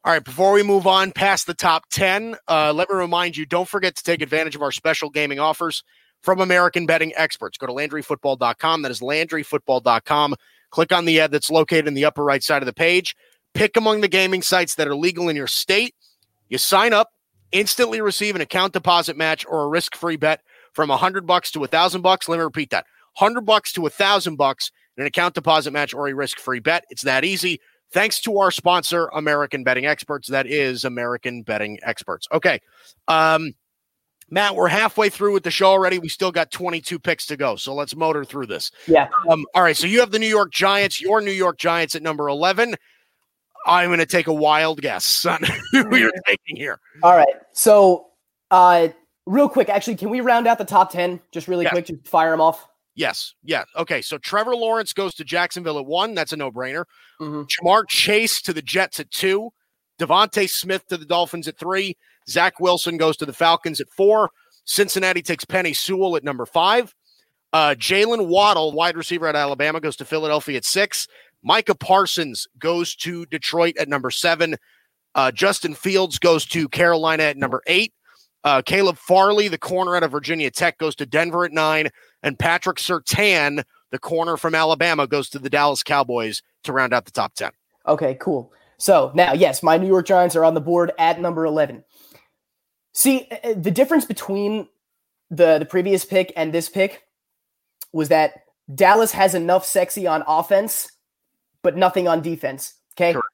All 0.04 0.12
right, 0.12 0.24
before 0.24 0.52
we 0.52 0.62
move 0.62 0.86
on 0.86 1.12
past 1.12 1.46
the 1.46 1.54
top 1.54 1.84
10, 1.90 2.36
uh, 2.48 2.72
let 2.72 2.88
me 2.90 2.96
remind 2.96 3.36
you 3.36 3.46
don't 3.46 3.68
forget 3.68 3.96
to 3.96 4.02
take 4.02 4.22
advantage 4.22 4.54
of 4.54 4.62
our 4.62 4.72
special 4.72 5.10
gaming 5.10 5.38
offers 5.38 5.82
from 6.22 6.40
American 6.40 6.86
Betting 6.86 7.12
Experts. 7.16 7.58
Go 7.58 7.66
to 7.66 7.72
LandryFootball.com. 7.72 8.82
That 8.82 8.90
is 8.90 9.00
LandryFootball.com. 9.00 10.34
Click 10.70 10.92
on 10.92 11.04
the 11.04 11.20
ad 11.20 11.30
that's 11.30 11.50
located 11.50 11.88
in 11.88 11.94
the 11.94 12.04
upper 12.04 12.24
right 12.24 12.42
side 12.42 12.62
of 12.62 12.66
the 12.66 12.72
page. 12.72 13.16
Pick 13.54 13.76
among 13.76 14.00
the 14.00 14.08
gaming 14.08 14.42
sites 14.42 14.74
that 14.76 14.88
are 14.88 14.96
legal 14.96 15.28
in 15.28 15.36
your 15.36 15.46
state. 15.46 15.94
You 16.48 16.58
sign 16.58 16.92
up, 16.92 17.12
instantly 17.52 18.00
receive 18.00 18.34
an 18.34 18.40
account 18.40 18.72
deposit 18.72 19.16
match 19.16 19.46
or 19.48 19.62
a 19.62 19.68
risk-free 19.68 20.16
bet 20.16 20.42
from 20.72 20.88
100 20.88 21.26
bucks 21.26 21.50
to 21.52 21.60
1000 21.60 22.02
bucks. 22.02 22.28
Let 22.28 22.38
me 22.38 22.44
repeat 22.44 22.70
that. 22.70 22.86
100 23.18 23.42
bucks 23.42 23.72
to 23.72 23.80
1000 23.80 24.36
bucks 24.36 24.70
in 24.96 25.02
an 25.02 25.06
account 25.06 25.34
deposit 25.34 25.72
match 25.72 25.94
or 25.94 26.08
a 26.08 26.14
risk-free 26.14 26.60
bet. 26.60 26.84
It's 26.90 27.02
that 27.02 27.24
easy. 27.24 27.60
Thanks 27.92 28.20
to 28.22 28.38
our 28.38 28.50
sponsor, 28.50 29.06
American 29.14 29.62
Betting 29.62 29.86
Experts. 29.86 30.28
That 30.28 30.46
is 30.46 30.84
American 30.84 31.42
Betting 31.42 31.78
Experts. 31.82 32.26
Okay. 32.32 32.60
Um, 33.08 33.52
Matt, 34.28 34.56
we're 34.56 34.66
halfway 34.68 35.08
through 35.08 35.34
with 35.34 35.44
the 35.44 35.52
show 35.52 35.66
already. 35.68 36.00
We 36.00 36.08
still 36.08 36.32
got 36.32 36.50
22 36.50 36.98
picks 36.98 37.26
to 37.26 37.36
go. 37.36 37.54
So 37.54 37.74
let's 37.74 37.94
motor 37.94 38.24
through 38.24 38.46
this. 38.46 38.72
Yeah. 38.88 39.08
Um, 39.30 39.46
all 39.54 39.62
right. 39.62 39.76
So 39.76 39.86
you 39.86 40.00
have 40.00 40.10
the 40.10 40.18
New 40.18 40.26
York 40.26 40.50
Giants, 40.52 41.00
your 41.00 41.20
New 41.20 41.30
York 41.30 41.58
Giants 41.58 41.94
at 41.94 42.02
number 42.02 42.28
11. 42.28 42.74
I'm 43.66 43.88
going 43.88 44.00
to 44.00 44.06
take 44.06 44.26
a 44.26 44.34
wild 44.34 44.80
guess 44.80 45.24
on 45.24 45.42
who 45.72 45.96
you're 45.96 46.12
taking 46.26 46.56
here. 46.56 46.80
All 47.04 47.14
right. 47.16 47.26
So, 47.52 48.08
uh, 48.50 48.88
real 49.26 49.48
quick, 49.48 49.68
actually, 49.68 49.96
can 49.96 50.10
we 50.10 50.20
round 50.20 50.46
out 50.48 50.58
the 50.58 50.64
top 50.64 50.90
10 50.90 51.20
just 51.30 51.46
really 51.46 51.64
Yeah. 51.64 51.70
quick 51.70 51.86
to 51.86 51.98
fire 52.04 52.30
them 52.32 52.40
off? 52.40 52.66
Yes. 52.96 53.34
Yeah. 53.44 53.64
Okay. 53.76 54.00
So 54.02 54.18
Trevor 54.18 54.56
Lawrence 54.56 54.92
goes 54.92 55.14
to 55.14 55.24
Jacksonville 55.24 55.78
at 55.78 55.86
one. 55.86 56.14
That's 56.14 56.32
a 56.32 56.36
no 56.36 56.50
brainer. 56.50 56.84
Mhm. 57.20 57.46
Ja'Marr 57.46 57.84
Chase 57.88 58.40
to 58.42 58.52
the 58.52 58.62
Jets 58.62 58.98
at 58.98 59.10
two. 59.10 59.50
DeVonta 60.00 60.48
Smith 60.48 60.86
to 60.88 60.96
the 60.96 61.04
Dolphins 61.06 61.46
at 61.46 61.58
three. 61.58 61.96
Zach 62.28 62.58
Wilson 62.58 62.96
goes 62.96 63.16
to 63.18 63.26
the 63.26 63.32
Falcons 63.32 63.80
at 63.80 63.88
four. 63.96 64.30
Cincinnati 64.64 65.22
takes 65.22 65.44
Penei 65.44 65.76
Sewell 65.76 66.16
at 66.16 66.24
number 66.24 66.44
five. 66.46 66.92
Uh, 67.52 67.74
Jaylen 67.78 68.26
Waddle, 68.26 68.72
wide 68.72 68.96
receiver 68.96 69.26
at 69.26 69.36
Alabama, 69.36 69.80
goes 69.80 69.96
to 69.96 70.04
Philadelphia 70.04 70.56
at 70.56 70.64
six. 70.64 71.06
Micah 71.42 71.74
Parsons 71.76 72.46
goes 72.58 72.96
to 72.96 73.24
Detroit 73.26 73.76
at 73.78 73.88
number 73.88 74.10
seven. 74.10 74.56
Uh, 75.14 75.30
Justin 75.30 75.74
Fields 75.74 76.18
goes 76.18 76.44
to 76.46 76.68
Carolina 76.68 77.22
at 77.24 77.36
number 77.36 77.62
eight. 77.66 77.92
Uh, 78.44 78.62
Caleb 78.62 78.96
Farley, 78.98 79.48
the 79.48 79.58
corner 79.58 79.96
out 79.96 80.02
of 80.02 80.10
Virginia 80.12 80.50
Tech, 80.50 80.78
goes 80.78 80.94
to 80.96 81.06
Denver 81.06 81.44
at 81.44 81.52
nine. 81.52 81.88
And 82.22 82.38
Patrick 82.38 82.78
Surtain, 82.78 83.62
the 83.90 83.98
corner 83.98 84.36
from 84.36 84.54
Alabama, 84.54 85.06
goes 85.06 85.28
to 85.30 85.38
the 85.38 85.50
Dallas 85.50 85.82
Cowboys 85.82 86.42
to 86.64 86.72
round 86.72 86.92
out 86.92 87.04
the 87.04 87.10
top 87.10 87.34
10. 87.34 87.50
Okay, 87.86 88.16
cool. 88.20 88.52
So 88.78 89.12
now, 89.14 89.32
yes, 89.32 89.62
my 89.62 89.76
New 89.78 89.86
York 89.86 90.06
Giants 90.06 90.36
are 90.36 90.44
on 90.44 90.54
the 90.54 90.60
board 90.60 90.92
at 90.98 91.20
number 91.20 91.46
11. 91.46 91.84
See, 92.92 93.28
uh, 93.44 93.54
the 93.56 93.70
difference 93.70 94.04
between 94.04 94.68
the, 95.30 95.58
the 95.58 95.64
previous 95.64 96.04
pick 96.04 96.32
and 96.36 96.52
this 96.52 96.68
pick 96.68 97.02
was 97.92 98.08
that 98.08 98.42
Dallas 98.74 99.12
has 99.12 99.34
enough 99.34 99.64
sexy 99.64 100.06
on 100.06 100.24
offense, 100.26 100.90
but 101.62 101.76
nothing 101.76 102.08
on 102.08 102.20
defense. 102.20 102.74
Okay. 102.94 103.12
Correct. 103.12 103.28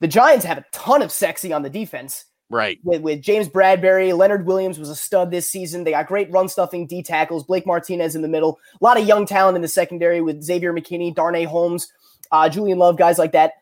The 0.00 0.08
Giants 0.08 0.44
have 0.44 0.58
a 0.58 0.64
ton 0.72 1.02
of 1.02 1.10
sexy 1.10 1.52
on 1.52 1.62
the 1.62 1.70
defense 1.70 2.26
Right. 2.50 2.78
with, 2.84 3.02
with 3.02 3.22
James 3.22 3.48
Bradberry. 3.48 4.16
Leonard 4.16 4.46
Williams 4.46 4.78
was 4.78 4.90
a 4.90 4.94
stud 4.94 5.30
this 5.30 5.50
season. 5.50 5.84
They 5.84 5.90
got 5.92 6.06
great 6.06 6.30
run 6.30 6.48
stuffing 6.48 6.86
D 6.86 7.02
tackles. 7.02 7.44
Blake 7.44 7.66
Martinez 7.66 8.14
in 8.14 8.22
the 8.22 8.28
middle. 8.28 8.58
A 8.80 8.84
lot 8.84 9.00
of 9.00 9.06
young 9.06 9.26
talent 9.26 9.56
in 9.56 9.62
the 9.62 9.68
secondary 9.68 10.20
with 10.20 10.42
Xavier 10.42 10.72
McKinney, 10.72 11.14
Darnay 11.14 11.44
Holmes, 11.44 11.90
uh, 12.30 12.48
Julian 12.48 12.78
Love, 12.78 12.96
guys 12.96 13.18
like 13.18 13.32
that. 13.32 13.52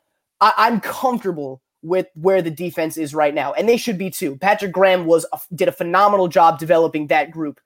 I, 0.41 0.53
I'm 0.57 0.81
comfortable 0.81 1.63
with 1.83 2.07
where 2.15 2.43
the 2.43 2.51
defense 2.51 2.97
is 2.97 3.15
right 3.15 3.35
now, 3.35 3.53
and 3.53 3.69
they 3.69 3.77
should 3.77 3.99
be 3.99 4.11
too. 4.11 4.37
Patrick 4.37 4.73
Graham 4.73 5.07
was 5.07 5.27
a, 5.33 5.39
did 5.55 5.69
a 5.69 5.73
phenomenal 5.73 6.29
job 6.29 6.59
developing 6.59 7.09
that 7.09 7.31
group. 7.31 7.61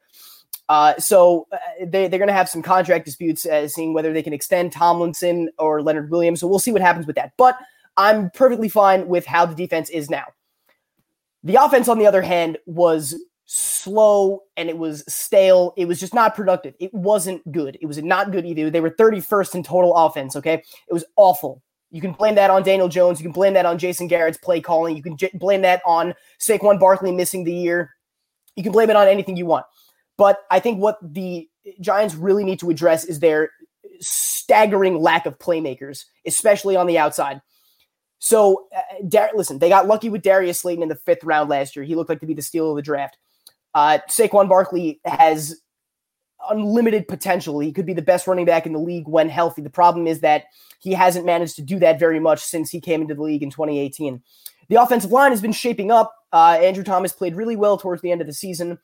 Uh, 0.69 0.97
so 0.99 1.47
uh, 1.53 1.59
they, 1.81 2.09
they're 2.09 2.19
going 2.19 2.29
to 2.29 2.35
have 2.35 2.49
some 2.49 2.63
contract 2.63 3.05
disputes, 3.05 3.47
uh, 3.47 3.69
seeing 3.69 3.95
whether 3.95 4.13
they 4.13 4.23
can 4.23 4.33
extend 4.33 4.73
Tomlinson 4.73 5.51
or 5.59 5.83
Leonard 5.83 6.11
Williams. 6.11 6.41
So 6.41 6.47
we'll 6.47 6.59
see 6.59 6.73
what 6.73 6.83
happens 6.83 7.07
with 7.07 7.17
that. 7.17 7.33
But 7.37 7.57
I'm 7.97 8.31
perfectly 8.31 8.69
fine 8.69 9.07
with 9.07 9.27
how 9.27 9.47
the 9.47 9.55
defense 9.55 9.91
is 9.91 10.11
now. 10.11 10.25
The 11.45 11.57
offense, 11.57 11.89
on 11.89 11.99
the 11.99 12.07
other 12.07 12.23
hand, 12.23 12.59
was 12.67 13.15
slow 13.47 14.43
and 14.57 14.69
it 14.69 14.77
was 14.77 15.05
stale. 15.09 15.73
It 15.77 15.87
was 15.87 16.01
just 16.01 16.15
not 16.15 16.35
productive. 16.35 16.75
It 16.81 16.93
wasn't 16.93 17.51
good. 17.53 17.79
It 17.81 17.87
was 17.87 18.03
not 18.03 18.33
good 18.33 18.45
either. 18.45 18.71
They 18.71 18.81
were 18.81 18.91
31st 18.91 19.55
in 19.55 19.63
total 19.63 19.95
offense. 19.95 20.37
Okay. 20.37 20.55
It 20.55 20.93
was 20.93 21.05
awful. 21.17 21.63
You 21.91 22.01
can 22.01 22.13
blame 22.13 22.35
that 22.35 22.51
on 22.51 22.65
Daniel 22.65 22.89
Jones. 22.89 23.21
You 23.21 23.25
can 23.25 23.33
blame 23.33 23.55
that 23.55 23.65
on 23.65 23.79
Jason 23.79 24.09
Garrett's 24.09 24.39
play 24.39 24.61
calling. 24.61 24.97
You 24.97 25.03
can 25.03 25.17
j- 25.17 25.31
blame 25.35 25.63
that 25.63 25.81
on 25.87 26.15
Saquon 26.41 26.81
Barkley 26.81 27.13
missing 27.13 27.45
the 27.45 27.55
year. 27.55 27.95
You 28.57 28.65
can 28.65 28.73
blame 28.73 28.91
it 28.91 28.97
on 28.97 29.07
anything 29.07 29.37
you 29.37 29.47
want. 29.47 29.67
But 30.19 30.41
I 30.51 30.59
think 30.59 30.81
what 30.81 30.99
the 31.01 31.49
Giants 31.81 32.15
really 32.15 32.45
need 32.45 32.59
to 32.61 32.71
address 32.71 33.05
is 33.05 33.21
their 33.21 33.51
staggering 34.01 35.01
lack 35.01 35.27
of 35.27 35.39
playmakers, 35.39 36.05
especially 36.27 36.75
on 36.75 36.87
the 36.87 36.99
outside. 36.99 37.41
So, 38.19 38.67
uh, 38.75 38.81
Dar- 39.09 39.31
listen, 39.35 39.59
they 39.59 39.69
got 39.69 39.87
lucky 39.87 40.09
with 40.09 40.23
Darius 40.23 40.61
Slayton 40.61 40.83
in 40.83 40.89
the 40.89 40.97
fifth 40.97 41.25
round 41.25 41.51
last 41.51 41.77
year. 41.77 41.85
He 41.85 41.95
looked 41.95 42.09
like 42.09 42.21
to 42.21 42.27
be 42.27 42.35
the 42.35 42.43
steal 42.43 42.71
of 42.71 42.77
the 42.77 42.83
draft. 42.83 43.19
Uh, 43.75 43.99
Saquon 44.09 44.49
Barkley 44.49 45.01
has 45.05 45.61
unlimited 46.51 47.09
potential. 47.09 47.59
He 47.61 47.73
could 47.73 47.87
be 47.87 47.93
the 47.93 48.03
best 48.03 48.27
running 48.27 48.47
back 48.47 48.67
in 48.67 48.73
the 48.73 48.79
league 48.79 49.09
when 49.09 49.29
healthy. 49.29 49.63
The 49.63 49.71
problem 49.71 50.07
is 50.07 50.21
that 50.21 50.45
he 50.79 50.93
hasn't 50.93 51.27
managed 51.27 51.57
to 51.57 51.63
do 51.63 51.79
that 51.81 51.99
very 51.99 52.21
much 52.21 52.41
since 52.41 52.71
he 52.71 52.81
came 52.81 53.03
into 53.03 53.15
the 53.15 53.23
league 53.23 53.43
in 53.43 53.51
2018. 53.51 54.23
The 54.69 54.77
offensive 54.77 55.13
line 55.13 55.31
has 55.31 55.41
been 55.41 55.53
shaping 55.53 55.91
up. 55.91 56.15
Uh, 56.33 56.59
Andrew 56.61 56.85
Thomas 56.85 57.13
played 57.13 57.37
really 57.37 57.57
well 57.57 57.79
towards 57.79 58.03
the 58.03 58.11
end 58.11 58.21
of 58.21 58.27
the 58.27 58.33
season. 58.33 58.79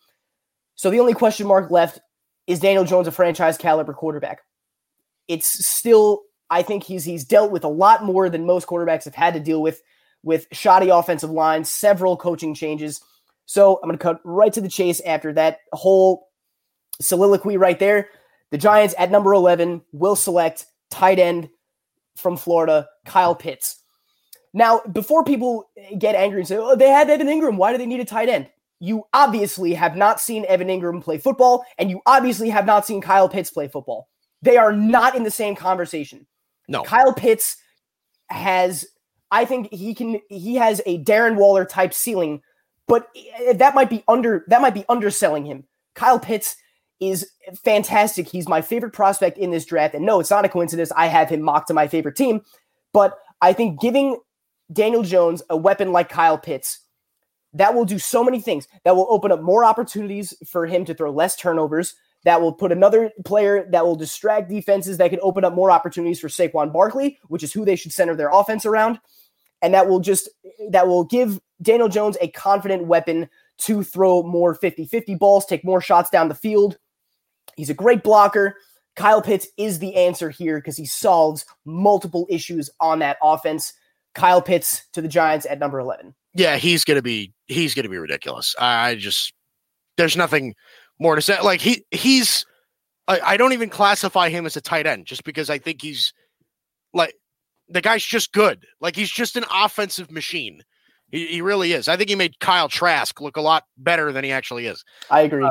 So 0.75 0.91
the 0.91 1.01
only 1.01 1.15
question 1.15 1.47
mark 1.47 1.71
left 1.71 2.01
is 2.47 2.61
Daniel 2.61 2.85
Jones 2.85 3.07
a 3.07 3.13
franchise 3.13 3.57
caliber 3.59 3.93
quarterback? 3.93 4.43
It's 5.29 5.67
still, 5.67 6.23
I 6.53 6.63
think 6.63 6.85
he's 6.85 7.05
he's 7.05 7.25
dealt 7.25 7.51
with 7.51 7.65
a 7.65 7.69
lot 7.69 8.05
more 8.05 8.29
than 8.29 8.45
most 8.45 8.67
quarterbacks 8.67 9.05
have 9.05 9.15
had 9.15 9.33
to 9.33 9.41
deal 9.41 9.63
with, 9.63 9.83
with 10.23 10.47
shoddy 10.53 10.91
offensive 10.91 11.31
lines, 11.31 11.73
several 11.73 12.15
coaching 12.19 12.55
changes. 12.55 13.01
So 13.47 13.81
I'm 13.83 13.89
going 13.89 13.99
to 13.99 14.03
cut 14.03 14.21
right 14.23 14.53
to 14.53 14.61
the 14.61 14.69
chase 14.69 15.01
after 15.01 15.33
that 15.33 15.61
whole 15.73 16.29
soliloquy 17.01 17.57
right 17.57 17.79
there. 17.79 18.11
The 18.51 18.59
Giants 18.59 18.95
at 18.99 19.11
number 19.11 19.33
11 19.33 19.81
will 19.93 20.15
select 20.15 20.67
tight 20.91 21.19
end 21.19 21.49
from 22.17 22.37
Florida, 22.37 22.87
Kyle 23.07 23.35
Pitts. 23.35 23.83
Now, 24.53 24.83
before 24.93 25.25
people 25.25 25.71
get 25.99 26.15
angry 26.15 26.41
and 26.41 26.49
say, 26.49 26.59
oh, 26.59 26.77
they 26.77 26.91
had 26.91 27.09
Evan 27.09 27.29
Engram, 27.29 27.57
why 27.57 27.73
do 27.73 27.79
they 27.79 27.87
need 27.87 28.01
a 28.01 28.05
tight 28.05 28.29
end? 28.29 28.51
You 28.79 29.05
obviously 29.15 29.73
have 29.73 29.97
not 29.97 30.21
seen 30.21 30.45
Evan 30.47 30.69
Engram 30.69 31.03
play 31.03 31.17
football, 31.17 31.65
and 31.79 31.89
you 31.89 32.03
obviously 32.05 32.51
have 32.51 32.67
not 32.67 32.85
seen 32.85 33.01
Kyle 33.01 33.29
Pitts 33.29 33.51
play 33.51 33.69
football. 33.69 34.09
They 34.43 34.59
are 34.59 34.73
not 34.73 35.15
in 35.15 35.23
the 35.23 35.31
same 35.31 35.57
conversation. 35.57 36.27
No. 36.69 36.83
Kyle 36.83 37.13
Pitts 37.13 37.57
has, 38.29 38.87
I 39.31 39.45
think 39.45 39.73
he 39.73 39.95
can, 39.95 40.21
he 40.29 40.55
has 40.57 40.81
a 40.87 41.03
Darren 41.05 41.37
Waller 41.37 41.65
type 41.65 41.95
ceiling, 41.95 42.43
but 42.87 43.09
that 43.55 43.75
might 43.75 43.91
be 43.91 44.05
under, 44.09 44.45
that 44.49 44.61
might 44.61 44.75
be 44.75 44.85
underselling 44.89 45.45
him. 45.45 45.65
Kyle 45.95 46.19
Pitts 46.19 46.57
is 47.01 47.29
fantastic. 47.65 48.29
He's 48.29 48.49
my 48.49 48.63
favorite 48.63 48.93
prospect 48.93 49.37
in 49.37 49.51
this 49.51 49.65
draft. 49.65 49.95
And 49.95 50.07
no, 50.07 50.21
it's 50.21 50.31
not 50.31 50.45
a 50.45 50.49
coincidence. 50.49 50.93
I 50.97 51.07
have 51.07 51.29
him 51.29 51.43
mocked 51.43 51.69
to 51.69 51.75
my 51.75 51.89
favorite 51.89 52.17
team. 52.17 52.43
But 52.93 53.19
I 53.41 53.53
think 53.53 53.81
giving 53.81 54.19
Daniel 54.73 55.03
Jones 55.03 55.43
a 55.51 55.57
weapon 55.57 55.91
like 55.91 56.09
Kyle 56.09 56.39
Pitts, 56.39 56.79
that 57.55 57.75
will 57.75 57.85
do 57.85 57.99
so 57.99 58.23
many 58.23 58.41
things. 58.41 58.69
That 58.85 58.95
will 58.95 59.09
open 59.11 59.33
up 59.33 59.43
more 59.43 59.65
opportunities 59.65 60.33
for 60.47 60.65
him 60.67 60.85
to 60.85 60.95
throw 60.95 61.11
less 61.11 61.35
turnovers. 61.37 61.95
That 62.25 62.41
will 62.41 62.53
put 62.53 62.71
another 62.71 63.11
player 63.25 63.67
that 63.71 63.85
will 63.85 63.97
distract 63.97 64.49
defenses. 64.49 64.99
That 64.99 65.11
can 65.11 65.19
open 65.23 65.45
up 65.45 65.55
more 65.55 65.71
opportunities 65.71 66.21
for 66.21 66.29
Saquon 66.29 66.73
Barkley, 66.73 67.19
which 67.29 67.43
is 67.43 67.53
who 67.53 67.65
they 67.65 67.77
should 67.77 67.93
center 67.93 68.15
their 68.15 68.31
offense 68.31 68.65
around. 68.65 69.01
And 69.61 69.75
that 69.75 69.89
will 69.89 70.01
just 70.01 70.29
that 70.71 70.87
will 70.87 71.05
give 71.05 71.41
Daniel 71.61 71.89
Jones 71.89 72.17
a 72.21 72.29
confident 72.29 72.87
weapon 72.87 73.29
to 73.59 73.83
throw 73.85 74.23
more 74.23 74.59
50-50 74.59 75.19
balls, 75.19 75.47
take 75.47 75.65
more 75.65 75.81
shots 75.81 76.11
down 76.11 76.29
the 76.29 76.35
field. 76.35 76.79
He's 77.57 77.71
a 77.71 77.75
great 77.75 78.03
blocker. 78.03 78.57
Kyle 78.97 79.23
Pitts 79.23 79.47
is 79.57 79.79
the 79.79 79.95
answer 79.95 80.31
here 80.31 80.59
because 80.59 80.77
he 80.77 80.87
solves 80.87 81.45
multiple 81.65 82.27
issues 82.29 82.71
on 82.81 82.99
that 82.99 83.19
offense. 83.23 83.73
Kyle 84.15 84.43
Pitts 84.43 84.87
to 84.93 85.01
the 85.01 85.09
Giants 85.09 85.47
at 85.49 85.59
number 85.59 85.79
11. 85.79 86.15
Yeah, 86.35 86.57
he's 86.57 86.85
gonna 86.85 87.03
be 87.03 87.33
he's 87.47 87.75
gonna 87.75 87.89
be 87.89 87.99
ridiculous. 87.99 88.55
I 88.59 88.95
just 88.95 89.33
there's 89.97 90.17
nothing 90.17 90.55
more 90.99 91.17
to 91.17 91.23
say. 91.23 91.41
Like 91.41 91.61
he 91.61 91.85
he's 91.91 92.47
I, 93.09 93.21
I 93.21 93.37
don't 93.37 93.53
even 93.53 93.69
classify 93.69 94.29
him 94.29 94.47
as 94.47 94.57
a 94.57 94.61
tight 94.61 94.87
end 94.87 95.07
just 95.07 95.25
because 95.25 95.51
I 95.51 95.59
think 95.59 95.83
he's 95.83 96.13
like 96.95 97.15
the 97.69 97.81
guy's 97.81 98.05
just 98.05 98.33
good. 98.33 98.67
Like 98.81 98.97
he's 98.97 99.11
just 99.11 99.37
an 99.37 99.45
offensive 99.53 100.11
machine. 100.11 100.63
He, 101.11 101.27
he 101.27 101.43
really 101.43 101.73
is. 101.73 101.89
I 101.89 101.97
think 101.97 102.09
he 102.09 102.17
made 102.17 102.39
Kyle 102.41 102.69
Trask 102.69 103.21
look 103.21 103.37
a 103.37 103.43
lot 103.43 103.65
better 103.77 104.13
than 104.13 104.25
he 104.25 104.33
actually 104.33 104.67
is. 104.67 104.85
I 105.11 105.23
agree. 105.23 105.49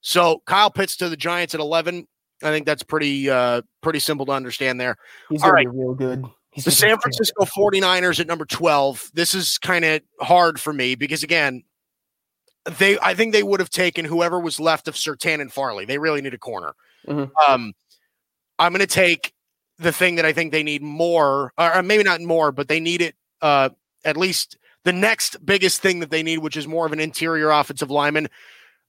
So 0.00 0.42
Kyle 0.46 0.70
Pitts 0.70 0.96
to 0.98 1.08
the 1.08 1.16
Giants 1.16 1.54
at 1.54 1.60
11. 1.60 2.06
I 2.42 2.50
think 2.50 2.66
that's 2.66 2.82
pretty 2.82 3.30
uh 3.30 3.62
pretty 3.82 4.00
simple 4.00 4.26
to 4.26 4.32
understand 4.32 4.80
there. 4.80 4.96
He's 5.28 5.42
all 5.42 5.54
be 5.54 5.66
real 5.66 5.94
good. 5.94 6.24
He's 6.50 6.64
The 6.64 6.70
San 6.70 6.98
Francisco 6.98 7.44
49ers 7.44 8.20
at 8.20 8.26
number 8.26 8.44
12. 8.44 9.12
This 9.14 9.34
is 9.34 9.56
kind 9.58 9.86
of 9.86 10.02
hard 10.20 10.60
for 10.60 10.72
me 10.72 10.94
because 10.94 11.22
again, 11.22 11.62
they 12.78 12.98
I 13.00 13.14
think 13.14 13.32
they 13.32 13.42
would 13.42 13.60
have 13.60 13.70
taken 13.70 14.04
whoever 14.04 14.38
was 14.38 14.60
left 14.60 14.88
of 14.88 14.94
Surtain 14.94 15.40
and 15.40 15.52
Farley. 15.52 15.84
They 15.84 15.98
really 15.98 16.20
need 16.20 16.34
a 16.34 16.38
corner. 16.38 16.74
Mhm. 17.06 17.30
Um 17.48 17.72
I'm 18.58 18.72
going 18.72 18.80
to 18.80 18.86
take 18.86 19.32
the 19.78 19.90
thing 19.92 20.14
that 20.16 20.24
I 20.24 20.32
think 20.32 20.52
they 20.52 20.62
need 20.62 20.82
more 20.82 21.52
or 21.58 21.82
maybe 21.82 22.04
not 22.04 22.20
more, 22.20 22.52
but 22.52 22.68
they 22.68 22.80
need 22.80 23.00
it 23.02 23.16
uh 23.40 23.70
at 24.04 24.16
least 24.16 24.56
the 24.84 24.92
next 24.92 25.44
biggest 25.44 25.80
thing 25.80 26.00
that 26.00 26.10
they 26.10 26.22
need 26.22 26.38
which 26.38 26.56
is 26.56 26.66
more 26.68 26.86
of 26.86 26.92
an 26.92 27.00
interior 27.00 27.50
offensive 27.50 27.90
lineman. 27.90 28.28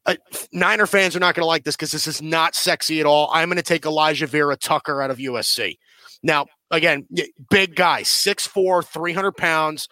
Uh, 0.06 0.16
Niner 0.52 0.86
fans 0.86 1.16
are 1.16 1.20
not 1.20 1.34
going 1.34 1.44
to 1.44 1.48
like 1.48 1.64
this 1.64 1.78
because 1.78 1.92
this 1.92 2.08
is 2.08 2.22
not 2.22 2.56
sexy 2.56 3.00
at 3.00 3.06
all. 3.06 3.30
I'm 3.32 3.48
going 3.48 3.56
to 3.56 3.64
take 3.64 3.84
Alijah 3.84 4.28
Vera 4.28 4.58
Tucker 4.58 5.02
out 5.02 5.10
of 5.10 5.18
USC. 5.18 5.78
Now, 6.22 6.48
again, 6.72 7.08
big 7.50 7.74
guy, 7.76 8.02
6'4, 8.02 8.86
300 8.86 9.32
pounds. 9.38 9.88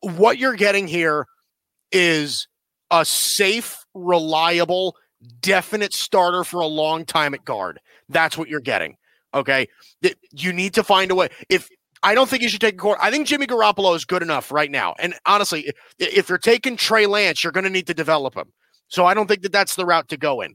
What 0.00 0.38
you're 0.38 0.54
getting 0.56 0.86
here 0.86 1.26
is 1.94 2.46
a 2.90 3.04
safe, 3.04 3.86
reliable, 3.94 4.96
definite 5.40 5.94
starter 5.94 6.44
for 6.44 6.60
a 6.60 6.66
long 6.66 7.06
time 7.06 7.32
at 7.32 7.44
guard. 7.46 7.80
That's 8.10 8.36
what 8.36 8.48
you're 8.48 8.60
getting. 8.60 8.96
Okay. 9.32 9.68
You 10.32 10.52
need 10.52 10.74
to 10.74 10.84
find 10.84 11.10
a 11.10 11.14
way. 11.14 11.30
If 11.48 11.68
I 12.02 12.14
don't 12.14 12.28
think 12.28 12.42
you 12.42 12.50
should 12.50 12.60
take 12.60 12.74
a 12.74 12.76
quarter. 12.76 13.00
I 13.02 13.10
think 13.10 13.26
Jimmy 13.26 13.46
Garoppolo 13.46 13.96
is 13.96 14.04
good 14.04 14.22
enough 14.22 14.52
right 14.52 14.70
now. 14.70 14.94
And 14.98 15.14
honestly, 15.24 15.72
if 15.98 16.28
you're 16.28 16.36
taking 16.36 16.76
Trey 16.76 17.06
Lance, 17.06 17.42
you're 17.42 17.52
going 17.52 17.64
to 17.64 17.70
need 17.70 17.86
to 17.86 17.94
develop 17.94 18.34
him. 18.34 18.52
So 18.88 19.06
I 19.06 19.14
don't 19.14 19.26
think 19.26 19.40
that 19.40 19.52
that's 19.52 19.74
the 19.74 19.86
route 19.86 20.08
to 20.10 20.18
go 20.18 20.42
in. 20.42 20.54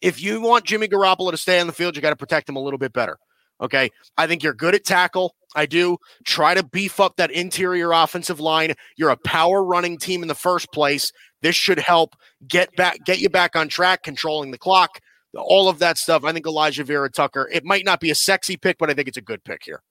If 0.00 0.22
you 0.22 0.40
want 0.40 0.64
Jimmy 0.64 0.86
Garoppolo 0.86 1.32
to 1.32 1.36
stay 1.36 1.58
on 1.58 1.66
the 1.66 1.72
field, 1.72 1.96
you 1.96 2.02
got 2.02 2.10
to 2.10 2.16
protect 2.16 2.48
him 2.48 2.54
a 2.54 2.60
little 2.60 2.78
bit 2.78 2.92
better. 2.92 3.18
Okay. 3.60 3.90
I 4.16 4.28
think 4.28 4.44
you're 4.44 4.54
good 4.54 4.76
at 4.76 4.84
tackle. 4.84 5.34
I 5.54 5.66
do. 5.66 5.98
Try 6.24 6.54
to 6.54 6.62
beef 6.62 7.00
up 7.00 7.16
that 7.16 7.30
interior 7.30 7.92
offensive 7.92 8.40
line. 8.40 8.74
You're 8.96 9.10
a 9.10 9.16
power 9.16 9.64
running 9.64 9.98
team 9.98 10.22
in 10.22 10.28
the 10.28 10.34
first 10.34 10.72
place. 10.72 11.12
This 11.42 11.56
should 11.56 11.78
help 11.78 12.16
get 12.46 12.74
back, 12.76 12.98
get 13.04 13.20
you 13.20 13.28
back 13.28 13.56
on 13.56 13.68
track, 13.68 14.02
controlling 14.02 14.50
the 14.50 14.58
clock, 14.58 15.00
all 15.34 15.68
of 15.68 15.78
that 15.78 15.98
stuff. 15.98 16.24
I 16.24 16.32
think 16.32 16.46
Alijah 16.46 16.84
Vera 16.84 17.10
Tucker, 17.10 17.48
it 17.52 17.64
might 17.64 17.84
not 17.84 18.00
be 18.00 18.10
a 18.10 18.14
sexy 18.14 18.56
pick, 18.56 18.78
but 18.78 18.90
I 18.90 18.94
think 18.94 19.08
it's 19.08 19.16
a 19.16 19.22
good 19.22 19.44
pick 19.44 19.62
here. 19.64 19.82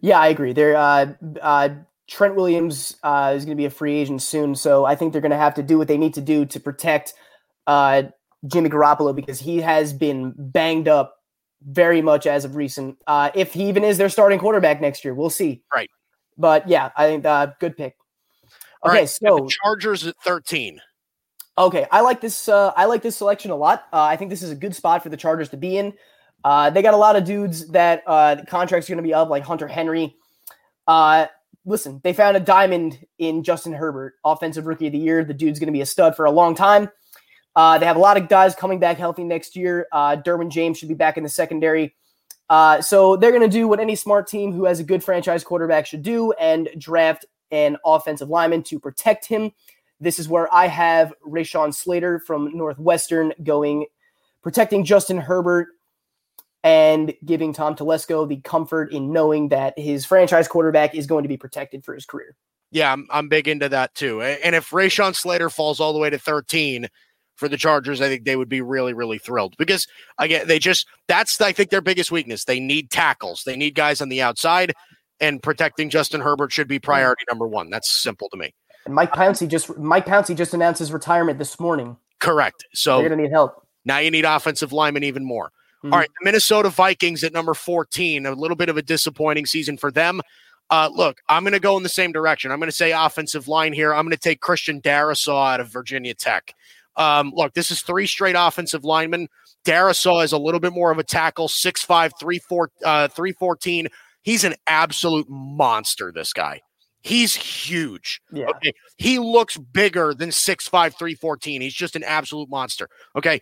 Yeah, 0.00 0.18
I 0.18 0.28
agree. 0.28 0.52
There, 0.52 0.76
uh, 0.76 1.12
uh, 1.40 1.68
Trent 2.08 2.34
Williams 2.34 2.96
uh, 3.02 3.32
is 3.34 3.44
going 3.44 3.56
to 3.56 3.60
be 3.60 3.64
a 3.64 3.70
free 3.70 3.98
agent 3.98 4.22
soon, 4.22 4.54
so 4.54 4.84
I 4.84 4.94
think 4.94 5.12
they're 5.12 5.22
going 5.22 5.30
to 5.30 5.36
have 5.36 5.54
to 5.54 5.62
do 5.62 5.78
what 5.78 5.88
they 5.88 5.98
need 5.98 6.14
to 6.14 6.20
do 6.20 6.44
to 6.46 6.60
protect 6.60 7.14
uh, 7.66 8.04
Jimmy 8.46 8.68
Garoppolo 8.68 9.14
because 9.14 9.40
he 9.40 9.60
has 9.60 9.92
been 9.92 10.34
banged 10.36 10.88
up 10.88 11.15
very 11.66 12.00
much 12.00 12.26
as 12.26 12.44
of 12.44 12.56
recent. 12.56 12.96
Uh, 13.06 13.30
if 13.34 13.52
he 13.52 13.68
even 13.68 13.84
is 13.84 13.98
their 13.98 14.08
starting 14.08 14.38
quarterback 14.38 14.80
next 14.80 15.04
year, 15.04 15.14
we'll 15.14 15.30
see. 15.30 15.62
Right. 15.74 15.90
But 16.38 16.68
yeah, 16.68 16.90
I 16.96 17.08
think 17.08 17.24
uh, 17.24 17.48
good 17.60 17.76
pick. 17.76 17.96
All 18.82 18.90
Okay, 18.90 19.00
right, 19.00 19.08
so 19.08 19.48
Chargers 19.48 20.06
at 20.06 20.16
13. 20.24 20.80
Okay, 21.58 21.86
I 21.90 22.02
like 22.02 22.20
this. 22.20 22.48
Uh, 22.48 22.72
I 22.76 22.84
like 22.84 23.02
this 23.02 23.16
selection 23.16 23.50
a 23.50 23.56
lot. 23.56 23.86
Uh, 23.92 24.02
I 24.02 24.16
think 24.16 24.30
this 24.30 24.42
is 24.42 24.50
a 24.50 24.54
good 24.54 24.76
spot 24.76 25.02
for 25.02 25.08
the 25.08 25.16
Chargers 25.16 25.48
to 25.50 25.56
be 25.56 25.78
in. 25.78 25.94
Uh, 26.44 26.70
they 26.70 26.82
got 26.82 26.94
a 26.94 26.98
lot 26.98 27.16
of 27.16 27.24
dudes 27.24 27.66
that 27.68 28.02
uh, 28.06 28.36
the 28.36 28.46
contracts 28.46 28.88
are 28.88 28.92
going 28.92 29.02
to 29.02 29.08
be 29.08 29.14
up, 29.14 29.30
like 29.30 29.42
Hunter 29.42 29.66
Henry. 29.66 30.14
Uh, 30.86 31.26
listen, 31.64 32.00
they 32.04 32.12
found 32.12 32.36
a 32.36 32.40
diamond 32.40 33.04
in 33.18 33.42
Justin 33.42 33.72
Herbert, 33.72 34.14
offensive 34.24 34.66
rookie 34.66 34.86
of 34.86 34.92
the 34.92 34.98
year. 34.98 35.24
The 35.24 35.34
dude's 35.34 35.58
going 35.58 35.68
to 35.68 35.72
be 35.72 35.80
a 35.80 35.86
stud 35.86 36.14
for 36.14 36.26
a 36.26 36.30
long 36.30 36.54
time. 36.54 36.90
Uh, 37.56 37.78
they 37.78 37.86
have 37.86 37.96
a 37.96 38.00
lot 38.00 38.18
of 38.18 38.28
guys 38.28 38.54
coming 38.54 38.78
back 38.78 38.98
healthy 38.98 39.24
next 39.24 39.56
year. 39.56 39.86
Uh, 39.90 40.14
Derwin 40.14 40.50
James 40.50 40.78
should 40.78 40.88
be 40.90 40.94
back 40.94 41.16
in 41.16 41.22
the 41.22 41.28
secondary. 41.28 41.94
Uh, 42.50 42.80
so 42.80 43.16
they're 43.16 43.32
going 43.32 43.42
to 43.42 43.48
do 43.48 43.66
what 43.66 43.80
any 43.80 43.96
smart 43.96 44.28
team 44.28 44.52
who 44.52 44.64
has 44.66 44.78
a 44.78 44.84
good 44.84 45.02
franchise 45.02 45.42
quarterback 45.42 45.86
should 45.86 46.02
do 46.02 46.32
and 46.32 46.68
draft 46.78 47.24
an 47.50 47.76
offensive 47.84 48.28
lineman 48.28 48.62
to 48.62 48.78
protect 48.78 49.26
him. 49.26 49.50
This 49.98 50.18
is 50.18 50.28
where 50.28 50.52
I 50.54 50.66
have 50.66 51.14
Rashawn 51.26 51.74
Slater 51.74 52.20
from 52.20 52.56
Northwestern 52.56 53.32
going, 53.42 53.86
protecting 54.42 54.84
Justin 54.84 55.16
Herbert 55.16 55.68
and 56.62 57.14
giving 57.24 57.52
Tom 57.52 57.74
Telesco 57.74 58.28
the 58.28 58.36
comfort 58.36 58.92
in 58.92 59.12
knowing 59.12 59.48
that 59.48 59.78
his 59.78 60.04
franchise 60.04 60.46
quarterback 60.46 60.94
is 60.94 61.06
going 61.06 61.22
to 61.22 61.28
be 61.28 61.36
protected 61.36 61.84
for 61.84 61.94
his 61.94 62.04
career. 62.04 62.36
Yeah, 62.70 62.92
I'm, 62.92 63.06
I'm 63.10 63.28
big 63.28 63.48
into 63.48 63.68
that 63.70 63.94
too. 63.94 64.20
And 64.20 64.54
if 64.54 64.70
Rashawn 64.70 65.14
Slater 65.14 65.48
falls 65.48 65.80
all 65.80 65.92
the 65.92 65.98
way 65.98 66.10
to 66.10 66.18
13 66.18 66.88
for 67.36 67.48
the 67.48 67.56
Chargers, 67.56 68.00
I 68.00 68.08
think 68.08 68.24
they 68.24 68.36
would 68.36 68.48
be 68.48 68.60
really, 68.60 68.92
really 68.94 69.18
thrilled 69.18 69.54
because 69.58 69.86
again, 70.18 70.48
they 70.48 70.58
just 70.58 70.86
that's 71.06 71.40
I 71.40 71.52
think 71.52 71.70
their 71.70 71.80
biggest 71.80 72.10
weakness. 72.10 72.44
They 72.44 72.60
need 72.60 72.90
tackles. 72.90 73.42
They 73.46 73.56
need 73.56 73.74
guys 73.74 74.00
on 74.00 74.08
the 74.08 74.22
outside, 74.22 74.74
and 75.20 75.42
protecting 75.42 75.90
Justin 75.90 76.20
Herbert 76.20 76.52
should 76.52 76.68
be 76.68 76.78
priority 76.78 77.24
number 77.28 77.46
one. 77.46 77.70
That's 77.70 78.00
simple 78.00 78.28
to 78.30 78.36
me. 78.36 78.54
And 78.84 78.94
Mike 78.94 79.12
Pouncey 79.12 79.48
just 79.48 79.76
Mike 79.78 80.06
Pouncey 80.06 80.36
just 80.36 80.54
announced 80.54 80.78
his 80.78 80.92
retirement 80.92 81.38
this 81.38 81.60
morning. 81.60 81.96
Correct. 82.18 82.64
So 82.74 83.00
you're 83.00 83.08
going 83.08 83.18
to 83.18 83.24
need 83.24 83.32
help. 83.32 83.66
Now 83.84 83.98
you 83.98 84.10
need 84.10 84.24
offensive 84.24 84.72
linemen 84.72 85.04
even 85.04 85.24
more. 85.24 85.52
Mhm. 85.84 85.92
All 85.92 85.98
right, 85.98 86.08
the 86.20 86.24
Minnesota 86.24 86.70
Vikings 86.70 87.22
at 87.22 87.32
number 87.32 87.54
14, 87.54 88.26
a 88.26 88.32
little 88.32 88.56
bit 88.56 88.68
of 88.68 88.76
a 88.76 88.82
disappointing 88.82 89.46
season 89.46 89.76
for 89.76 89.90
them. 89.90 90.22
Uh, 90.70 90.90
look, 90.92 91.18
I'm 91.28 91.44
going 91.44 91.52
to 91.52 91.60
go 91.60 91.76
in 91.76 91.84
the 91.84 91.88
same 91.88 92.10
direction. 92.10 92.50
I'm 92.50 92.58
going 92.58 92.70
to 92.70 92.76
say 92.76 92.90
offensive 92.92 93.46
line 93.46 93.72
here. 93.72 93.94
I'm 93.94 94.04
going 94.04 94.16
to 94.16 94.20
take 94.20 94.40
Christian 94.40 94.80
Darrisaw 94.80 95.54
out 95.54 95.60
of 95.60 95.68
Virginia 95.68 96.14
Tech. 96.14 96.54
Um, 96.96 97.32
look, 97.34 97.54
this 97.54 97.70
is 97.70 97.82
three 97.82 98.06
straight 98.06 98.36
offensive 98.38 98.84
linemen. 98.84 99.28
Darrisaw 99.66 100.24
is 100.24 100.32
a 100.32 100.38
little 100.38 100.60
bit 100.60 100.72
more 100.72 100.90
of 100.90 100.98
a 100.98 101.04
tackle, 101.04 101.48
6'5, 101.48 102.12
3'4, 102.20 102.68
uh, 102.84 103.08
314. 103.08 103.88
He's 104.22 104.44
an 104.44 104.54
absolute 104.66 105.26
monster, 105.28 106.12
this 106.14 106.32
guy. 106.32 106.60
He's 107.02 107.34
huge. 107.36 108.20
Yeah. 108.32 108.46
Okay. 108.48 108.72
He 108.96 109.18
looks 109.18 109.56
bigger 109.56 110.14
than 110.14 110.30
6'5, 110.30 110.70
314. 110.70 111.60
He's 111.60 111.74
just 111.74 111.94
an 111.94 112.02
absolute 112.02 112.48
monster. 112.48 112.88
Okay. 113.16 113.40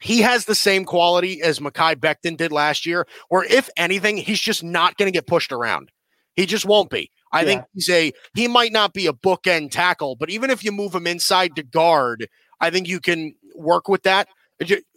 He 0.00 0.22
has 0.22 0.44
the 0.44 0.54
same 0.54 0.84
quality 0.84 1.40
as 1.40 1.60
Mekhi 1.60 1.94
Becton 1.94 2.36
did 2.36 2.52
last 2.52 2.84
year, 2.84 3.06
where 3.28 3.44
if 3.44 3.70
anything, 3.76 4.16
he's 4.16 4.40
just 4.40 4.62
not 4.64 4.96
going 4.96 5.06
to 5.06 5.16
get 5.16 5.26
pushed 5.26 5.52
around. 5.52 5.90
He 6.34 6.46
just 6.46 6.66
won't 6.66 6.90
be. 6.90 7.10
I 7.32 7.44
think 7.44 7.64
he's 7.74 7.88
a 7.88 8.12
he 8.34 8.46
might 8.46 8.72
not 8.72 8.92
be 8.92 9.06
a 9.06 9.12
bookend 9.12 9.72
tackle, 9.72 10.14
but 10.14 10.30
even 10.30 10.50
if 10.50 10.62
you 10.62 10.70
move 10.70 10.94
him 10.94 11.06
inside 11.06 11.56
to 11.56 11.64
guard, 11.64 12.28
I 12.64 12.70
think 12.70 12.88
you 12.88 12.98
can 12.98 13.34
work 13.54 13.88
with 13.88 14.02
that. 14.04 14.28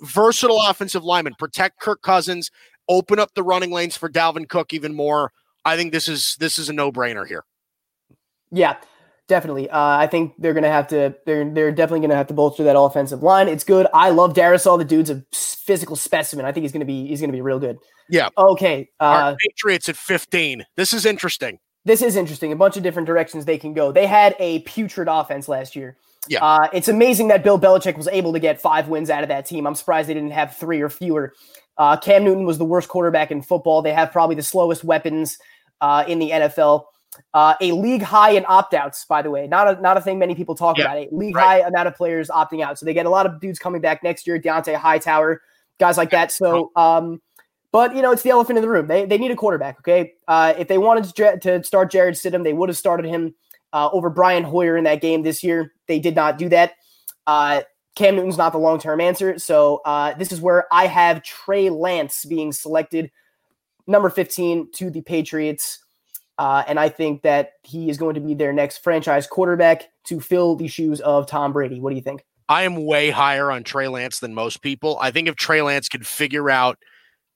Versatile 0.01 0.61
offensive 0.67 1.03
lineman, 1.03 1.35
protect 1.37 1.79
Kirk 1.79 2.01
Cousins, 2.01 2.49
open 2.87 3.19
up 3.19 3.33
the 3.33 3.43
running 3.43 3.71
lanes 3.71 3.97
for 3.97 4.09
Dalvin 4.09 4.47
Cook 4.47 4.73
even 4.73 4.95
more. 4.95 5.31
I 5.65 5.75
think 5.75 5.91
this 5.91 6.07
is 6.07 6.37
this 6.39 6.57
is 6.57 6.69
a 6.69 6.73
no-brainer 6.73 7.27
here. 7.27 7.43
Yeah, 8.51 8.77
definitely. 9.27 9.69
Uh, 9.69 9.77
I 9.77 10.07
think 10.07 10.35
they're 10.39 10.53
gonna 10.53 10.71
have 10.71 10.87
to. 10.87 11.13
They're 11.25 11.49
they're 11.49 11.71
definitely 11.71 12.07
gonna 12.07 12.15
have 12.15 12.27
to 12.27 12.33
bolster 12.33 12.63
that 12.63 12.79
offensive 12.79 13.21
line. 13.21 13.49
It's 13.49 13.65
good. 13.65 13.87
I 13.93 14.11
love 14.11 14.33
Darrisaw. 14.33 14.77
The 14.77 14.85
dude's 14.85 15.09
a 15.09 15.25
physical 15.33 15.97
specimen. 15.97 16.45
I 16.45 16.53
think 16.53 16.63
he's 16.63 16.71
gonna 16.71 16.85
be 16.85 17.07
he's 17.07 17.19
gonna 17.19 17.33
be 17.33 17.41
real 17.41 17.59
good. 17.59 17.79
Yeah. 18.09 18.29
Okay. 18.37 18.89
Uh, 19.01 19.35
Patriots 19.45 19.89
at 19.89 19.97
15. 19.97 20.65
This 20.77 20.93
is 20.93 21.05
interesting. 21.05 21.59
this 21.83 22.01
is 22.01 22.15
interesting. 22.15 22.53
A 22.53 22.55
bunch 22.55 22.77
of 22.77 22.83
different 22.83 23.05
directions 23.05 23.43
they 23.43 23.57
can 23.57 23.73
go. 23.73 23.91
They 23.91 24.07
had 24.07 24.35
a 24.39 24.59
putrid 24.59 25.09
offense 25.09 25.49
last 25.49 25.75
year. 25.75 25.97
Yeah. 26.29 26.43
Uh, 26.43 26.69
it's 26.73 26.87
amazing 26.87 27.27
that 27.29 27.43
Bill 27.43 27.59
Belichick 27.59 27.97
was 27.97 28.07
able 28.07 28.33
to 28.33 28.39
get 28.39 28.61
five 28.61 28.87
wins 28.87 29.09
out 29.09 29.23
of 29.23 29.29
that 29.29 29.45
team. 29.45 29.65
I'm 29.65 29.75
surprised 29.75 30.09
they 30.09 30.13
didn't 30.13 30.31
have 30.31 30.55
three 30.55 30.81
or 30.81 30.89
fewer. 30.89 31.33
Uh, 31.77 31.97
Cam 31.97 32.23
Newton 32.23 32.45
was 32.45 32.57
the 32.57 32.65
worst 32.65 32.89
quarterback 32.89 33.31
in 33.31 33.41
football. 33.41 33.81
They 33.81 33.93
have 33.93 34.11
probably 34.11 34.35
the 34.35 34.43
slowest 34.43 34.83
weapons 34.83 35.37
uh, 35.81 36.03
in 36.07 36.19
the 36.19 36.31
NFL. 36.31 36.85
Uh, 37.33 37.55
a 37.61 37.71
league 37.71 38.01
high 38.01 38.31
in 38.31 38.45
opt 38.47 38.73
outs, 38.73 39.05
by 39.05 39.21
the 39.21 39.29
way, 39.29 39.47
not 39.47 39.77
a 39.77 39.81
not 39.81 39.97
a 39.97 40.01
thing 40.01 40.19
many 40.19 40.35
people 40.35 40.55
talk 40.55 40.77
Yeah, 40.77 40.85
about. 40.85 40.97
A 40.97 41.07
league 41.11 41.35
right. 41.35 41.61
high 41.63 41.67
amount 41.67 41.87
of 41.87 41.95
players 41.95 42.29
opting 42.29 42.61
out, 42.61 42.77
so 42.77 42.85
they 42.85 42.93
get 42.93 43.05
a 43.05 43.09
lot 43.09 43.25
of 43.25 43.39
dudes 43.39 43.59
coming 43.59 43.81
back 43.81 44.03
next 44.03 44.27
year. 44.27 44.39
Dont'a 44.39 44.75
Hightower, 44.75 45.41
guys 45.79 45.97
like 45.97 46.11
that. 46.11 46.31
So, 46.31 46.71
um, 46.75 47.21
but 47.71 47.95
you 47.95 48.01
know, 48.01 48.11
it's 48.11 48.21
the 48.21 48.29
elephant 48.29 48.57
in 48.57 48.61
the 48.61 48.69
room. 48.69 48.87
They 48.87 49.05
they 49.05 49.17
need 49.17 49.31
a 49.31 49.35
quarterback. 49.35 49.79
Okay, 49.79 50.13
uh, 50.27 50.53
if 50.57 50.67
they 50.67 50.77
wanted 50.77 51.15
to, 51.15 51.39
to 51.39 51.63
start 51.63 51.91
Jarrett 51.91 52.15
Stidham, 52.15 52.43
they 52.43 52.53
would 52.53 52.69
have 52.69 52.77
started 52.77 53.05
him 53.05 53.33
uh, 53.77 53.89
over 53.91 54.09
Brian 54.09 54.43
Hoyer 54.43 54.75
in 54.75 54.85
that 54.85 55.01
game 55.01 55.21
this 55.21 55.43
year. 55.43 55.71
They 55.87 55.99
did 55.99 56.15
not 56.15 56.39
do 56.39 56.49
that. 56.49 56.73
Uh, 57.27 57.61
Cam 57.95 58.15
Newton's 58.15 58.37
not 58.37 58.51
the 58.51 58.57
long 58.57 58.79
term 58.79 58.99
answer. 58.99 59.37
So 59.37 59.81
uh, 59.85 60.15
this 60.15 60.31
is 60.31 60.41
where 60.41 60.65
I 60.71 60.87
have 60.87 61.21
Trey 61.21 61.69
Lance 61.69 62.25
being 62.25 62.51
selected, 62.51 63.11
number 63.85 64.09
15 64.09 64.71
to 64.73 64.89
the 64.89 65.01
Patriots. 65.01 65.77
Uh, 66.39 66.63
and 66.67 66.79
I 66.79 66.89
think 66.89 67.21
that 67.21 67.53
he 67.63 67.89
is 67.89 67.97
going 67.99 68.15
to 68.15 68.21
be 68.21 68.33
their 68.33 68.51
next 68.51 68.79
franchise 68.79 69.27
quarterback 69.27 69.89
to 70.05 70.19
fill 70.19 70.55
the 70.55 70.67
shoes 70.67 70.99
of 71.01 71.27
Tom 71.27 71.53
Brady. 71.53 71.79
What 71.79 71.91
do 71.91 71.95
you 71.95 72.01
think? 72.01 72.23
I 72.49 72.63
am 72.63 72.83
way 72.83 73.11
higher 73.11 73.51
on 73.51 73.63
Trey 73.63 73.87
Lance 73.87 74.19
than 74.19 74.33
most 74.33 74.63
people. 74.63 74.97
I 74.99 75.11
think 75.11 75.27
if 75.27 75.35
Trey 75.35 75.61
Lance 75.61 75.87
could 75.87 76.07
figure 76.07 76.49
out 76.49 76.79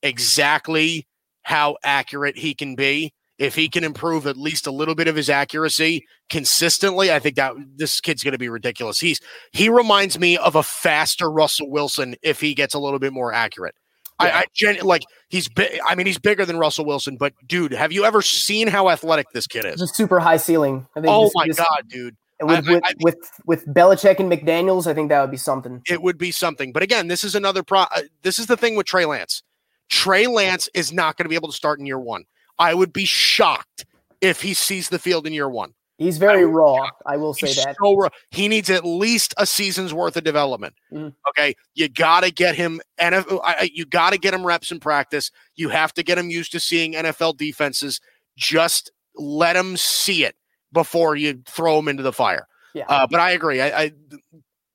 exactly 0.01 1.07
how 1.43 1.77
accurate 1.83 2.37
he 2.37 2.55
can 2.55 2.75
be, 2.75 3.13
if 3.41 3.55
he 3.55 3.67
can 3.69 3.83
improve 3.83 4.27
at 4.27 4.37
least 4.37 4.67
a 4.67 4.71
little 4.71 4.93
bit 4.93 5.07
of 5.07 5.15
his 5.15 5.29
accuracy 5.29 6.05
consistently, 6.29 7.11
I 7.11 7.19
think 7.19 7.35
that 7.37 7.53
this 7.75 7.99
kid's 7.99 8.23
going 8.23 8.33
to 8.33 8.37
be 8.37 8.49
ridiculous. 8.49 8.99
He's 8.99 9.19
he 9.51 9.67
reminds 9.69 10.19
me 10.19 10.37
of 10.37 10.55
a 10.55 10.63
faster 10.63 11.29
Russell 11.31 11.69
Wilson 11.69 12.15
if 12.21 12.39
he 12.39 12.53
gets 12.53 12.73
a 12.73 12.79
little 12.79 12.99
bit 12.99 13.13
more 13.13 13.33
accurate. 13.33 13.75
I, 14.19 14.31
I 14.31 14.45
gen, 14.53 14.77
like 14.83 15.01
he's 15.29 15.49
bi- 15.49 15.79
I 15.87 15.95
mean 15.95 16.05
he's 16.05 16.19
bigger 16.19 16.45
than 16.45 16.57
Russell 16.57 16.85
Wilson, 16.85 17.17
but 17.17 17.33
dude, 17.47 17.71
have 17.73 17.91
you 17.91 18.05
ever 18.05 18.21
seen 18.21 18.67
how 18.67 18.89
athletic 18.89 19.25
this 19.33 19.47
kid 19.47 19.65
is? 19.65 19.81
a 19.81 19.87
super 19.87 20.19
high 20.19 20.37
ceiling. 20.37 20.85
I 20.95 21.01
think 21.01 21.11
Oh 21.11 21.31
my 21.33 21.47
this- 21.47 21.57
god, 21.57 21.83
dude. 21.89 22.15
and 22.39 22.47
With, 22.49 22.67
I- 22.69 22.71
I- 22.71 22.73
with, 22.75 22.83
I 22.85 22.93
with, 23.01 23.15
with 23.47 23.65
Belichick 23.67 24.19
and 24.19 24.31
McDaniels, 24.31 24.85
I 24.85 24.93
think 24.93 25.09
that 25.09 25.19
would 25.21 25.31
be 25.31 25.37
something. 25.37 25.81
it 25.89 26.01
would 26.03 26.19
be 26.19 26.29
something. 26.31 26.71
But 26.71 26.83
again, 26.83 27.07
this 27.07 27.23
is 27.23 27.33
another 27.33 27.63
pro. 27.63 27.79
uh, 27.81 28.01
This 28.21 28.37
is 28.37 28.45
the 28.45 28.57
thing 28.57 28.75
with 28.75 28.85
Trey 28.85 29.05
Lance. 29.05 29.41
Trey 29.89 30.27
Lance 30.27 30.69
is 30.75 30.93
not 30.93 31.17
going 31.17 31.25
to 31.25 31.29
be 31.29 31.35
able 31.35 31.49
to 31.49 31.55
start 31.55 31.79
in 31.79 31.85
year 31.87 31.99
one. 31.99 32.23
I 32.62 32.74
would 32.74 32.93
be 32.93 33.05
shocked 33.05 33.86
if 34.22 34.41
he 34.41 34.53
sees 34.53 34.89
the 34.89 34.99
field 34.99 35.26
in 35.26 35.34
year 35.34 35.49
one. 35.49 35.74
He's 35.97 36.18
very 36.18 36.41
I 36.41 36.45
raw. 36.45 36.89
I 37.05 37.18
will 37.18 37.34
say 37.34 37.47
He's 37.47 37.64
that. 37.64 37.76
so 37.82 37.95
raw. 37.95 38.09
he 38.32 38.47
needs 38.47 38.70
at 38.70 38.84
least 38.86 39.34
a 39.38 39.45
season's 39.45 39.93
worth 39.93 40.16
of 40.18 40.24
development. 40.24 40.74
Mhm. 40.91 41.14
Okay, 41.30 41.55
you 41.76 41.89
got 41.89 42.24
to 42.24 42.32
get 42.32 42.55
him. 42.55 42.82
NFL, 42.99 43.41
you 43.72 43.86
got 43.86 44.12
to 44.12 44.18
get 44.18 44.34
him 44.34 44.45
reps 44.45 44.72
in 44.72 44.80
practice. 44.80 45.30
You 45.55 45.70
have 45.70 45.93
to 45.93 46.03
get 46.03 46.18
him 46.18 46.30
used 46.30 46.51
to 46.53 46.59
seeing 46.59 46.93
NFL 46.93 47.38
defenses. 47.38 47.99
Just 48.36 48.91
let 49.16 49.55
him 49.55 49.78
see 49.78 50.24
it 50.26 50.36
before 50.72 51.16
you 51.16 51.41
throw 51.47 51.78
him 51.78 51.88
into 51.88 52.01
the 52.03 52.14
fire. 52.14 52.47
Yeah. 52.74 52.86
Uh, 52.88 53.05
but 53.09 53.20
I 53.20 53.32
agree. 53.32 53.62
I, 53.62 53.84
I 53.84 53.91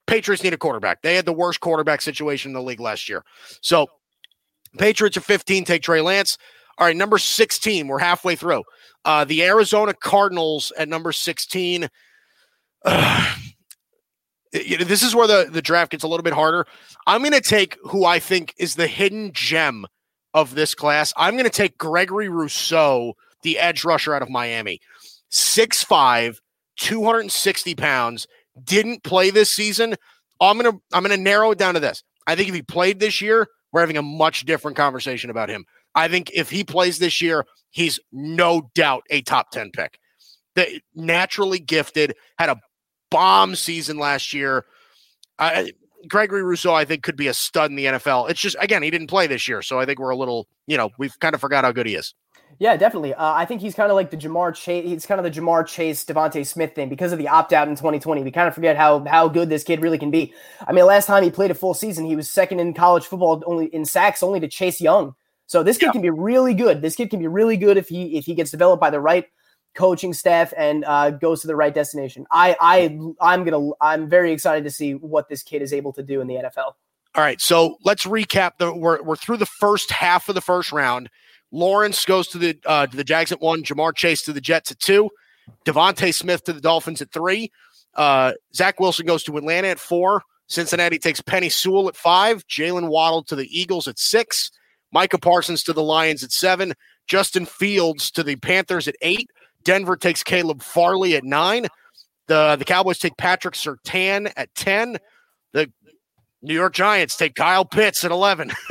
Patriots 0.07 0.45
need 0.45 0.53
a 0.53 0.59
quarterback. 0.59 1.03
They 1.03 1.16
had 1.16 1.24
the 1.24 1.32
worst 1.32 1.59
quarterback 1.61 2.03
situation 2.03 2.51
in 2.51 2.55
the 2.55 2.62
league 2.62 2.78
last 2.80 3.09
year. 3.09 3.24
So 3.62 3.89
Patriots 4.78 5.16
are 5.16 5.22
15, 5.22 5.64
take 5.64 5.82
Trey 5.82 6.01
Lance. 6.01 6.39
All 6.78 6.86
right, 6.86 6.96
number 6.96 7.18
16. 7.18 7.88
We're 7.88 7.98
halfway 7.98 8.36
through. 8.36 8.64
Uh, 9.04 9.24
the 9.24 9.44
Arizona 9.44 9.94
Cardinals 9.94 10.72
at 10.78 10.88
number 10.88 11.12
16. 11.12 11.88
Uh, 12.88 13.34
this 14.84 15.02
is 15.02 15.14
where 15.14 15.26
the, 15.26 15.50
the 15.50 15.60
draft 15.60 15.90
gets 15.90 16.04
a 16.04 16.08
little 16.08 16.22
bit 16.22 16.32
harder. 16.32 16.66
I'm 17.06 17.20
going 17.20 17.32
to 17.32 17.42
take 17.42 17.76
who 17.82 18.06
I 18.06 18.18
think 18.18 18.54
is 18.58 18.76
the 18.76 18.86
hidden 18.86 19.32
gem 19.34 19.86
of 20.32 20.54
this 20.54 20.74
class. 20.74 21.12
I'm 21.16 21.34
going 21.34 21.44
to 21.44 21.50
take 21.50 21.76
Gregory 21.76 22.28
Rousseau, 22.28 23.14
the 23.42 23.58
edge 23.58 23.84
rusher 23.84 24.14
out 24.14 24.22
of 24.22 24.30
Miami. 24.30 24.80
6'5, 25.30 26.38
260 26.78 27.74
pounds, 27.74 28.26
didn't 28.62 29.02
play 29.02 29.30
this 29.30 29.52
season. 29.52 29.96
I'm 30.40 30.58
going 30.58 30.72
to 30.72 30.80
I'm 30.92 31.02
going 31.02 31.16
to 31.16 31.22
narrow 31.22 31.50
it 31.50 31.58
down 31.58 31.74
to 31.74 31.80
this. 31.80 32.02
I 32.26 32.36
think 32.36 32.48
if 32.48 32.54
he 32.54 32.62
played 32.62 33.00
this 33.00 33.20
year, 33.20 33.48
we're 33.72 33.80
having 33.80 33.96
a 33.96 34.02
much 34.02 34.44
different 34.44 34.76
conversation 34.76 35.30
about 35.30 35.48
him. 35.48 35.64
I 35.97 36.09
think 36.09 36.30
if 36.34 36.51
he 36.51 36.62
plays 36.62 36.99
this 36.99 37.20
year, 37.20 37.47
he's 37.70 37.99
no 38.12 38.70
doubt 38.74 39.05
a 39.11 39.22
top 39.22 39.51
10 39.51 39.70
pick. 39.72 39.99
The 40.55 40.80
naturally 40.94 41.59
gifted, 41.59 42.14
had 42.38 42.51
a 42.51 42.61
bomb 43.11 43.57
season 43.57 43.99
last 43.99 44.32
year. 44.32 44.64
Gregory 46.09 46.42
Rousseau, 46.42 46.74
I 46.74 46.84
think, 46.84 47.03
could 47.03 47.16
be 47.16 47.28
a 47.28 47.34
stud 47.34 47.70
in 47.70 47.76
the 47.76 47.86
NFL. 47.86 48.30
It's 48.30 48.40
just, 48.40 48.57
again, 48.61 48.82
he 48.82 48.90
didn't 48.90 49.09
play 49.09 49.26
this 49.26 49.49
year. 49.49 49.62
So 49.62 49.80
I 49.80 49.86
think 49.86 49.99
we're 49.99 50.11
a 50.11 50.16
little, 50.16 50.47
you 50.66 50.76
know, 50.76 50.90
we've 50.99 51.18
kind 51.18 51.34
of 51.34 51.40
forgot 51.40 51.64
how 51.64 51.72
good 51.72 51.86
he 51.86 51.97
is. 51.97 52.14
Yeah, 52.59 52.76
definitely. 52.76 53.12
Uh, 53.12 53.32
I 53.34 53.44
think 53.44 53.61
he's 53.61 53.74
kind 53.74 53.90
of 53.90 53.97
like 53.97 54.11
the 54.11 54.16
Ja'Marr 54.16 54.55
Chase. 54.55 54.84
He's 54.86 55.05
kind 55.05 55.18
of 55.18 55.24
the 55.24 55.40
Ja'Marr 55.40 55.66
Chase, 55.66 56.05
DeVonta 56.05 56.47
Smith 56.47 56.74
thing 56.74 56.88
because 56.88 57.12
of 57.12 57.18
the 57.18 57.28
opt 57.28 57.53
out 57.53 57.68
in 57.68 57.74
2020. 57.74 58.22
We 58.22 58.30
kind 58.30 58.49
of 58.49 58.55
forget 58.55 58.76
how 58.76 59.05
how 59.05 59.28
good 59.28 59.51
this 59.51 59.62
kid 59.62 59.82
really 59.82 59.99
can 59.99 60.11
be. 60.11 60.32
I 60.66 60.72
mean, 60.72 60.86
last 60.86 61.07
time 61.07 61.22
he 61.22 61.30
played 61.30 61.51
a 61.51 61.55
full 61.55 61.74
season, 61.74 62.07
he 62.07 62.16
was 62.16 62.30
second 62.30 62.61
in 62.61 62.72
college 62.72 63.05
football 63.05 63.42
only 63.47 63.66
in 63.66 63.84
sacks, 63.84 64.22
only 64.22 64.40
to 64.40 64.49
Chase 64.49 64.80
Young. 64.80 65.14
So 65.47 65.62
this 65.62 65.78
kid 65.78 65.86
yeah. 65.86 65.92
can 65.92 66.03
be 66.03 66.11
really 66.11 66.55
good. 66.55 66.82
This 66.82 66.97
kid 66.97 67.11
can 67.11 67.20
be 67.20 67.28
really 67.28 67.57
good 67.57 67.76
if 67.76 67.88
he 67.88 68.16
if 68.16 68.26
he 68.26 68.34
gets 68.34 68.51
developed 68.51 68.80
by 68.80 68.90
the 68.90 69.01
right 69.01 69.26
coaching 69.74 70.12
staff 70.12 70.53
and 70.57 70.84
uh, 70.84 71.11
goes 71.11 71.42
to 71.42 71.47
the 71.47 71.55
right 71.55 71.74
destination. 71.74 72.26
I 72.30 72.57
I 72.61 72.99
I'm 73.20 73.44
gonna 73.44 73.70
I'm 73.80 74.09
very 74.09 74.32
excited 74.32 74.64
to 74.64 74.70
see 74.70 74.94
what 74.94 75.28
this 75.28 75.42
kid 75.42 75.62
is 75.62 75.72
able 75.72 75.92
to 75.92 76.03
do 76.03 76.20
in 76.20 76.26
the 76.26 76.34
NFL. 76.34 76.72
All 77.14 77.22
right, 77.22 77.40
so 77.40 77.76
let's 77.84 78.05
recap. 78.05 78.53
The 78.59 78.74
we're 78.74 79.03
we're 79.03 79.16
through 79.16 79.38
the 79.38 79.47
first 79.47 79.90
half 79.90 80.28
of 80.28 80.34
the 80.34 80.40
first 80.40 80.72
round. 80.72 81.09
Lawrence 81.53 82.05
goes 82.05 82.28
to 82.28 82.38
the 82.38 82.59
uh, 82.66 82.86
to 82.88 82.97
the 82.97 83.05
Jags 83.05 83.32
at 83.32 83.40
one. 83.40 83.62
Ja'Marr 83.62 83.94
Chase 83.94 84.22
to 84.22 84.32
the 84.32 84.40
Jets 84.40 84.72
at 84.72 84.80
two. 84.80 85.11
DeVonta 85.64 86.12
Smith 86.12 86.42
to 86.44 86.53
the 86.53 86.61
Dolphins 86.61 87.01
at 87.01 87.12
three. 87.12 87.53
Uh, 87.94 88.32
Zach 88.55 88.80
Wilson 88.80 89.07
goes 89.07 89.22
to 89.24 89.36
Atlanta 89.36 89.68
at 89.68 89.78
four. 89.78 90.22
Cincinnati 90.49 90.99
takes 90.99 91.20
Penei 91.20 91.51
Sewell 91.51 91.88
at 91.88 91.97
five. 91.97 92.47
Jaylen 92.47 92.88
Waddle 92.88 93.22
to 93.24 93.36
the 93.36 93.49
Eagles 93.59 93.88
at 93.88 93.99
six. 93.99 94.51
Micah 94.97 95.18
Parsons 95.18 95.62
to 95.64 95.74
the 95.74 95.82
Lions 95.82 96.24
at 96.24 96.32
seven. 96.32 96.72
Justin 97.07 97.44
Fields 97.44 98.11
to 98.12 98.22
the 98.22 98.36
Panthers 98.36 98.88
at 98.88 98.97
eight. 99.03 99.28
Denver 99.62 99.94
takes 99.94 100.22
Caleb 100.22 100.62
Farley 100.62 101.14
at 101.16 101.22
nine. 101.22 101.66
The 102.28 102.57
the 102.59 102.64
Cowboys 102.64 102.99
take 102.99 103.14
Patrick 103.18 103.53
Surtain 103.53 104.32
at 104.38 104.55
10. 104.55 104.97
The 105.53 105.70
New 106.43 106.55
York 106.55 106.74
Giants 106.74 107.16
take 107.16 107.34
Kyle 107.34 107.64
Pitts 107.64 108.05
at 108.05 108.11
11. 108.11 108.51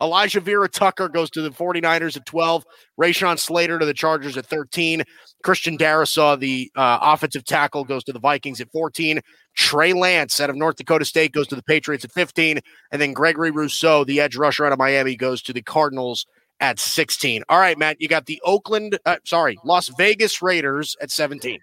Alijah 0.00 0.40
Vera-Tucker 0.40 1.08
goes 1.08 1.28
to 1.30 1.42
the 1.42 1.50
49ers 1.50 2.16
at 2.16 2.24
12. 2.24 2.64
Rashawn 3.00 3.38
Slater 3.38 3.78
to 3.78 3.84
the 3.84 3.92
Chargers 3.92 4.36
at 4.36 4.46
13. 4.46 5.02
Christian 5.42 5.76
Darrisaw, 5.76 6.38
the 6.38 6.70
uh, 6.76 6.98
offensive 7.02 7.44
tackle, 7.44 7.84
goes 7.84 8.04
to 8.04 8.12
the 8.12 8.20
Vikings 8.20 8.60
at 8.60 8.70
14. 8.70 9.20
Trey 9.54 9.92
Lance 9.92 10.40
out 10.40 10.50
of 10.50 10.56
North 10.56 10.76
Dakota 10.76 11.04
State 11.04 11.32
goes 11.32 11.48
to 11.48 11.56
the 11.56 11.62
Patriots 11.62 12.04
at 12.04 12.12
15. 12.12 12.60
And 12.92 13.02
then 13.02 13.12
Gregory 13.12 13.50
Rousseau, 13.50 14.04
the 14.04 14.20
edge 14.20 14.36
rusher 14.36 14.64
out 14.64 14.72
of 14.72 14.78
Miami, 14.78 15.16
goes 15.16 15.42
to 15.42 15.52
the 15.52 15.62
Cardinals 15.62 16.26
at 16.60 16.78
16. 16.78 17.42
All 17.48 17.58
right, 17.58 17.76
Matt, 17.76 18.00
you 18.00 18.08
got 18.08 18.26
the 18.26 18.40
Oakland, 18.44 18.98
uh, 19.04 19.16
sorry, 19.24 19.58
Las 19.64 19.88
Vegas 19.98 20.40
Raiders 20.40 20.96
at 21.00 21.10
17. 21.10 21.58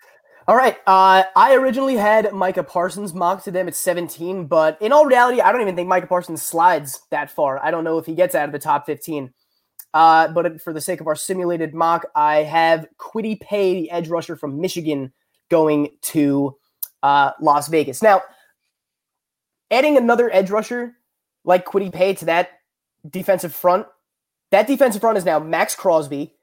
All 0.48 0.56
right. 0.56 0.76
Uh, 0.88 1.24
I 1.36 1.54
originally 1.56 1.96
had 1.96 2.34
Micah 2.34 2.64
Parsons 2.64 3.14
mocked 3.14 3.46
to 3.46 3.52
them 3.52 3.68
at 3.68 3.76
17, 3.76 4.48
but 4.48 4.82
in 4.82 4.92
all 4.92 5.06
reality, 5.06 5.40
I 5.40 5.52
don't 5.52 5.62
even 5.62 5.76
think 5.76 5.88
Micah 5.88 6.08
Parsons 6.08 6.42
slides 6.42 7.02
that 7.12 7.30
far. 7.30 7.64
I 7.64 7.70
don't 7.70 7.84
know 7.84 8.00
if 8.00 8.06
he 8.08 8.16
gets 8.16 8.34
out 8.34 8.46
of 8.46 8.52
the 8.52 8.60
top 8.60 8.86
15. 8.86 9.34
Uh, 9.94 10.30
but 10.30 10.62
for 10.62 10.74
the 10.74 10.82
sake 10.82 11.02
of 11.02 11.08
our 11.08 11.16
simulated 11.16 11.74
mock, 11.76 12.06
I 12.16 12.38
have 12.38 12.88
Kwity 12.98 13.40
Paye, 13.40 13.74
the 13.74 13.92
edge 13.92 14.08
rusher 14.10 14.36
from 14.36 14.60
Michigan, 14.60 15.14
going 15.50 15.90
to 16.04 16.58
uh, 17.04 17.32
Las 17.40 17.68
Vegas. 17.68 18.02
Now, 18.02 18.22
adding 19.70 19.98
another 19.98 20.34
edge 20.34 20.50
rusher 20.50 20.94
like 21.44 21.66
Kwity 21.66 21.94
Paye 21.94 22.16
to 22.16 22.26
that 22.26 22.50
defensive 23.08 23.54
front, 23.54 23.86
that 24.52 24.66
defensive 24.66 25.02
front 25.02 25.18
is 25.18 25.26
now 25.26 25.40
Maxx 25.40 25.76
Crosby, 25.76 26.34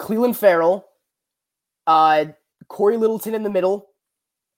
Clelin 0.00 0.34
Ferrell, 0.34 0.86
uh, 1.86 2.26
Cory 2.68 2.96
Littleton 2.96 3.34
in 3.34 3.42
the 3.42 3.50
middle, 3.50 3.90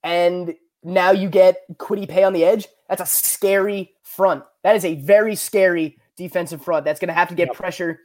and 0.03 0.55
now 0.83 1.11
you 1.11 1.29
get 1.29 1.63
Kwity 1.79 2.09
Paye 2.09 2.25
on 2.25 2.33
the 2.33 2.45
edge. 2.45 2.69
That's 2.89 3.03
a 3.03 3.07
scary 3.07 3.95
front. 4.03 4.45
That 4.63 4.77
is 4.77 4.85
a 4.85 4.95
very 4.97 5.35
scary 5.35 5.99
defensive 6.17 6.63
front. 6.63 6.85
That's 6.85 7.01
going 7.01 7.09
to 7.09 7.15
have 7.15 7.29
to 7.29 7.35
get 7.35 7.49
yep. 7.49 7.57
pressure 7.57 8.01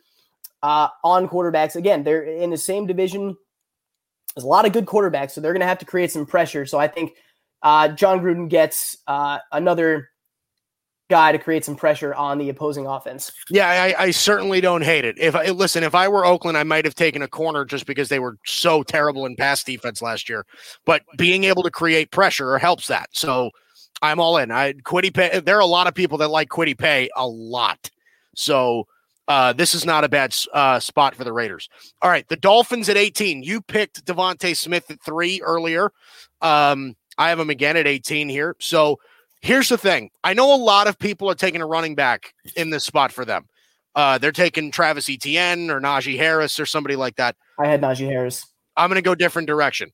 uh, 0.63 0.87
on 1.03 1.27
quarterbacks. 1.27 1.75
Again, 1.75 2.03
they're 2.03 2.23
in 2.23 2.49
the 2.49 2.57
same 2.57 2.87
division. 2.87 3.35
There's 4.35 4.45
a 4.45 4.47
lot 4.47 4.65
of 4.65 4.73
good 4.73 4.85
quarterbacks, 4.85 5.31
so 5.31 5.41
they're 5.41 5.53
going 5.53 5.61
to 5.61 5.67
have 5.67 5.79
to 5.79 5.85
create 5.85 6.11
some 6.11 6.25
pressure. 6.25 6.65
So 6.65 6.79
I 6.79 6.87
think 6.87 7.13
uh, 7.61 7.89
Jon 7.89 8.19
Gruden 8.19 8.49
gets 8.49 8.97
uh, 9.07 9.39
another 9.51 10.09
guy 11.11 11.31
to 11.31 11.37
create 11.37 11.63
some 11.65 11.75
pressure 11.75 12.15
on 12.15 12.37
the 12.37 12.49
opposing 12.49 12.87
offense. 12.87 13.31
Yeah, 13.49 13.67
I, 13.67 14.05
I, 14.05 14.11
certainly 14.11 14.61
don't 14.61 14.81
hate 14.81 15.03
it. 15.03 15.19
If 15.19 15.35
I 15.35 15.49
listen, 15.49 15.83
if 15.83 15.93
I 15.93 16.07
were 16.07 16.25
Oakland, 16.25 16.57
I 16.57 16.63
might 16.63 16.85
have 16.85 16.95
taken 16.95 17.21
a 17.21 17.27
corner 17.27 17.65
just 17.65 17.85
because 17.85 18.07
they 18.07 18.19
were 18.19 18.37
so 18.45 18.81
terrible 18.81 19.25
in 19.25 19.35
pass 19.35 19.63
defense 19.63 20.01
last 20.01 20.29
year. 20.29 20.45
But 20.85 21.03
being 21.17 21.43
able 21.43 21.63
to 21.63 21.69
create 21.69 22.11
pressure 22.11 22.57
helps 22.57 22.87
that. 22.87 23.09
So 23.11 23.51
I'm 24.01 24.21
all 24.21 24.37
in. 24.37 24.51
I 24.51 24.73
Kwity 24.73 25.13
Paye. 25.13 25.41
There 25.41 25.57
are 25.57 25.59
a 25.59 25.65
lot 25.65 25.87
of 25.87 25.93
people 25.93 26.17
that 26.19 26.29
like 26.29 26.47
Kwity 26.47 26.77
Paye 26.77 27.09
a 27.15 27.27
lot. 27.27 27.91
So 28.35 28.87
uh, 29.27 29.51
this 29.51 29.75
is 29.75 29.85
not 29.85 30.05
a 30.05 30.09
bad 30.09 30.33
uh, 30.53 30.79
spot 30.79 31.13
for 31.13 31.25
the 31.25 31.33
Raiders. 31.33 31.69
All 32.01 32.09
right, 32.09 32.27
the 32.29 32.37
Dolphins 32.37 32.87
at 32.87 32.97
18. 32.97 33.43
You 33.43 33.61
picked 33.61 34.05
DeVonta 34.05 34.55
Smith 34.55 34.89
at 34.89 35.01
three 35.01 35.41
earlier. 35.41 35.91
Um, 36.41 36.95
I 37.17 37.29
have 37.29 37.39
him 37.39 37.49
again 37.49 37.75
at 37.75 37.85
18 37.85 38.29
here. 38.29 38.55
So 38.59 38.99
Here's 39.41 39.69
the 39.69 39.77
thing. 39.77 40.11
I 40.23 40.33
know 40.33 40.53
a 40.53 40.55
lot 40.55 40.87
of 40.87 40.99
people 40.99 41.29
are 41.29 41.35
taking 41.35 41.61
a 41.61 41.65
running 41.65 41.95
back 41.95 42.33
in 42.55 42.69
this 42.69 42.83
spot 42.83 43.11
for 43.11 43.25
them. 43.25 43.47
Uh, 43.95 44.17
they're 44.17 44.31
taking 44.31 44.71
Travis 44.71 45.09
Etienne 45.09 45.69
or 45.69 45.81
Najee 45.81 46.17
Harris 46.17 46.59
or 46.59 46.65
somebody 46.65 46.95
like 46.95 47.15
that. 47.15 47.35
I 47.59 47.67
had 47.67 47.81
Najee 47.81 48.07
Harris. 48.07 48.45
I'm 48.77 48.89
going 48.89 48.95
to 48.95 49.01
go 49.01 49.15
different 49.15 49.47
direction. 49.47 49.91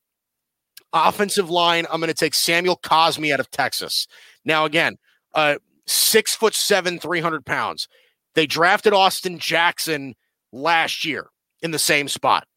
Offensive 0.93 1.49
line, 1.49 1.85
I'm 1.91 1.99
going 1.99 2.09
to 2.09 2.13
take 2.13 2.33
Samuel 2.33 2.77
Cosmi 2.77 3.33
out 3.33 3.39
of 3.39 3.49
Texas. 3.49 4.07
Now, 4.45 4.65
again, 4.65 4.97
uh, 5.33 5.55
six 5.85 6.35
foot 6.35 6.53
seven, 6.53 6.99
300 6.99 7.45
pounds. 7.45 7.87
They 8.35 8.45
drafted 8.45 8.93
Austin 8.93 9.39
Jackson 9.39 10.15
last 10.51 11.03
year 11.03 11.27
in 11.61 11.71
the 11.71 11.79
same 11.79 12.07
spot. 12.07 12.47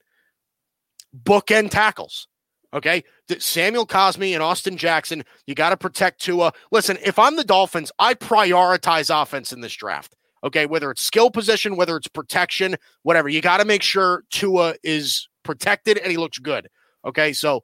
Bookend 1.17 1.71
tackles. 1.71 2.29
Okay. 2.73 3.03
Samuel 3.39 3.87
Cosmi 3.87 4.35
and 4.35 4.43
Austin 4.43 4.77
Jackson, 4.77 5.25
you 5.47 5.55
got 5.55 5.71
to 5.71 5.77
protect 5.77 6.21
Tua. 6.21 6.53
Listen, 6.73 6.99
if 7.05 7.19
I'm 7.19 7.37
the 7.37 7.45
Dolphins, 7.45 7.93
I 7.99 8.15
prioritize 8.15 9.11
offense 9.11 9.53
in 9.53 9.61
this 9.61 9.75
draft. 9.75 10.17
Okay. 10.43 10.67
Whether 10.67 10.91
it's 10.91 11.05
skill 11.05 11.31
position, 11.31 11.77
whether 11.77 11.97
it's 11.97 12.09
protection, 12.09 12.77
whatever, 13.03 13.29
you 13.29 13.41
got 13.41 13.59
to 13.59 13.65
make 13.65 13.83
sure 13.83 14.25
Tua 14.31 14.75
is 14.83 15.29
protected 15.43 15.99
and 15.99 16.11
he 16.11 16.17
looks 16.17 16.39
good. 16.39 16.69
Okay. 17.05 17.33
So 17.33 17.61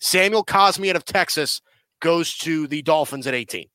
Samuel 0.00 0.44
Cosmi 0.44 0.90
out 0.90 0.96
of 0.96 1.04
Texas 1.04 1.60
goes 2.00 2.36
to 2.38 2.66
the 2.66 2.82
Dolphins 2.82 3.26
at 3.26 3.34
18. 3.34 3.66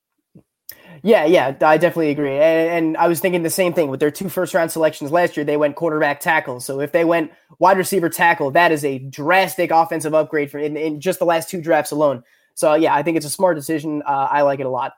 Yeah, 1.04 1.26
yeah, 1.26 1.56
I 1.62 1.78
definitely 1.78 2.12
agree. 2.12 2.32
And, 2.32 2.70
and, 2.70 2.98
I 2.98 3.08
was 3.08 3.20
thinking 3.20 3.44
the 3.44 3.50
same 3.50 3.74
thing 3.74 3.90
with 3.90 4.00
their 4.00 4.12
two 4.12 4.30
first 4.30 4.54
round 4.54 4.72
selections 4.72 5.12
last 5.12 5.38
year. 5.38 5.44
They 5.44 5.58
went 5.58 5.76
quarterback 5.76 6.20
tackle. 6.20 6.60
So 6.60 6.80
if 6.80 6.92
they 6.92 7.06
went 7.06 7.32
wide 7.60 7.78
receiver 7.78 8.10
tackle, 8.10 8.52
that 8.52 8.72
is 8.72 8.84
a 8.84 9.00
drastic 9.00 9.72
offensive 9.72 10.14
upgrade 10.14 10.52
for 10.52 10.60
in, 10.60 10.78
in 10.78 11.02
just 11.02 11.20
the 11.20 11.26
last 11.26 11.50
two 11.50 11.62
drafts 11.62 11.92
alone. 11.92 12.24
So 12.54 12.74
yeah, 12.74 12.94
I 12.94 13.04
think 13.04 13.18
it's 13.18 13.26
a 13.26 13.30
smart 13.30 13.56
decision. 13.56 14.02
Uh, 14.06 14.28
I 14.32 14.42
like 14.42 14.60
it 14.60 14.66
a 14.66 14.70
lot. 14.70 14.94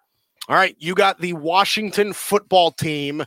All 0.47 0.56
right, 0.56 0.76
you 0.80 0.95
got 0.95 1.20
the 1.20 1.34
Washington 1.34 2.14
football 2.14 2.72
team 2.72 3.24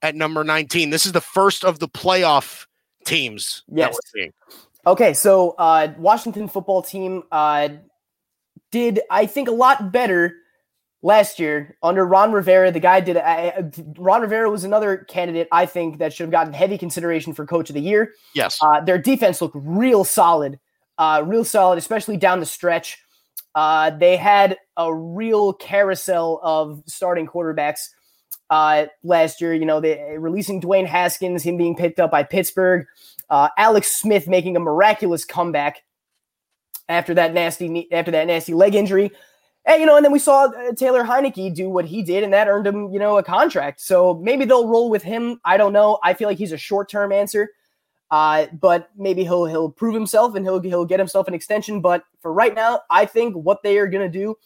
at 0.00 0.14
number 0.14 0.44
19. 0.44 0.90
This 0.90 1.06
is 1.06 1.12
the 1.12 1.20
first 1.20 1.64
of 1.64 1.78
the 1.78 1.88
playoff 1.88 2.66
teams. 3.04 3.64
Yes. 3.68 3.96
Okay, 4.86 5.14
so 5.14 5.50
uh, 5.58 5.92
Washington 5.98 6.48
football 6.48 6.82
team 6.82 7.22
uh, 7.32 7.68
did 8.70 9.00
I 9.10 9.26
think 9.26 9.48
a 9.48 9.52
lot 9.52 9.92
better 9.92 10.36
last 11.04 11.38
year 11.38 11.76
under 11.82 12.04
Ron 12.04 12.32
Rivera. 12.32 12.72
The 12.72 12.80
guy 12.80 12.98
did. 12.98 13.16
Uh, 13.16 13.62
Ron 13.96 14.22
Rivera 14.22 14.50
was 14.50 14.64
another 14.64 14.96
candidate 14.96 15.46
I 15.52 15.66
think 15.66 15.98
that 15.98 16.12
should 16.12 16.24
have 16.24 16.32
gotten 16.32 16.52
heavy 16.52 16.78
consideration 16.78 17.32
for 17.32 17.46
Coach 17.46 17.70
of 17.70 17.74
the 17.74 17.80
Year. 17.80 18.12
Yes, 18.34 18.58
uh, 18.60 18.80
their 18.80 18.98
defense 18.98 19.40
looked 19.40 19.54
real 19.56 20.02
solid, 20.02 20.58
uh, 20.98 21.22
real 21.24 21.44
solid, 21.44 21.78
especially 21.78 22.16
down 22.16 22.40
the 22.40 22.46
stretch. 22.46 22.98
Uh, 23.54 23.90
they 23.90 24.16
had 24.16 24.58
a 24.76 24.92
real 24.92 25.52
carousel 25.52 26.40
of 26.42 26.82
starting 26.86 27.28
quarterbacks. 27.28 27.90
uh, 28.50 28.86
last 29.02 29.40
year. 29.40 29.54
You 29.54 29.66
know, 29.66 29.80
they 29.80 30.16
releasing 30.18 30.60
Dwayne 30.60 30.86
Haskins, 30.86 31.42
him 31.42 31.56
being 31.56 31.76
picked 31.76 32.00
up 32.00 32.10
by 32.10 32.22
Pittsburgh, 32.22 32.86
uh, 33.30 33.48
Alex 33.58 33.96
Smith 33.96 34.28
making 34.28 34.56
a 34.56 34.60
miraculous 34.60 35.24
comeback 35.24 35.82
after 36.88 37.14
that 37.14 37.32
nasty 37.32 37.90
after 37.92 38.10
that 38.10 38.26
nasty 38.26 38.54
leg 38.54 38.74
injury. 38.74 39.10
And, 39.66 39.80
you 39.80 39.86
know, 39.86 39.96
and 39.96 40.04
then 40.04 40.12
we 40.12 40.18
saw 40.18 40.44
uh, 40.44 40.72
Taylor 40.72 41.04
Heinicke 41.04 41.54
do 41.54 41.70
what 41.70 41.86
he 41.86 42.02
did, 42.02 42.22
and 42.22 42.32
that 42.34 42.48
earned 42.48 42.66
him, 42.66 42.92
you 42.92 42.98
know, 42.98 43.16
a 43.16 43.22
contract. 43.22 43.80
So 43.80 44.14
maybe 44.22 44.44
they'll 44.44 44.68
roll 44.68 44.90
with 44.90 45.02
him. 45.02 45.40
I 45.44 45.56
don't 45.56 45.72
know. 45.72 45.98
I 46.02 46.12
feel 46.14 46.28
like 46.28 46.38
he's 46.38 46.52
a 46.52 46.58
short 46.58 46.90
term 46.90 47.12
answer, 47.12 47.50
uh, 48.10 48.46
but 48.60 48.90
maybe 48.96 49.22
he'll 49.22 49.46
he'll 49.46 49.70
prove 49.70 49.94
himself 49.94 50.34
and 50.34 50.44
he'll 50.44 50.60
he'll 50.60 50.84
get 50.84 51.00
himself 51.00 51.28
an 51.28 51.34
extension. 51.34 51.80
But 51.80 52.04
for 52.20 52.32
right 52.32 52.54
now, 52.54 52.82
I 52.90 53.06
think 53.06 53.34
what 53.34 53.62
they 53.62 53.78
are 53.78 53.86
going 53.86 54.04
to 54.10 54.18
do. 54.18 54.36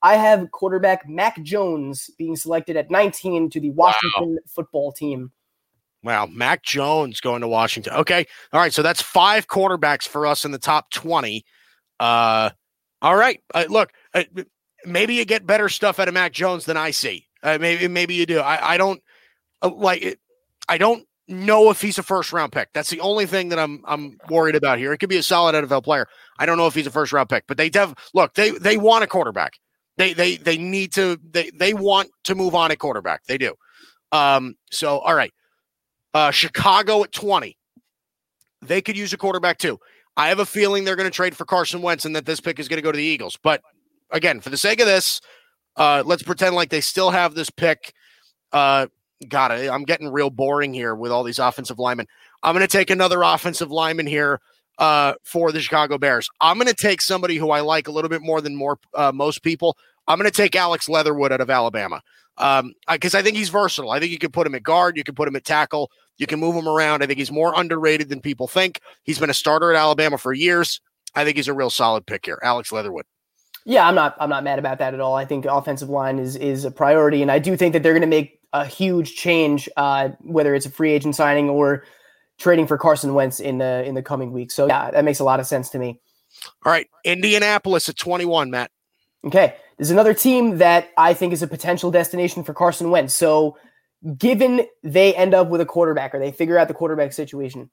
I 0.00 0.14
have 0.14 0.52
quarterback 0.52 1.08
Mac 1.08 1.42
Jones 1.42 2.08
being 2.16 2.36
selected 2.36 2.76
at 2.76 2.88
19 2.88 3.50
to 3.50 3.58
the 3.58 3.70
Washington 3.70 4.34
wow. 4.34 4.38
football 4.46 4.92
team. 4.92 5.32
Wow, 6.04 6.26
Mac 6.26 6.62
Jones 6.62 7.20
going 7.20 7.40
to 7.40 7.48
Washington. 7.48 7.94
Okay, 7.94 8.24
all 8.52 8.60
right. 8.60 8.72
So 8.72 8.82
that's 8.82 9.02
five 9.02 9.48
quarterbacks 9.48 10.06
for 10.06 10.24
us 10.26 10.44
in 10.44 10.52
the 10.52 10.58
top 10.58 10.92
20. 10.92 11.44
Uh, 11.98 12.50
all 13.02 13.16
right. 13.16 13.40
Uh, 13.52 13.64
look, 13.68 13.90
uh, 14.14 14.22
maybe 14.84 15.14
you 15.14 15.24
get 15.24 15.46
better 15.46 15.68
stuff 15.68 15.98
out 15.98 16.08
of 16.08 16.14
Mac 16.14 16.32
Jones 16.32 16.64
than 16.64 16.76
I 16.76 16.90
see. 16.90 17.26
Uh, 17.42 17.58
maybe 17.60 17.88
maybe 17.88 18.14
you 18.14 18.26
do. 18.26 18.40
I, 18.40 18.74
I 18.74 18.76
don't 18.76 19.02
uh, 19.62 19.70
like. 19.74 20.18
I 20.68 20.78
don't 20.78 21.04
know 21.28 21.70
if 21.70 21.80
he's 21.80 21.98
a 21.98 22.02
first 22.02 22.32
round 22.32 22.52
pick. 22.52 22.70
That's 22.72 22.90
the 22.90 23.00
only 23.00 23.26
thing 23.26 23.50
that 23.50 23.58
I'm 23.58 23.82
I'm 23.86 24.18
worried 24.28 24.56
about 24.56 24.78
here. 24.78 24.92
It 24.92 24.98
could 24.98 25.08
be 25.08 25.18
a 25.18 25.22
solid 25.22 25.54
NFL 25.54 25.84
player. 25.84 26.08
I 26.38 26.46
don't 26.46 26.58
know 26.58 26.66
if 26.66 26.74
he's 26.74 26.86
a 26.86 26.90
first 26.90 27.12
round 27.12 27.28
pick, 27.28 27.44
but 27.46 27.56
they 27.56 27.70
dev 27.70 27.94
look 28.14 28.34
they 28.34 28.50
they 28.50 28.76
want 28.76 29.04
a 29.04 29.06
quarterback. 29.06 29.58
They 29.96 30.14
they 30.14 30.36
they 30.36 30.58
need 30.58 30.92
to 30.94 31.18
they 31.30 31.50
they 31.50 31.74
want 31.74 32.10
to 32.24 32.34
move 32.34 32.54
on 32.54 32.70
a 32.70 32.76
quarterback. 32.76 33.24
They 33.26 33.38
do. 33.38 33.54
Um. 34.12 34.56
So 34.70 34.98
all 34.98 35.14
right. 35.14 35.32
Uh, 36.14 36.30
Chicago 36.30 37.04
at 37.04 37.12
twenty. 37.12 37.56
They 38.62 38.80
could 38.80 38.96
use 38.96 39.12
a 39.12 39.18
quarterback 39.18 39.58
too. 39.58 39.78
I 40.16 40.28
have 40.28 40.40
a 40.40 40.46
feeling 40.46 40.84
they're 40.84 40.96
going 40.96 41.08
to 41.08 41.14
trade 41.14 41.36
for 41.36 41.44
Carson 41.44 41.80
Wentz 41.80 42.04
and 42.04 42.16
that 42.16 42.26
this 42.26 42.40
pick 42.40 42.58
is 42.58 42.66
going 42.66 42.78
to 42.78 42.82
go 42.82 42.90
to 42.90 42.96
the 42.96 43.04
Eagles. 43.04 43.38
But 43.40 43.62
again, 44.10 44.40
for 44.40 44.50
the 44.50 44.56
sake 44.56 44.80
of 44.80 44.86
this, 44.86 45.20
uh, 45.76 46.02
let's 46.04 46.22
pretend 46.22 46.54
like 46.54 46.70
they 46.70 46.80
still 46.80 47.10
have 47.10 47.34
this 47.34 47.50
pick. 47.50 47.92
Uh, 48.52 48.86
God, 49.28 49.50
I, 49.50 49.72
I'm 49.72 49.84
getting 49.84 50.08
real 50.08 50.30
boring 50.30 50.74
here 50.74 50.94
with 50.94 51.12
all 51.12 51.24
these 51.24 51.38
offensive 51.38 51.78
linemen. 51.78 52.06
I'm 52.42 52.54
going 52.54 52.66
to 52.66 52.72
take 52.72 52.90
another 52.90 53.22
offensive 53.22 53.70
lineman 53.70 54.06
here 54.06 54.40
uh, 54.78 55.14
for 55.24 55.52
the 55.52 55.60
Chicago 55.60 55.98
Bears. 55.98 56.28
I'm 56.40 56.56
going 56.56 56.68
to 56.68 56.74
take 56.74 57.00
somebody 57.02 57.36
who 57.36 57.50
I 57.50 57.60
like 57.60 57.88
a 57.88 57.92
little 57.92 58.08
bit 58.08 58.22
more 58.22 58.40
than 58.40 58.54
more 58.54 58.78
uh, 58.94 59.12
most 59.12 59.42
people. 59.42 59.76
I'm 60.06 60.18
going 60.18 60.30
to 60.30 60.36
take 60.36 60.56
Alex 60.56 60.88
Leatherwood 60.88 61.32
out 61.32 61.40
of 61.40 61.50
Alabama 61.50 62.00
because 62.36 62.60
um, 63.14 63.18
I 63.18 63.22
think 63.22 63.36
he's 63.36 63.48
versatile. 63.48 63.90
I 63.90 63.98
think 63.98 64.12
you 64.12 64.18
can 64.18 64.30
put 64.30 64.46
him 64.46 64.54
at 64.54 64.62
guard, 64.62 64.96
you 64.96 65.02
can 65.02 65.16
put 65.16 65.26
him 65.26 65.34
at 65.34 65.44
tackle, 65.44 65.90
you 66.18 66.26
can 66.26 66.38
move 66.38 66.54
him 66.54 66.68
around. 66.68 67.02
I 67.02 67.06
think 67.06 67.18
he's 67.18 67.32
more 67.32 67.52
underrated 67.56 68.08
than 68.08 68.20
people 68.20 68.46
think. 68.46 68.80
He's 69.02 69.18
been 69.18 69.30
a 69.30 69.34
starter 69.34 69.72
at 69.72 69.78
Alabama 69.78 70.18
for 70.18 70.32
years. 70.32 70.80
I 71.14 71.24
think 71.24 71.36
he's 71.36 71.48
a 71.48 71.54
real 71.54 71.70
solid 71.70 72.06
pick 72.06 72.26
here, 72.26 72.38
Alex 72.42 72.70
Leatherwood. 72.70 73.06
Yeah, 73.68 73.86
I'm 73.86 73.94
not. 73.94 74.16
I'm 74.18 74.30
not 74.30 74.44
mad 74.44 74.58
about 74.58 74.78
that 74.78 74.94
at 74.94 75.00
all. 75.00 75.14
I 75.14 75.26
think 75.26 75.44
offensive 75.44 75.90
line 75.90 76.18
is 76.18 76.36
is 76.36 76.64
a 76.64 76.70
priority, 76.70 77.20
and 77.20 77.30
I 77.30 77.38
do 77.38 77.54
think 77.54 77.74
that 77.74 77.82
they're 77.82 77.92
going 77.92 78.00
to 78.00 78.06
make 78.06 78.40
a 78.54 78.64
huge 78.64 79.14
change, 79.14 79.68
uh, 79.76 80.08
whether 80.20 80.54
it's 80.54 80.64
a 80.64 80.70
free 80.70 80.90
agent 80.90 81.14
signing 81.14 81.50
or 81.50 81.84
trading 82.38 82.66
for 82.66 82.78
Carson 82.78 83.12
Wentz 83.12 83.40
in 83.40 83.58
the 83.58 83.84
in 83.84 83.94
the 83.94 84.02
coming 84.02 84.32
weeks. 84.32 84.54
So 84.54 84.68
yeah, 84.68 84.90
that 84.90 85.04
makes 85.04 85.18
a 85.18 85.24
lot 85.24 85.38
of 85.38 85.46
sense 85.46 85.68
to 85.70 85.78
me. 85.78 86.00
All 86.64 86.72
right, 86.72 86.88
Indianapolis 87.04 87.90
at 87.90 87.96
21, 87.96 88.50
Matt. 88.50 88.70
Okay, 89.26 89.56
there's 89.76 89.90
another 89.90 90.14
team 90.14 90.56
that 90.56 90.88
I 90.96 91.12
think 91.12 91.34
is 91.34 91.42
a 91.42 91.46
potential 91.46 91.90
destination 91.90 92.44
for 92.44 92.54
Carson 92.54 92.88
Wentz. 92.88 93.12
So, 93.12 93.58
given 94.16 94.62
they 94.82 95.14
end 95.14 95.34
up 95.34 95.48
with 95.48 95.60
a 95.60 95.66
quarterback 95.66 96.14
or 96.14 96.18
they 96.18 96.32
figure 96.32 96.56
out 96.56 96.68
the 96.68 96.74
quarterback 96.74 97.12
situation, 97.12 97.68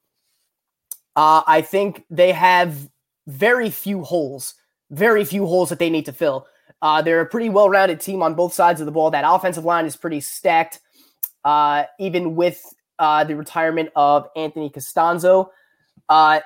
uh, 1.15 1.43
I 1.47 1.61
think 1.61 2.03
they 2.09 2.33
have 2.33 2.89
very 3.27 3.69
few 3.69 4.03
holes 4.03 4.55
very 4.91 5.25
few 5.25 5.45
holes 5.45 5.69
that 5.69 5.79
they 5.79 5.89
need 5.89 6.05
to 6.05 6.13
fill. 6.13 6.47
Uh, 6.81 7.01
they're 7.01 7.21
a 7.21 7.25
pretty 7.25 7.49
well 7.49 7.69
rounded 7.69 7.99
team 7.99 8.21
on 8.21 8.35
both 8.35 8.53
sides 8.53 8.79
of 8.79 8.85
the 8.85 8.91
ball. 8.91 9.11
That 9.11 9.25
offensive 9.27 9.65
line 9.65 9.85
is 9.85 9.95
pretty 9.95 10.19
stacked, 10.19 10.79
uh, 11.43 11.85
even 11.99 12.35
with 12.35 12.63
uh, 12.99 13.23
the 13.23 13.35
retirement 13.35 13.89
of 13.95 14.27
Anthony 14.35 14.69
Castonzo. 14.69 15.49
Uh, 16.09 16.41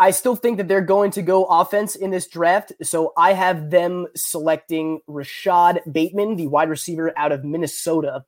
I 0.00 0.12
still 0.12 0.36
think 0.36 0.58
that 0.58 0.68
they're 0.68 0.80
going 0.80 1.10
to 1.12 1.22
go 1.22 1.44
offense 1.44 1.96
in 1.96 2.10
this 2.10 2.28
draft. 2.28 2.72
So 2.82 3.12
I 3.16 3.32
have 3.32 3.70
them 3.70 4.06
selecting 4.14 5.00
Rashod 5.06 5.80
Bateman, 5.90 6.36
the 6.36 6.46
wide 6.46 6.68
receiver 6.68 7.12
out 7.16 7.32
of 7.32 7.44
Minnesota. 7.44 8.24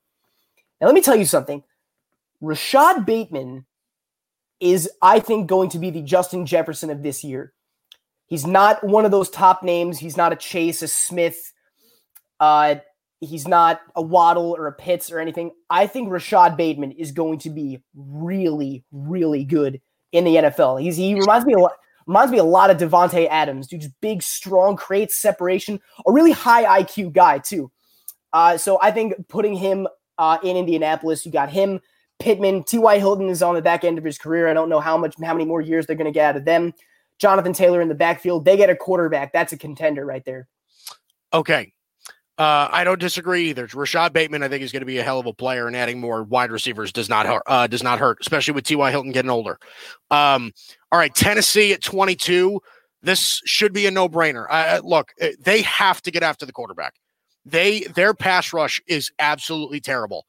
Now, 0.80 0.86
let 0.88 0.94
me 0.94 1.02
tell 1.02 1.16
you 1.16 1.26
something. 1.26 1.62
Rashod 2.40 3.06
Bateman 3.06 3.66
is, 4.58 4.90
I 5.00 5.20
think, 5.20 5.46
going 5.46 5.70
to 5.70 5.78
be 5.78 5.90
the 5.90 6.02
Justin 6.02 6.44
Jefferson 6.44 6.90
of 6.90 7.02
this 7.02 7.22
year. 7.22 7.52
He's 8.30 8.46
not 8.46 8.82
one 8.84 9.04
of 9.04 9.10
those 9.10 9.28
top 9.28 9.64
names. 9.64 9.98
He's 9.98 10.16
not 10.16 10.32
a 10.32 10.36
Chase, 10.36 10.82
a 10.82 10.88
Smith. 10.88 11.52
Uh, 12.38 12.76
he's 13.18 13.46
not 13.46 13.80
a 13.96 14.02
Waddle 14.02 14.54
or 14.56 14.68
a 14.68 14.72
Pitts 14.72 15.10
or 15.10 15.18
anything. 15.18 15.50
I 15.68 15.88
think 15.88 16.10
Rashod 16.10 16.56
Bateman 16.56 16.92
is 16.92 17.10
going 17.10 17.40
to 17.40 17.50
be 17.50 17.82
really, 17.94 18.84
really 18.92 19.42
good 19.42 19.80
in 20.12 20.22
the 20.24 20.36
NFL. 20.36 20.80
He's 20.80 20.96
he 20.96 21.14
reminds 21.14 21.44
me 21.44 21.54
a 21.54 21.58
lot. 21.58 21.72
Reminds 22.06 22.30
me 22.30 22.38
a 22.38 22.44
lot 22.44 22.70
of 22.70 22.76
Davante 22.76 23.28
Adams, 23.28 23.66
dude. 23.66 23.82
Just 23.82 24.00
big, 24.00 24.22
strong, 24.22 24.76
creates 24.76 25.18
separation. 25.18 25.80
A 26.06 26.12
really 26.12 26.32
high 26.32 26.82
IQ 26.82 27.12
guy 27.12 27.38
too. 27.38 27.70
Uh, 28.32 28.56
so 28.56 28.78
I 28.80 28.92
think 28.92 29.14
putting 29.28 29.54
him 29.54 29.88
uh, 30.18 30.38
in 30.42 30.56
Indianapolis, 30.56 31.26
you 31.26 31.32
got 31.32 31.50
him, 31.50 31.80
Pittman, 32.20 32.62
T.Y. 32.62 32.98
Hilton 32.98 33.28
is 33.28 33.42
on 33.42 33.54
the 33.54 33.62
back 33.62 33.84
end 33.84 33.98
of 33.98 34.04
his 34.04 34.18
career. 34.18 34.48
I 34.48 34.54
don't 34.54 34.68
know 34.68 34.80
how 34.80 34.96
much, 34.96 35.14
how 35.22 35.34
many 35.34 35.44
more 35.44 35.60
years 35.60 35.86
they're 35.86 35.96
going 35.96 36.06
to 36.06 36.12
get 36.12 36.26
out 36.26 36.36
of 36.36 36.44
them. 36.44 36.72
Jonathan 37.20 37.52
Taylor 37.52 37.80
in 37.80 37.88
the 37.88 37.94
backfield. 37.94 38.44
They 38.44 38.56
get 38.56 38.70
a 38.70 38.76
quarterback. 38.76 39.32
That's 39.32 39.52
a 39.52 39.58
contender 39.58 40.04
right 40.04 40.24
there. 40.24 40.48
Okay. 41.32 41.72
Uh, 42.38 42.68
I 42.72 42.84
don't 42.84 42.98
disagree 42.98 43.50
either. 43.50 43.68
Rashod 43.74 44.14
Bateman, 44.14 44.42
I 44.42 44.48
think, 44.48 44.62
is 44.62 44.72
going 44.72 44.80
to 44.80 44.86
be 44.86 44.96
a 44.96 45.02
hell 45.02 45.20
of 45.20 45.26
a 45.26 45.34
player, 45.34 45.66
and 45.66 45.76
adding 45.76 46.00
more 46.00 46.22
wide 46.22 46.50
receivers 46.50 46.90
does 46.90 47.10
not 47.10 47.26
hurt. 47.26 47.42
Uh, 47.46 47.66
does 47.66 47.82
not 47.82 47.98
hurt, 47.98 48.16
especially 48.22 48.54
with 48.54 48.64
T.Y. 48.64 48.90
Hilton 48.90 49.12
getting 49.12 49.30
older. 49.30 49.58
Um, 50.10 50.50
all 50.90 50.98
right, 50.98 51.14
Tennessee 51.14 51.74
at 51.74 51.82
22. 51.82 52.62
This 53.02 53.42
should 53.44 53.74
be 53.74 53.86
a 53.86 53.90
no-brainer. 53.90 54.46
Uh, 54.48 54.80
look, 54.82 55.12
uh, 55.20 55.28
they 55.38 55.60
have 55.62 56.00
to 56.02 56.10
get 56.10 56.22
after 56.22 56.46
the 56.46 56.52
quarterback. 56.52 56.94
They 57.44 57.80
their 57.80 58.14
pass 58.14 58.54
rush 58.54 58.80
is 58.86 59.10
absolutely 59.18 59.80
terrible. 59.80 60.26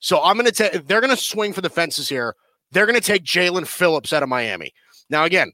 So 0.00 0.22
I'm 0.22 0.36
going 0.36 0.46
to 0.46 0.52
take. 0.52 0.86
They're 0.86 1.00
going 1.00 1.16
to 1.16 1.22
swing 1.22 1.54
for 1.54 1.62
the 1.62 1.70
fences 1.70 2.10
here. 2.10 2.36
They're 2.72 2.86
going 2.86 3.00
to 3.00 3.06
take 3.06 3.24
Jaelan 3.24 3.66
Phillips 3.66 4.12
out 4.12 4.22
of 4.22 4.28
Miami. 4.28 4.74
Now, 5.08 5.24
again, 5.24 5.52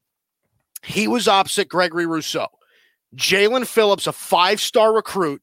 he 0.83 1.09
was 1.09 1.29
opposite 1.29 1.69
Gregory 1.69 2.07
Rousseau. 2.07 2.49
Jaelan 3.17 3.67
Phillips, 3.67 4.07
a 4.07 4.13
five 4.13 4.61
star 4.61 4.95
recruit, 4.95 5.43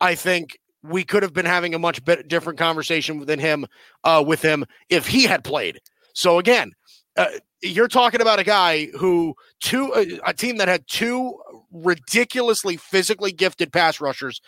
I 0.00 0.14
think 0.14 0.58
we 0.82 1.04
could 1.04 1.22
have 1.22 1.32
been 1.32 1.46
having 1.46 1.74
a 1.74 1.78
much 1.78 2.04
bit 2.04 2.28
different 2.28 2.58
conversation 2.58 3.24
than 3.24 3.38
him 3.38 3.66
uh, 4.04 4.22
with 4.26 4.42
him 4.42 4.64
if 4.88 5.06
he 5.06 5.24
had 5.24 5.44
played. 5.44 5.80
So 6.12 6.38
again, 6.38 6.72
uh, 7.16 7.26
you're 7.62 7.88
talking 7.88 8.20
about 8.20 8.38
a 8.38 8.44
guy 8.44 8.86
who 8.98 9.34
two 9.60 9.92
uh, 9.92 10.04
a 10.26 10.34
team 10.34 10.58
that 10.58 10.68
had 10.68 10.86
two 10.86 11.38
ridiculously 11.72 12.76
physically 12.76 13.32
gifted 13.32 13.72
pass 13.72 14.00
rushers. 14.00 14.40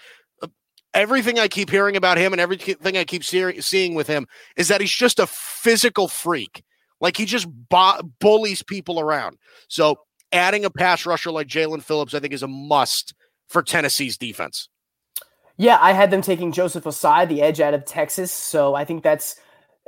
Uh, 0.42 0.48
everything 0.94 1.38
I 1.38 1.48
keep 1.48 1.70
hearing 1.70 1.96
about 1.96 2.18
him 2.18 2.32
and 2.32 2.40
everything 2.40 2.96
I 2.96 3.04
keep 3.04 3.24
see- 3.24 3.60
seeing 3.60 3.94
with 3.94 4.06
him 4.06 4.26
is 4.56 4.68
that 4.68 4.80
he's 4.80 4.92
just 4.92 5.18
a 5.18 5.26
physical 5.26 6.08
freak. 6.08 6.62
Like 7.00 7.16
he 7.16 7.24
just 7.24 7.46
bo- 7.68 8.00
bullies 8.20 8.62
people 8.62 9.00
around. 9.00 9.38
So 9.68 9.96
adding 10.32 10.64
a 10.64 10.70
pass 10.70 11.06
rusher 11.06 11.30
like 11.30 11.46
Jaelan 11.46 11.82
Phillips, 11.82 12.14
I 12.14 12.20
think, 12.20 12.32
is 12.32 12.42
a 12.42 12.48
must 12.48 13.14
for 13.48 13.62
Tennessee's 13.62 14.16
defense. 14.16 14.68
Yeah, 15.56 15.78
I 15.80 15.92
had 15.92 16.10
them 16.10 16.22
taking 16.22 16.52
Joseph 16.52 16.84
Ossai, 16.84 17.28
the 17.28 17.42
edge 17.42 17.60
out 17.60 17.74
of 17.74 17.84
Texas. 17.84 18.32
So 18.32 18.74
I 18.74 18.84
think 18.84 19.02
that's 19.02 19.36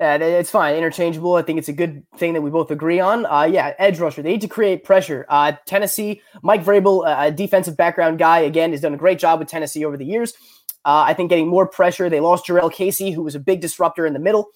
uh, 0.01 0.19
it's 0.21 0.51
fine, 0.51 0.77
interchangeable. 0.77 1.35
I 1.35 1.43
think 1.43 1.59
it's 1.59 1.69
a 1.69 1.75
good 1.75 2.05
thing 2.17 2.33
that 2.33 2.41
we 2.41 2.51
both 2.51 2.71
agree 2.71 3.01
on. 3.01 3.27
Uh, 3.27 3.43
yeah, 3.43 3.75
edge 3.79 3.99
rusher. 3.99 4.23
They 4.23 4.33
need 4.33 4.41
to 4.41 4.49
create 4.49 4.83
pressure. 4.83 5.27
Uh, 5.29 5.53
Tennessee, 5.67 6.23
Mike 6.43 6.65
Vrabel, 6.65 7.05
a 7.07 7.31
defensive 7.31 7.77
background 7.77 8.19
guy, 8.19 8.39
again, 8.39 8.71
has 8.71 8.81
done 8.81 8.95
a 8.95 8.97
great 8.99 9.19
job 9.19 9.39
with 9.39 9.49
Tennessee 9.49 9.85
over 9.85 9.99
the 9.99 10.07
years. 10.07 10.33
Uh, 10.87 11.05
I 11.07 11.13
think 11.13 11.29
getting 11.29 11.49
more 11.49 11.67
pressure. 11.67 12.09
They 12.09 12.21
lost 12.21 12.47
Jurrell 12.47 12.73
Casey, 12.73 13.11
who 13.11 13.23
was 13.23 13.35
a 13.35 13.41
big 13.41 13.61
disruptor 13.61 14.07
in 14.07 14.15
the 14.15 14.19
middle. 14.19 14.49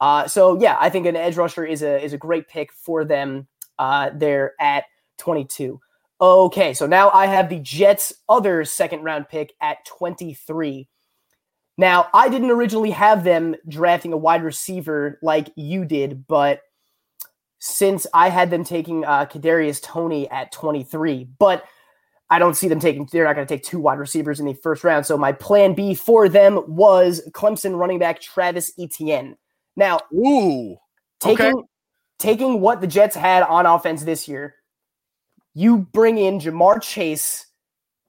Uh, 0.00 0.26
so 0.28 0.58
yeah, 0.60 0.76
I 0.80 0.88
think 0.88 1.06
an 1.06 1.16
edge 1.16 1.36
rusher 1.36 1.64
is 1.64 1.82
a 1.82 2.02
is 2.02 2.12
a 2.12 2.18
great 2.18 2.48
pick 2.48 2.72
for 2.72 3.04
them 3.04 3.46
uh, 3.78 4.10
there 4.14 4.54
at 4.58 4.84
22. 5.18 5.80
Okay, 6.20 6.72
so 6.72 6.86
now 6.86 7.10
I 7.10 7.26
have 7.26 7.48
the 7.48 7.58
Jets' 7.58 8.14
other 8.28 8.64
second 8.64 9.02
round 9.02 9.28
pick 9.28 9.52
at 9.60 9.84
23. 9.84 10.88
Now, 11.78 12.08
I 12.14 12.28
didn't 12.30 12.50
originally 12.50 12.90
have 12.92 13.22
them 13.22 13.54
drafting 13.68 14.14
a 14.14 14.16
wide 14.16 14.42
receiver 14.42 15.18
like 15.22 15.50
you 15.56 15.84
did, 15.84 16.26
but 16.26 16.62
since 17.58 18.06
I 18.14 18.30
had 18.30 18.50
them 18.50 18.64
taking 18.64 19.04
uh, 19.04 19.26
Kadarius 19.26 19.82
Toney 19.82 20.28
at 20.30 20.52
23, 20.52 21.28
but 21.38 21.64
I 22.28 22.38
don't 22.38 22.56
see 22.56 22.68
them 22.68 22.80
taking. 22.80 23.08
They're 23.10 23.24
not 23.24 23.36
going 23.36 23.46
to 23.46 23.54
take 23.54 23.62
two 23.62 23.78
wide 23.78 23.98
receivers 23.98 24.40
in 24.40 24.46
the 24.46 24.54
first 24.54 24.82
round. 24.84 25.06
So 25.06 25.16
my 25.16 25.32
plan 25.32 25.74
B 25.74 25.94
for 25.94 26.28
them 26.28 26.62
was 26.66 27.22
Clemson 27.30 27.78
running 27.78 27.98
back 27.98 28.20
Travis 28.20 28.72
Etienne. 28.78 29.36
Now, 29.76 30.00
Ooh. 30.12 30.76
taking 31.20 31.54
Okay. 31.54 31.62
taking 32.18 32.60
what 32.60 32.80
the 32.80 32.86
Jets 32.86 33.14
had 33.14 33.42
on 33.44 33.66
offense 33.66 34.02
this 34.02 34.26
year, 34.26 34.55
you 35.56 35.78
bring 35.78 36.18
in 36.18 36.38
Ja'Marr 36.38 36.82
Chase 36.82 37.46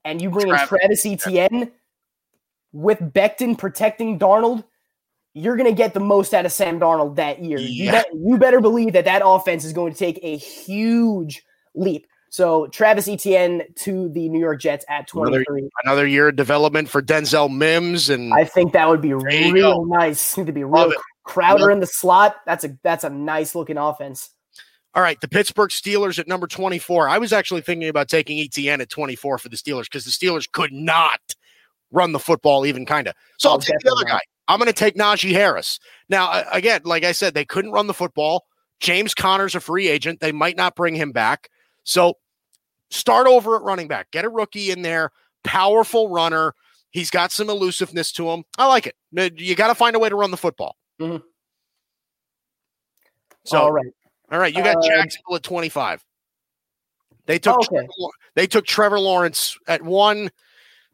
and 0.04 0.22
you 0.22 0.30
bring 0.30 0.48
Trav- 0.48 0.62
in 0.64 0.68
Travis 0.68 1.06
Etienne 1.06 1.72
with 2.74 3.00
Becton 3.00 3.58
protecting 3.58 4.20
Darnold. 4.20 4.66
You're 5.34 5.56
going 5.56 5.70
to 5.70 5.76
get 5.76 5.94
the 5.94 6.02
most 6.02 6.34
out 6.34 6.46
of 6.46 6.52
Sam 6.52 6.78
Darnold 6.78 7.16
that 7.16 7.42
year. 7.42 7.58
You, 7.58 7.86
Yeah. 7.86 7.92
bet, 7.92 8.08
you 8.14 8.38
better 8.38 8.60
believe 8.60 8.92
that 8.94 9.06
that 9.06 9.22
offense 9.24 9.64
is 9.64 9.72
going 9.72 9.94
to 9.94 9.98
take 9.98 10.20
a 10.22 10.36
huge 10.36 11.42
leap. 11.74 12.06
So 12.32 12.68
Travis 12.68 13.08
Etienne 13.08 13.64
to 13.76 14.10
the 14.10 14.28
New 14.28 14.40
York 14.42 14.60
Jets 14.60 14.84
at 14.90 15.08
23. 15.08 15.70
Another 15.86 16.06
year 16.06 16.28
of 16.28 16.36
development 16.36 16.90
for 16.90 17.02
Denzel 17.02 17.50
Mims 17.50 18.10
and 18.10 18.34
I 18.34 18.44
think 18.44 18.74
that 18.74 18.90
would 18.90 19.00
be 19.02 19.10
you 19.10 19.20
real 19.20 19.86
nice. 19.86 20.36
To 20.36 20.44
be 20.52 20.66
real. 20.66 20.92
Crowder 21.24 21.72
in 21.72 21.80
the 21.80 21.88
slot. 21.88 22.36
That's 22.46 22.66
a 22.66 22.78
that's 22.84 23.06
a 23.06 23.10
nice 23.10 23.56
looking 23.56 23.78
offense. 23.78 24.30
All 24.98 25.04
right, 25.04 25.22
the 25.22 25.28
Pittsburgh 25.28 25.70
Steelers 25.70 26.18
at 26.18 26.28
number 26.28 26.48
24. 26.48 27.08
I 27.08 27.20
was 27.20 27.32
actually 27.32 27.62
thinking 27.62 27.88
about 27.88 28.10
taking 28.10 28.40
Etienne 28.40 28.82
at 28.82 28.90
24 28.90 29.38
for 29.38 29.48
the 29.48 29.56
Steelers 29.56 29.84
because 29.84 30.06
the 30.06 30.12
Steelers 30.12 30.52
could 30.52 30.74
not 30.74 31.20
run 31.92 32.14
the 32.14 32.20
football 32.20 32.66
even 32.66 32.84
kind 32.84 33.08
of. 33.08 33.14
So 33.38 33.50
Oh, 33.50 33.52
I'll 33.52 33.60
take 33.60 33.78
the 33.82 33.92
other 33.92 34.06
guy. 34.06 34.22
I'm 34.48 34.58
going 34.58 34.66
to 34.66 34.74
take 34.74 34.96
Najee 34.96 35.34
Harris. 35.34 35.80
Now, 36.10 36.44
again, 36.52 36.82
like 36.84 37.04
I 37.04 37.12
said, 37.12 37.36
they 37.36 37.46
couldn't 37.46 37.74
run 37.74 37.86
the 37.86 37.94
football. 37.94 38.46
James 38.80 39.14
Conner's 39.14 39.54
a 39.54 39.60
free 39.60 39.88
agent. 39.88 40.20
They 40.20 40.32
might 40.32 40.58
not 40.58 40.76
bring 40.76 40.96
him 40.96 41.12
back. 41.12 41.50
So 41.84 42.16
start 42.90 43.28
over 43.28 43.56
at 43.56 43.62
running 43.62 43.88
back. 43.88 44.10
Get 44.10 44.26
a 44.26 44.30
rookie 44.30 44.72
in 44.72 44.82
there, 44.82 45.12
powerful 45.44 46.10
runner. 46.10 46.56
He's 46.90 47.12
got 47.12 47.32
some 47.32 47.52
elusiveness 47.52 48.12
to 48.14 48.32
him. 48.32 48.46
I 48.58 48.66
like 48.66 48.88
it. 48.88 48.96
You 49.40 49.54
got 49.54 49.68
to 49.68 49.76
find 49.76 49.96
a 49.96 50.00
way 50.00 50.10
to 50.10 50.16
run 50.16 50.32
the 50.32 50.38
football. 50.38 50.76
Mhm. 51.00 51.22
So, 53.46 53.60
All 53.60 53.72
right. 53.72 53.86
All 54.32 54.40
right, 54.40 54.54
you 54.54 54.64
got 54.64 54.78
Uh, 54.78 54.82
Jacksonville 54.88 55.36
at 55.36 55.44
25. 55.44 56.04
They 57.26 57.40
took 57.40 57.56
Oh, 57.56 57.58
Okay. 57.60 57.76
Trevor, 57.76 58.12
they 58.36 58.48
took 58.48 58.66
Trevor 58.66 59.00
Lawrence 59.00 59.58
at 59.68 59.82
one 59.82 60.30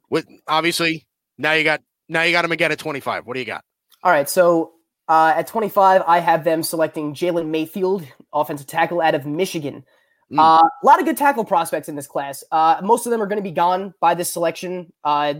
with 0.10 0.26
obviously 0.48 1.06
now 1.38 1.54
you 1.54 1.64
got 1.64 1.82
now 2.10 2.24
you 2.24 2.32
got 2.32 2.46
him 2.46 2.52
again 2.52 2.72
at 2.72 2.80
25. 2.80 3.26
What 3.26 3.34
do 3.34 3.40
you 3.40 3.46
got? 3.46 3.64
All 4.04 4.12
right. 4.12 4.30
So 4.30 4.74
uh, 5.08 5.34
at 5.36 5.48
25, 5.48 6.04
I 6.08 6.20
have 6.20 6.44
them 6.44 6.64
selecting 6.64 7.14
Jalen 7.14 7.48
Mayfield, 7.48 8.04
offensive 8.34 8.68
tackle 8.68 9.02
out 9.02 9.16
of 9.16 9.26
Michigan. 9.26 9.84
Mm. 10.32 10.40
Uh, 10.40 10.64
a 10.64 10.86
lot 10.86 11.00
of 11.00 11.06
good 11.06 11.18
tackle 11.18 11.46
prospects 11.46 11.90
in 11.90 11.96
this 11.96 12.08
class. 12.08 12.44
Uh, 12.52 12.80
most 12.84 13.06
of 13.06 13.12
them 13.12 13.22
are 13.22 13.28
going 13.28 13.38
to 13.38 13.44
be 13.44 13.52
gone 13.52 13.94
by 14.00 14.14
this 14.16 14.32
selection. 14.32 14.92
Uh, 15.04 15.36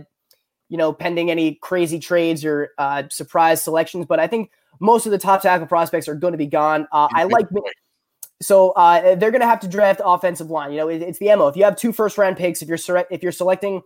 you 0.68 0.78
know, 0.78 0.92
pending 0.92 1.30
any 1.30 1.54
crazy 1.56 1.98
trades 1.98 2.44
or 2.44 2.70
uh, 2.78 3.04
surprise 3.10 3.62
selections. 3.62 4.06
But 4.06 4.18
I 4.20 4.26
think 4.26 4.50
most 4.80 5.06
of 5.06 5.12
the 5.12 5.18
top 5.18 5.42
tackle 5.42 5.66
prospects 5.66 6.08
are 6.08 6.14
going 6.14 6.32
to 6.32 6.38
be 6.38 6.46
gone. 6.46 6.86
Uh, 6.90 7.08
I 7.12 7.24
like 7.24 7.46
so 8.42 8.70
uh, 8.72 9.14
they're 9.14 9.30
going 9.30 9.40
to 9.40 9.46
have 9.46 9.60
to 9.60 9.68
draft 9.68 10.00
offensive 10.04 10.50
line. 10.50 10.72
You 10.72 10.78
know, 10.78 10.88
it- 10.88 11.02
it's 11.02 11.18
the 11.18 11.34
mo. 11.36 11.48
If 11.48 11.56
you 11.56 11.64
have 11.64 11.76
two 11.76 11.92
first 11.92 12.18
round 12.18 12.36
picks, 12.36 12.62
if 12.62 12.68
you're 12.68 13.06
if 13.10 13.22
you're 13.22 13.32
selecting 13.32 13.82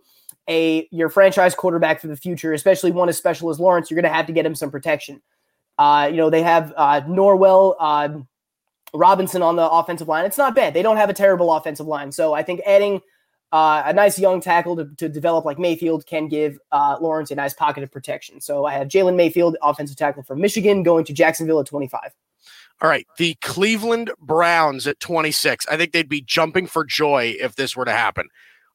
a 0.47 0.87
your 0.91 1.09
franchise 1.09 1.53
quarterback 1.55 2.01
for 2.01 2.07
the 2.07 2.15
future, 2.17 2.53
especially 2.53 2.91
one 2.91 3.09
as 3.09 3.17
special 3.17 3.49
as 3.49 3.59
Lawrence, 3.59 3.89
you're 3.89 4.01
going 4.01 4.11
to 4.11 4.15
have 4.15 4.25
to 4.27 4.33
get 4.33 4.45
him 4.45 4.55
some 4.55 4.71
protection. 4.71 5.21
Uh, 5.77 6.07
you 6.11 6.17
know, 6.17 6.29
they 6.29 6.41
have 6.41 6.73
uh, 6.75 7.01
Norwell, 7.01 7.75
uh, 7.79 8.09
Robinson 8.93 9.41
on 9.41 9.55
the 9.55 9.69
offensive 9.69 10.07
line. 10.07 10.25
It's 10.25 10.37
not 10.37 10.55
bad. 10.55 10.73
They 10.73 10.81
don't 10.81 10.97
have 10.97 11.09
a 11.09 11.13
terrible 11.13 11.53
offensive 11.53 11.87
line. 11.87 12.11
So 12.11 12.33
I 12.33 12.43
think 12.43 12.61
adding 12.65 12.99
uh, 13.51 13.83
a 13.85 13.93
nice 13.93 14.19
young 14.19 14.41
tackle 14.41 14.75
to, 14.75 14.85
to 14.97 15.07
develop 15.07 15.45
like 15.45 15.57
Mayfield 15.59 16.05
can 16.05 16.27
give 16.27 16.59
uh, 16.71 16.97
Lawrence 16.99 17.31
a 17.31 17.35
nice 17.35 17.53
pocket 17.53 17.83
of 17.83 17.91
protection. 17.91 18.41
So 18.41 18.65
I 18.65 18.73
have 18.73 18.87
Jalen 18.87 19.15
Mayfield, 19.15 19.57
offensive 19.61 19.95
tackle 19.95 20.23
from 20.23 20.41
Michigan, 20.41 20.83
going 20.83 21.05
to 21.05 21.13
Jacksonville 21.13 21.59
at 21.59 21.67
25. 21.67 22.11
All 22.81 22.89
right, 22.89 23.05
the 23.17 23.35
Cleveland 23.41 24.11
Browns 24.19 24.87
at 24.87 24.99
26. 24.99 25.67
I 25.67 25.75
think 25.77 25.91
they'd 25.91 26.07
be 26.07 26.21
jumping 26.21 26.65
for 26.67 26.85
joy 26.85 27.35
if 27.39 27.55
this 27.55 27.75
were 27.75 27.85
to 27.85 27.91
happen. 27.91 28.27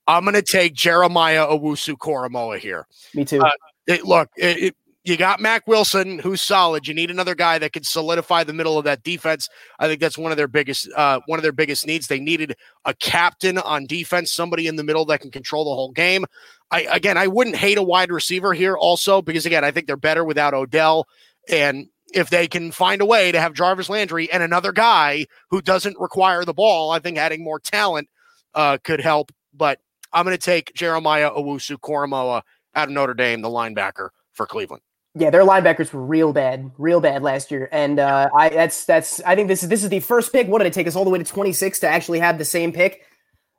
I'm 0.07 0.25
going 0.25 0.35
to 0.35 0.43
take 0.43 0.75
Jeremiah 0.75 1.47
Owusu-Koramoah 1.47 2.59
here. 2.59 2.87
Me 3.15 3.25
too. 3.25 3.41
Uh, 3.41 3.51
It, 3.87 4.05
look, 4.05 4.29
it, 4.37 4.59
it- 4.59 4.77
you 5.07 5.19
got 5.19 5.39
Mack 5.39 5.67
Wilson, 5.67 6.19
who's 6.19 6.41
solid. 6.41 6.89
You 6.89 6.95
need 6.95 7.11
another 7.11 7.35
guy 7.35 7.59
that 7.59 7.75
can 7.75 7.85
solidify 7.85 8.43
the 8.45 8.55
middle 8.55 8.79
of 8.79 8.85
that 8.87 9.03
defense. 9.03 9.51
I 9.79 9.87
think 9.87 10.01
that's 10.01 10.17
one 10.17 10.31
of 10.31 10.39
their 10.39 10.49
biggest 10.49 10.89
uh, 10.97 11.21
one 11.27 11.39
of 11.39 11.43
their 11.43 11.53
biggest 11.53 11.87
needs. 11.87 12.07
They 12.07 12.19
needed 12.21 12.57
a 12.87 12.95
captain 12.95 13.59
on 13.59 13.85
defense, 13.85 14.33
somebody 14.33 14.67
in 14.67 14.77
the 14.77 14.83
middle 14.83 15.05
that 15.05 15.21
can 15.21 15.31
control 15.31 15.67
the 15.67 15.75
whole 15.75 15.93
game. 15.93 16.25
I 16.71 16.87
again, 16.91 17.19
I 17.19 17.27
wouldn't 17.27 17.57
hate 17.57 17.77
a 17.77 17.83
wide 17.83 18.11
receiver 18.11 18.55
here 18.55 18.79
also 18.79 19.21
because 19.21 19.45
again, 19.45 19.63
I 19.63 19.73
think 19.73 19.87
they're 19.87 19.99
better 19.99 20.25
without 20.25 20.55
Odell. 20.55 21.07
And 21.51 21.89
if 22.15 22.31
they 22.31 22.47
can 22.47 22.71
find 22.71 23.01
a 23.03 23.07
way 23.07 23.33
to 23.33 23.41
have 23.41 23.53
Jarvis 23.53 23.89
Landry 23.89 24.31
and 24.31 24.43
another 24.43 24.73
guy 24.73 25.27
who 25.51 25.61
doesn't 25.61 25.99
require 25.99 26.45
the 26.45 26.55
ball, 26.55 26.91
I 26.91 26.99
think 26.99 27.19
adding 27.19 27.43
more 27.43 27.59
talent 27.59 28.09
uh, 28.55 28.79
could 28.83 29.01
help. 29.01 29.33
But 29.53 29.81
I'm 30.13 30.25
going 30.25 30.37
to 30.37 30.43
take 30.43 30.73
Jeremiah 30.75 31.31
Owusu-Koramoah 31.31 32.43
out 32.75 32.89
of 32.89 32.95
Notre 32.95 33.15
Dame, 33.15 33.43
the 33.43 33.49
linebacker 33.49 34.11
for 34.33 34.47
Cleveland. 34.47 34.83
Yeah, 35.17 35.31
their 35.31 35.45
linebackers 35.45 35.93
were 35.93 36.05
real 36.05 36.33
bad, 36.33 36.73
real 36.77 37.01
bad 37.01 37.23
last 37.23 37.53
year, 37.53 37.69
and 37.71 38.01
uh, 38.01 38.29
I 38.35 38.49
that's 38.49 38.85
that's 38.85 39.21
I 39.21 39.37
think 39.37 39.47
this 39.47 39.63
is 39.63 39.69
this 39.69 39.85
is 39.85 39.89
the 39.89 40.01
first 40.01 40.33
pick. 40.33 40.49
What 40.49 40.59
did 40.59 40.67
it 40.67 40.73
take 40.73 40.89
us 40.89 40.97
all 40.97 41.05
the 41.05 41.11
way 41.11 41.19
to 41.19 41.25
twenty 41.25 41.53
six 41.53 41.79
to 41.81 41.89
actually 41.89 42.19
have 42.19 42.37
the 42.37 42.45
same 42.45 42.73
pick? 42.73 43.03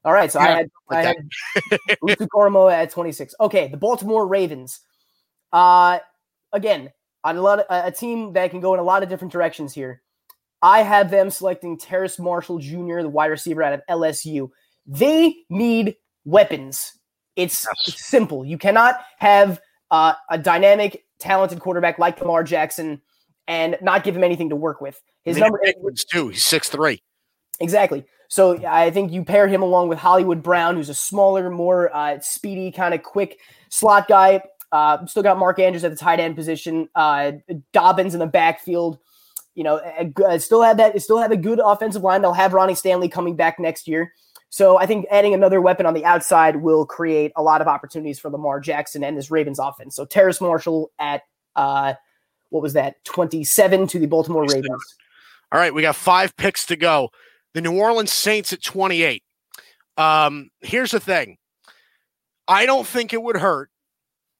All 0.03 0.11
right, 0.11 0.29
so 0.29 0.41
I 0.41 0.49
Yeah, 0.49 0.55
had 0.57 0.69
I 0.89 1.01
had 1.01 1.15
Usu 2.03 2.27
Koramoah 2.27 2.73
at 2.73 2.89
twenty 2.89 3.13
six. 3.13 3.33
Okay, 3.39 3.69
the 3.69 3.77
Baltimore 3.77 4.27
Ravens. 4.27 4.81
Uh, 5.53 5.99
again, 6.51 6.91
on 7.25 7.35
a 7.35 7.41
lot 7.41 7.59
of, 7.59 7.65
a 7.69 7.91
team 7.91 8.33
that 8.33 8.51
can 8.51 8.61
go 8.61 8.73
in 8.73 8.79
a 8.79 8.83
lot 8.83 9.03
of 9.03 9.09
different 9.09 9.33
directions 9.33 9.73
here. 9.73 10.01
I 10.61 10.83
have 10.83 11.11
them 11.11 11.29
selecting 11.29 11.77
Terrace 11.77 12.17
Marshall 12.19 12.59
Jr., 12.59 13.01
the 13.01 13.09
wide 13.09 13.27
receiver 13.27 13.61
out 13.63 13.73
of 13.73 13.81
LSU. 13.89 14.49
They 14.85 15.35
need 15.49 15.95
weapons. 16.23 16.93
It's, 17.35 17.65
Yes. 17.87 17.99
simple. 17.99 18.45
You 18.45 18.57
cannot 18.57 18.95
have 19.17 19.59
uh, 19.91 20.13
a 20.29 20.37
dynamic, 20.37 21.05
talented 21.19 21.59
quarterback 21.59 21.99
like 21.99 22.21
Lamar 22.21 22.43
Jackson 22.43 23.01
and 23.47 23.77
not 23.81 24.03
give 24.03 24.15
him 24.15 24.23
anything 24.23 24.49
to 24.49 24.55
work 24.55 24.79
with. 24.79 25.01
His 25.23 25.37
number 25.37 25.59
too. 26.09 26.29
He's 26.29 26.43
six 26.43 26.69
three. 26.69 27.01
Exactly. 27.59 28.05
So 28.27 28.65
I 28.65 28.91
think 28.91 29.11
you 29.11 29.23
pair 29.23 29.47
him 29.47 29.61
along 29.61 29.89
with 29.89 29.99
Hollywood 29.99 30.41
Brown, 30.41 30.75
who's 30.75 30.89
a 30.89 30.93
smaller, 30.95 31.49
more 31.49 31.95
uh, 31.95 32.19
speedy, 32.19 32.71
kind 32.71 32.93
of 32.93 33.03
quick 33.03 33.39
slot 33.69 34.07
guy. 34.07 34.41
Uh, 34.75 35.05
still 35.05 35.23
got 35.23 35.39
Mark 35.39 35.57
Andrews 35.57 35.85
at 35.85 35.91
the 35.91 35.97
tight 35.97 36.19
end 36.19 36.35
position. 36.35 36.89
Uh, 36.95 37.31
Dobbins 37.71 38.13
in 38.13 38.19
the 38.19 38.27
backfield. 38.27 38.99
You 39.53 39.63
know, 39.63 39.77
uh, 39.77 40.37
still 40.37 40.61
have 40.63 40.75
that. 40.77 41.01
Still 41.01 41.17
have 41.17 41.31
a 41.31 41.37
good 41.37 41.61
offensive 41.63 42.03
line. 42.03 42.21
They'll 42.21 42.33
have 42.33 42.53
Ronnie 42.53 42.75
Stanley 42.75 43.07
coming 43.07 43.37
back 43.37 43.57
next 43.57 43.87
year. 43.87 44.11
So 44.49 44.77
I 44.77 44.85
think 44.85 45.05
adding 45.09 45.33
another 45.33 45.61
weapon 45.61 45.85
on 45.85 45.93
the 45.93 46.03
outside 46.03 46.57
will 46.57 46.85
create 46.85 47.31
a 47.37 47.41
lot 47.41 47.61
of 47.61 47.69
opportunities 47.69 48.19
for 48.19 48.29
Lamar 48.29 48.59
Jackson 48.59 49.01
and 49.01 49.17
this 49.17 49.31
Ravens 49.31 49.59
offense. 49.59 49.95
So 49.95 50.03
Terrace 50.03 50.41
Marshall 50.41 50.91
at 50.99 51.21
uh, 51.55 51.93
what 52.49 52.61
was 52.61 52.73
that? 52.73 53.01
Twenty-seven 53.05 53.87
to 53.87 53.99
the 53.99 54.07
Baltimore 54.07 54.43
27. 54.43 54.61
Ravens. 54.61 54.95
All 55.53 55.59
right, 55.59 55.73
we 55.73 55.83
got 55.83 55.95
five 55.95 56.35
picks 56.35 56.65
to 56.65 56.75
go. 56.75 57.11
The 57.53 57.61
New 57.61 57.79
Orleans 57.79 58.11
Saints 58.11 58.51
at 58.51 58.61
28. 58.61 59.23
Um, 59.95 60.49
here's 60.59 60.91
the 60.91 60.99
thing. 60.99 61.37
I 62.45 62.65
don't 62.65 62.85
think 62.85 63.13
it 63.13 63.23
would 63.23 63.37
hurt 63.37 63.69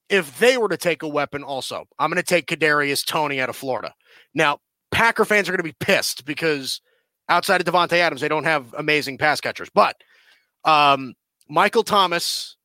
if 0.08 0.38
they 0.38 0.56
were 0.56 0.68
to 0.68 0.76
take 0.76 1.02
a 1.02 1.08
weapon 1.08 1.42
also. 1.42 1.86
I'm 1.98 2.10
going 2.10 2.22
to 2.22 2.26
take 2.26 2.46
Kadarius 2.46 3.04
Toney 3.04 3.40
out 3.40 3.48
of 3.48 3.56
Florida. 3.56 3.92
Now, 4.34 4.58
Packer 4.90 5.24
fans 5.24 5.48
are 5.48 5.52
going 5.52 5.58
to 5.58 5.62
be 5.64 5.76
pissed 5.80 6.24
because 6.24 6.80
outside 7.28 7.60
of 7.60 7.66
Davante 7.66 7.94
Adams, 7.94 8.20
they 8.20 8.28
don't 8.28 8.44
have 8.44 8.72
amazing 8.78 9.18
pass 9.18 9.40
catchers. 9.40 9.68
But 9.74 9.96
um, 10.64 11.14
Michael 11.48 11.82
Thomas 11.82 12.56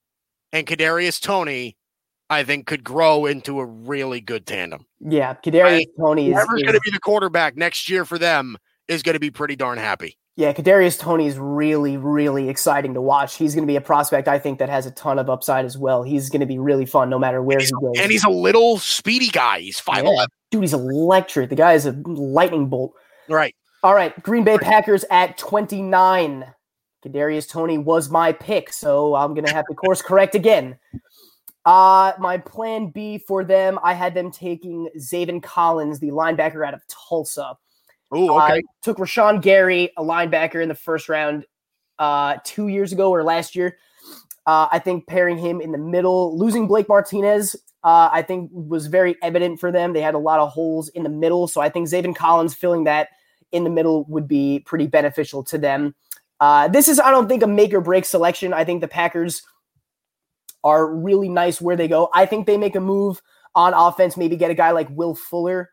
and 0.54 0.68
Kadarius 0.68 1.20
Toney, 1.20 1.78
I 2.30 2.44
think, 2.44 2.68
could 2.68 2.84
grow 2.84 3.26
into 3.26 3.60
a 3.60 3.66
really 3.66 4.22
good 4.22 4.46
tandem. 4.46 4.86
Yeah, 5.00 5.34
Kadarius 5.34 5.86
Tony 6.00 6.28
is, 6.28 6.34
Whoever's 6.34 6.62
is- 6.62 6.64
going 6.64 6.76
to 6.76 6.82
be 6.86 6.92
the 6.92 7.00
quarterback 7.00 7.58
next 7.58 7.90
year 7.90 8.06
for 8.06 8.18
them 8.18 8.58
is 8.88 9.04
going 9.04 9.16
to 9.16 9.20
be 9.20 9.32
pretty 9.32 9.56
darn 9.56 9.78
happy. 9.78 10.18
Yeah, 10.42 10.54
Kadarius 10.54 10.98
Toney 10.98 11.28
is 11.28 11.38
really, 11.38 11.98
really 11.98 12.50
exciting 12.50 12.96
to 12.96 13.02
watch. 13.02 13.36
He's 13.36 13.54
going 13.54 13.62
to 13.62 13.72
be 13.72 13.76
a 13.76 13.82
prospect 13.82 14.28
I 14.28 14.40
think 14.40 14.58
that 14.58 14.70
has 14.70 14.88
a 14.88 14.92
ton 14.92 15.20
of 15.20 15.30
upside 15.30 15.66
as 15.66 15.78
well. 15.78 16.02
He's 16.02 16.32
going 16.32 16.40
to 16.40 16.48
be 16.48 16.58
really 16.58 16.88
fun 16.88 17.12
no 17.12 17.20
matter 17.20 17.44
where 17.44 17.60
he 17.60 17.70
goes. 17.80 17.94
And 18.00 18.12
he's 18.12 18.24
a 18.24 18.30
little 18.30 18.80
speedy 18.80 19.28
guy. 19.28 19.60
He's 19.60 19.80
5'11. 19.80 20.16
Yeah. 20.18 20.26
Dude, 20.50 20.64
he's 20.64 20.74
electric. 20.74 21.52
The 21.52 21.56
guy 21.56 21.74
is 21.74 21.86
a 21.86 21.92
lightning 21.92 22.70
bolt. 22.70 22.94
Right. 23.30 23.56
All 23.84 23.94
right, 23.94 24.20
Green 24.24 24.44
Bay 24.44 24.58
Packers 24.58 25.06
at 25.12 25.38
29. 25.38 26.44
Kadarius 27.06 27.48
Toney 27.48 27.78
was 27.78 28.10
my 28.10 28.32
pick, 28.32 28.74
so 28.74 29.14
I'm 29.14 29.36
going 29.36 29.46
to 29.46 29.54
have 29.54 29.66
to 29.70 29.76
course 29.76 30.02
correct 30.02 30.34
again. 30.34 30.80
Uh, 31.66 32.14
my 32.18 32.40
plan 32.40 32.88
B 32.88 33.20
for 33.20 33.44
them, 33.44 33.78
I 33.84 33.94
had 33.94 34.16
them 34.16 34.32
taking 34.32 34.90
Zaven 34.98 35.44
Collins, 35.44 36.00
the 36.00 36.10
linebacker 36.10 36.66
out 36.66 36.74
of 36.74 36.82
Tulsa. 36.88 37.58
Oh, 38.12 38.36
I 38.36 38.52
okay. 38.52 38.64
took 38.82 38.98
Rashan 38.98 39.42
Gary, 39.42 39.92
a 39.98 40.04
linebacker, 40.04 40.62
in 40.62 40.70
the 40.70 40.76
first 40.76 41.08
round 41.08 41.46
uh, 41.98 42.38
two 42.44 42.68
years 42.68 42.92
ago 42.92 43.10
or 43.10 43.24
last 43.24 43.56
year. 43.56 43.78
Uh, 44.46 44.68
I 44.72 44.80
think 44.80 45.08
pairing 45.08 45.38
him 45.38 45.62
in 45.62 45.72
the 45.72 45.78
middle, 45.78 46.38
losing 46.38 46.68
Blake 46.68 46.90
Martinez, 46.90 47.56
uh, 47.84 48.10
I 48.12 48.22
think 48.22 48.50
was 48.54 48.88
very 48.88 49.16
evident 49.24 49.60
for 49.60 49.72
them. 49.72 49.94
They 49.94 50.02
had 50.02 50.16
a 50.16 50.20
lot 50.20 50.40
of 50.40 50.50
holes 50.50 50.90
in 50.90 51.04
the 51.04 51.10
middle. 51.10 51.48
So 51.48 51.62
I 51.62 51.70
think 51.70 51.88
Zaven 51.88 52.16
Collins 52.16 52.54
filling 52.54 52.84
that 52.86 53.10
in 53.52 53.64
the 53.64 53.70
middle 53.70 54.04
would 54.06 54.28
be 54.28 54.60
pretty 54.66 54.88
beneficial 54.88 55.44
to 55.46 55.58
them. 55.58 55.96
Uh, 56.40 56.68
this 56.68 56.88
is, 56.88 57.00
I 57.00 57.12
don't 57.12 57.28
think, 57.28 57.44
a 57.44 57.48
make 57.48 57.74
or 57.74 57.82
break 57.82 58.06
selection. 58.06 58.54
I 58.54 58.66
think 58.66 58.82
the 58.82 58.88
Packers 58.88 59.44
are 60.64 60.88
really 60.94 61.30
nice 61.30 61.62
where 61.62 61.76
they 61.76 61.88
go. 61.88 62.10
I 62.14 62.26
think 62.26 62.46
they 62.46 62.58
make 62.58 62.76
a 62.76 62.80
move 62.80 63.22
on 63.56 63.74
offense, 63.74 64.16
maybe 64.16 64.36
get 64.36 64.52
a 64.52 64.56
guy 64.56 64.72
like 64.72 64.90
Will 64.90 65.16
Fuller. 65.16 65.71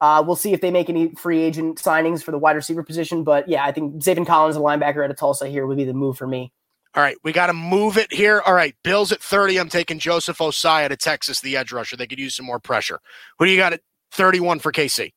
Uh, 0.00 0.22
we'll 0.26 0.36
see 0.36 0.52
if 0.52 0.60
they 0.60 0.70
make 0.70 0.88
any 0.88 1.14
free 1.14 1.42
agent 1.42 1.78
signings 1.78 2.22
for 2.22 2.30
the 2.30 2.38
wide 2.38 2.56
receiver 2.56 2.82
position. 2.82 3.22
But 3.22 3.48
yeah, 3.48 3.64
I 3.64 3.72
think 3.72 4.02
Zaven 4.02 4.26
Collins, 4.26 4.56
a 4.56 4.60
linebacker 4.60 5.04
out 5.04 5.10
of 5.10 5.16
Tulsa, 5.16 5.48
here 5.48 5.66
would 5.66 5.76
be 5.76 5.84
the 5.84 5.92
move 5.92 6.16
for 6.16 6.26
me. 6.26 6.52
All 6.94 7.02
right, 7.02 7.16
we 7.22 7.32
got 7.32 7.46
to 7.46 7.52
move 7.52 7.98
it 7.98 8.12
here. 8.12 8.42
All 8.44 8.54
right, 8.54 8.74
Bills 8.82 9.12
at 9.12 9.22
30. 9.22 9.60
I'm 9.60 9.68
taking 9.68 10.00
Joseph 10.00 10.38
Ossai 10.38 10.88
to 10.88 10.96
Texas, 10.96 11.40
the 11.40 11.56
edge 11.56 11.70
rusher. 11.70 11.96
They 11.96 12.06
could 12.06 12.18
use 12.18 12.34
some 12.34 12.46
more 12.46 12.58
pressure. 12.58 13.00
Who 13.38 13.44
do 13.44 13.52
you 13.52 13.58
got 13.58 13.72
at 13.72 13.80
31 14.10 14.58
for 14.58 14.72
KC? 14.72 15.12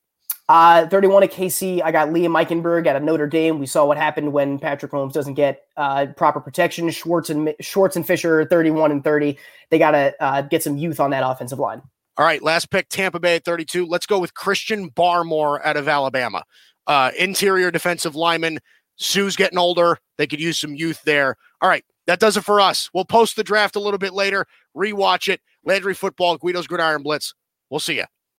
Uh, 0.50 0.88
31 0.88 1.24
at 1.24 1.32
KC. 1.32 1.82
I 1.82 1.92
got 1.92 2.10
Liam 2.10 2.40
Eichenberg 2.40 2.86
out 2.86 2.96
of 2.96 3.02
Notre 3.02 3.28
Dame. 3.28 3.58
We 3.58 3.66
saw 3.66 3.86
what 3.86 3.98
happened 3.98 4.34
when 4.34 4.60
Patrick 4.60 4.92
Mahomes 4.92 5.14
doesn't 5.14 5.36
get 5.36 5.64
uh, 5.78 6.08
proper 6.18 6.42
protection. 6.42 6.90
Schwartz 6.92 7.30
and 7.30 7.56
Schwartz 7.60 7.96
and 7.96 8.06
Fisher, 8.06 8.46
31 8.46 8.92
and 8.92 9.04
30. 9.04 9.38
They 9.72 9.80
got 9.80 9.92
to 9.92 10.14
uh, 10.20 10.42
get 10.42 10.62
some 10.62 10.78
youth 10.78 11.00
on 11.00 11.12
that 11.12 11.24
offensive 11.26 11.60
line. 11.60 11.82
All 12.18 12.26
right, 12.26 12.44
last 12.44 12.70
pick, 12.70 12.90
Tampa 12.90 13.20
Bay 13.20 13.38
at 13.38 13.46
32. 13.46 13.86
Let's 13.86 14.06
go 14.06 14.20
with 14.20 14.34
Christian 14.36 14.90
Barmore 14.92 15.66
out 15.66 15.78
of 15.78 15.88
Alabama. 15.88 16.44
Uh, 16.86 17.12
interior 17.18 17.72
defensive 17.72 18.16
lineman. 18.16 18.60
Suh's 18.98 19.36
getting 19.36 19.58
older. 19.58 19.98
They 20.18 20.28
could 20.28 20.40
use 20.40 20.60
some 20.60 20.76
youth 20.76 21.02
there. 21.04 21.36
All 21.62 21.70
right, 21.70 21.84
that 22.06 22.20
does 22.20 22.38
it 22.38 22.44
for 22.44 22.62
us. 22.62 22.90
We'll 22.94 23.06
post 23.06 23.36
the 23.36 23.44
draft 23.44 23.76
a 23.76 23.80
little 23.80 23.98
bit 23.98 24.14
later, 24.14 24.46
rewatch 24.76 25.28
it. 25.28 25.42
Landry 25.66 25.94
Football, 25.94 26.38
Guido's 26.38 26.68
Gridiron 26.68 27.02
Blitz. 27.02 27.34
We'll 27.70 27.80
see 27.80 27.96
you. 27.96 28.06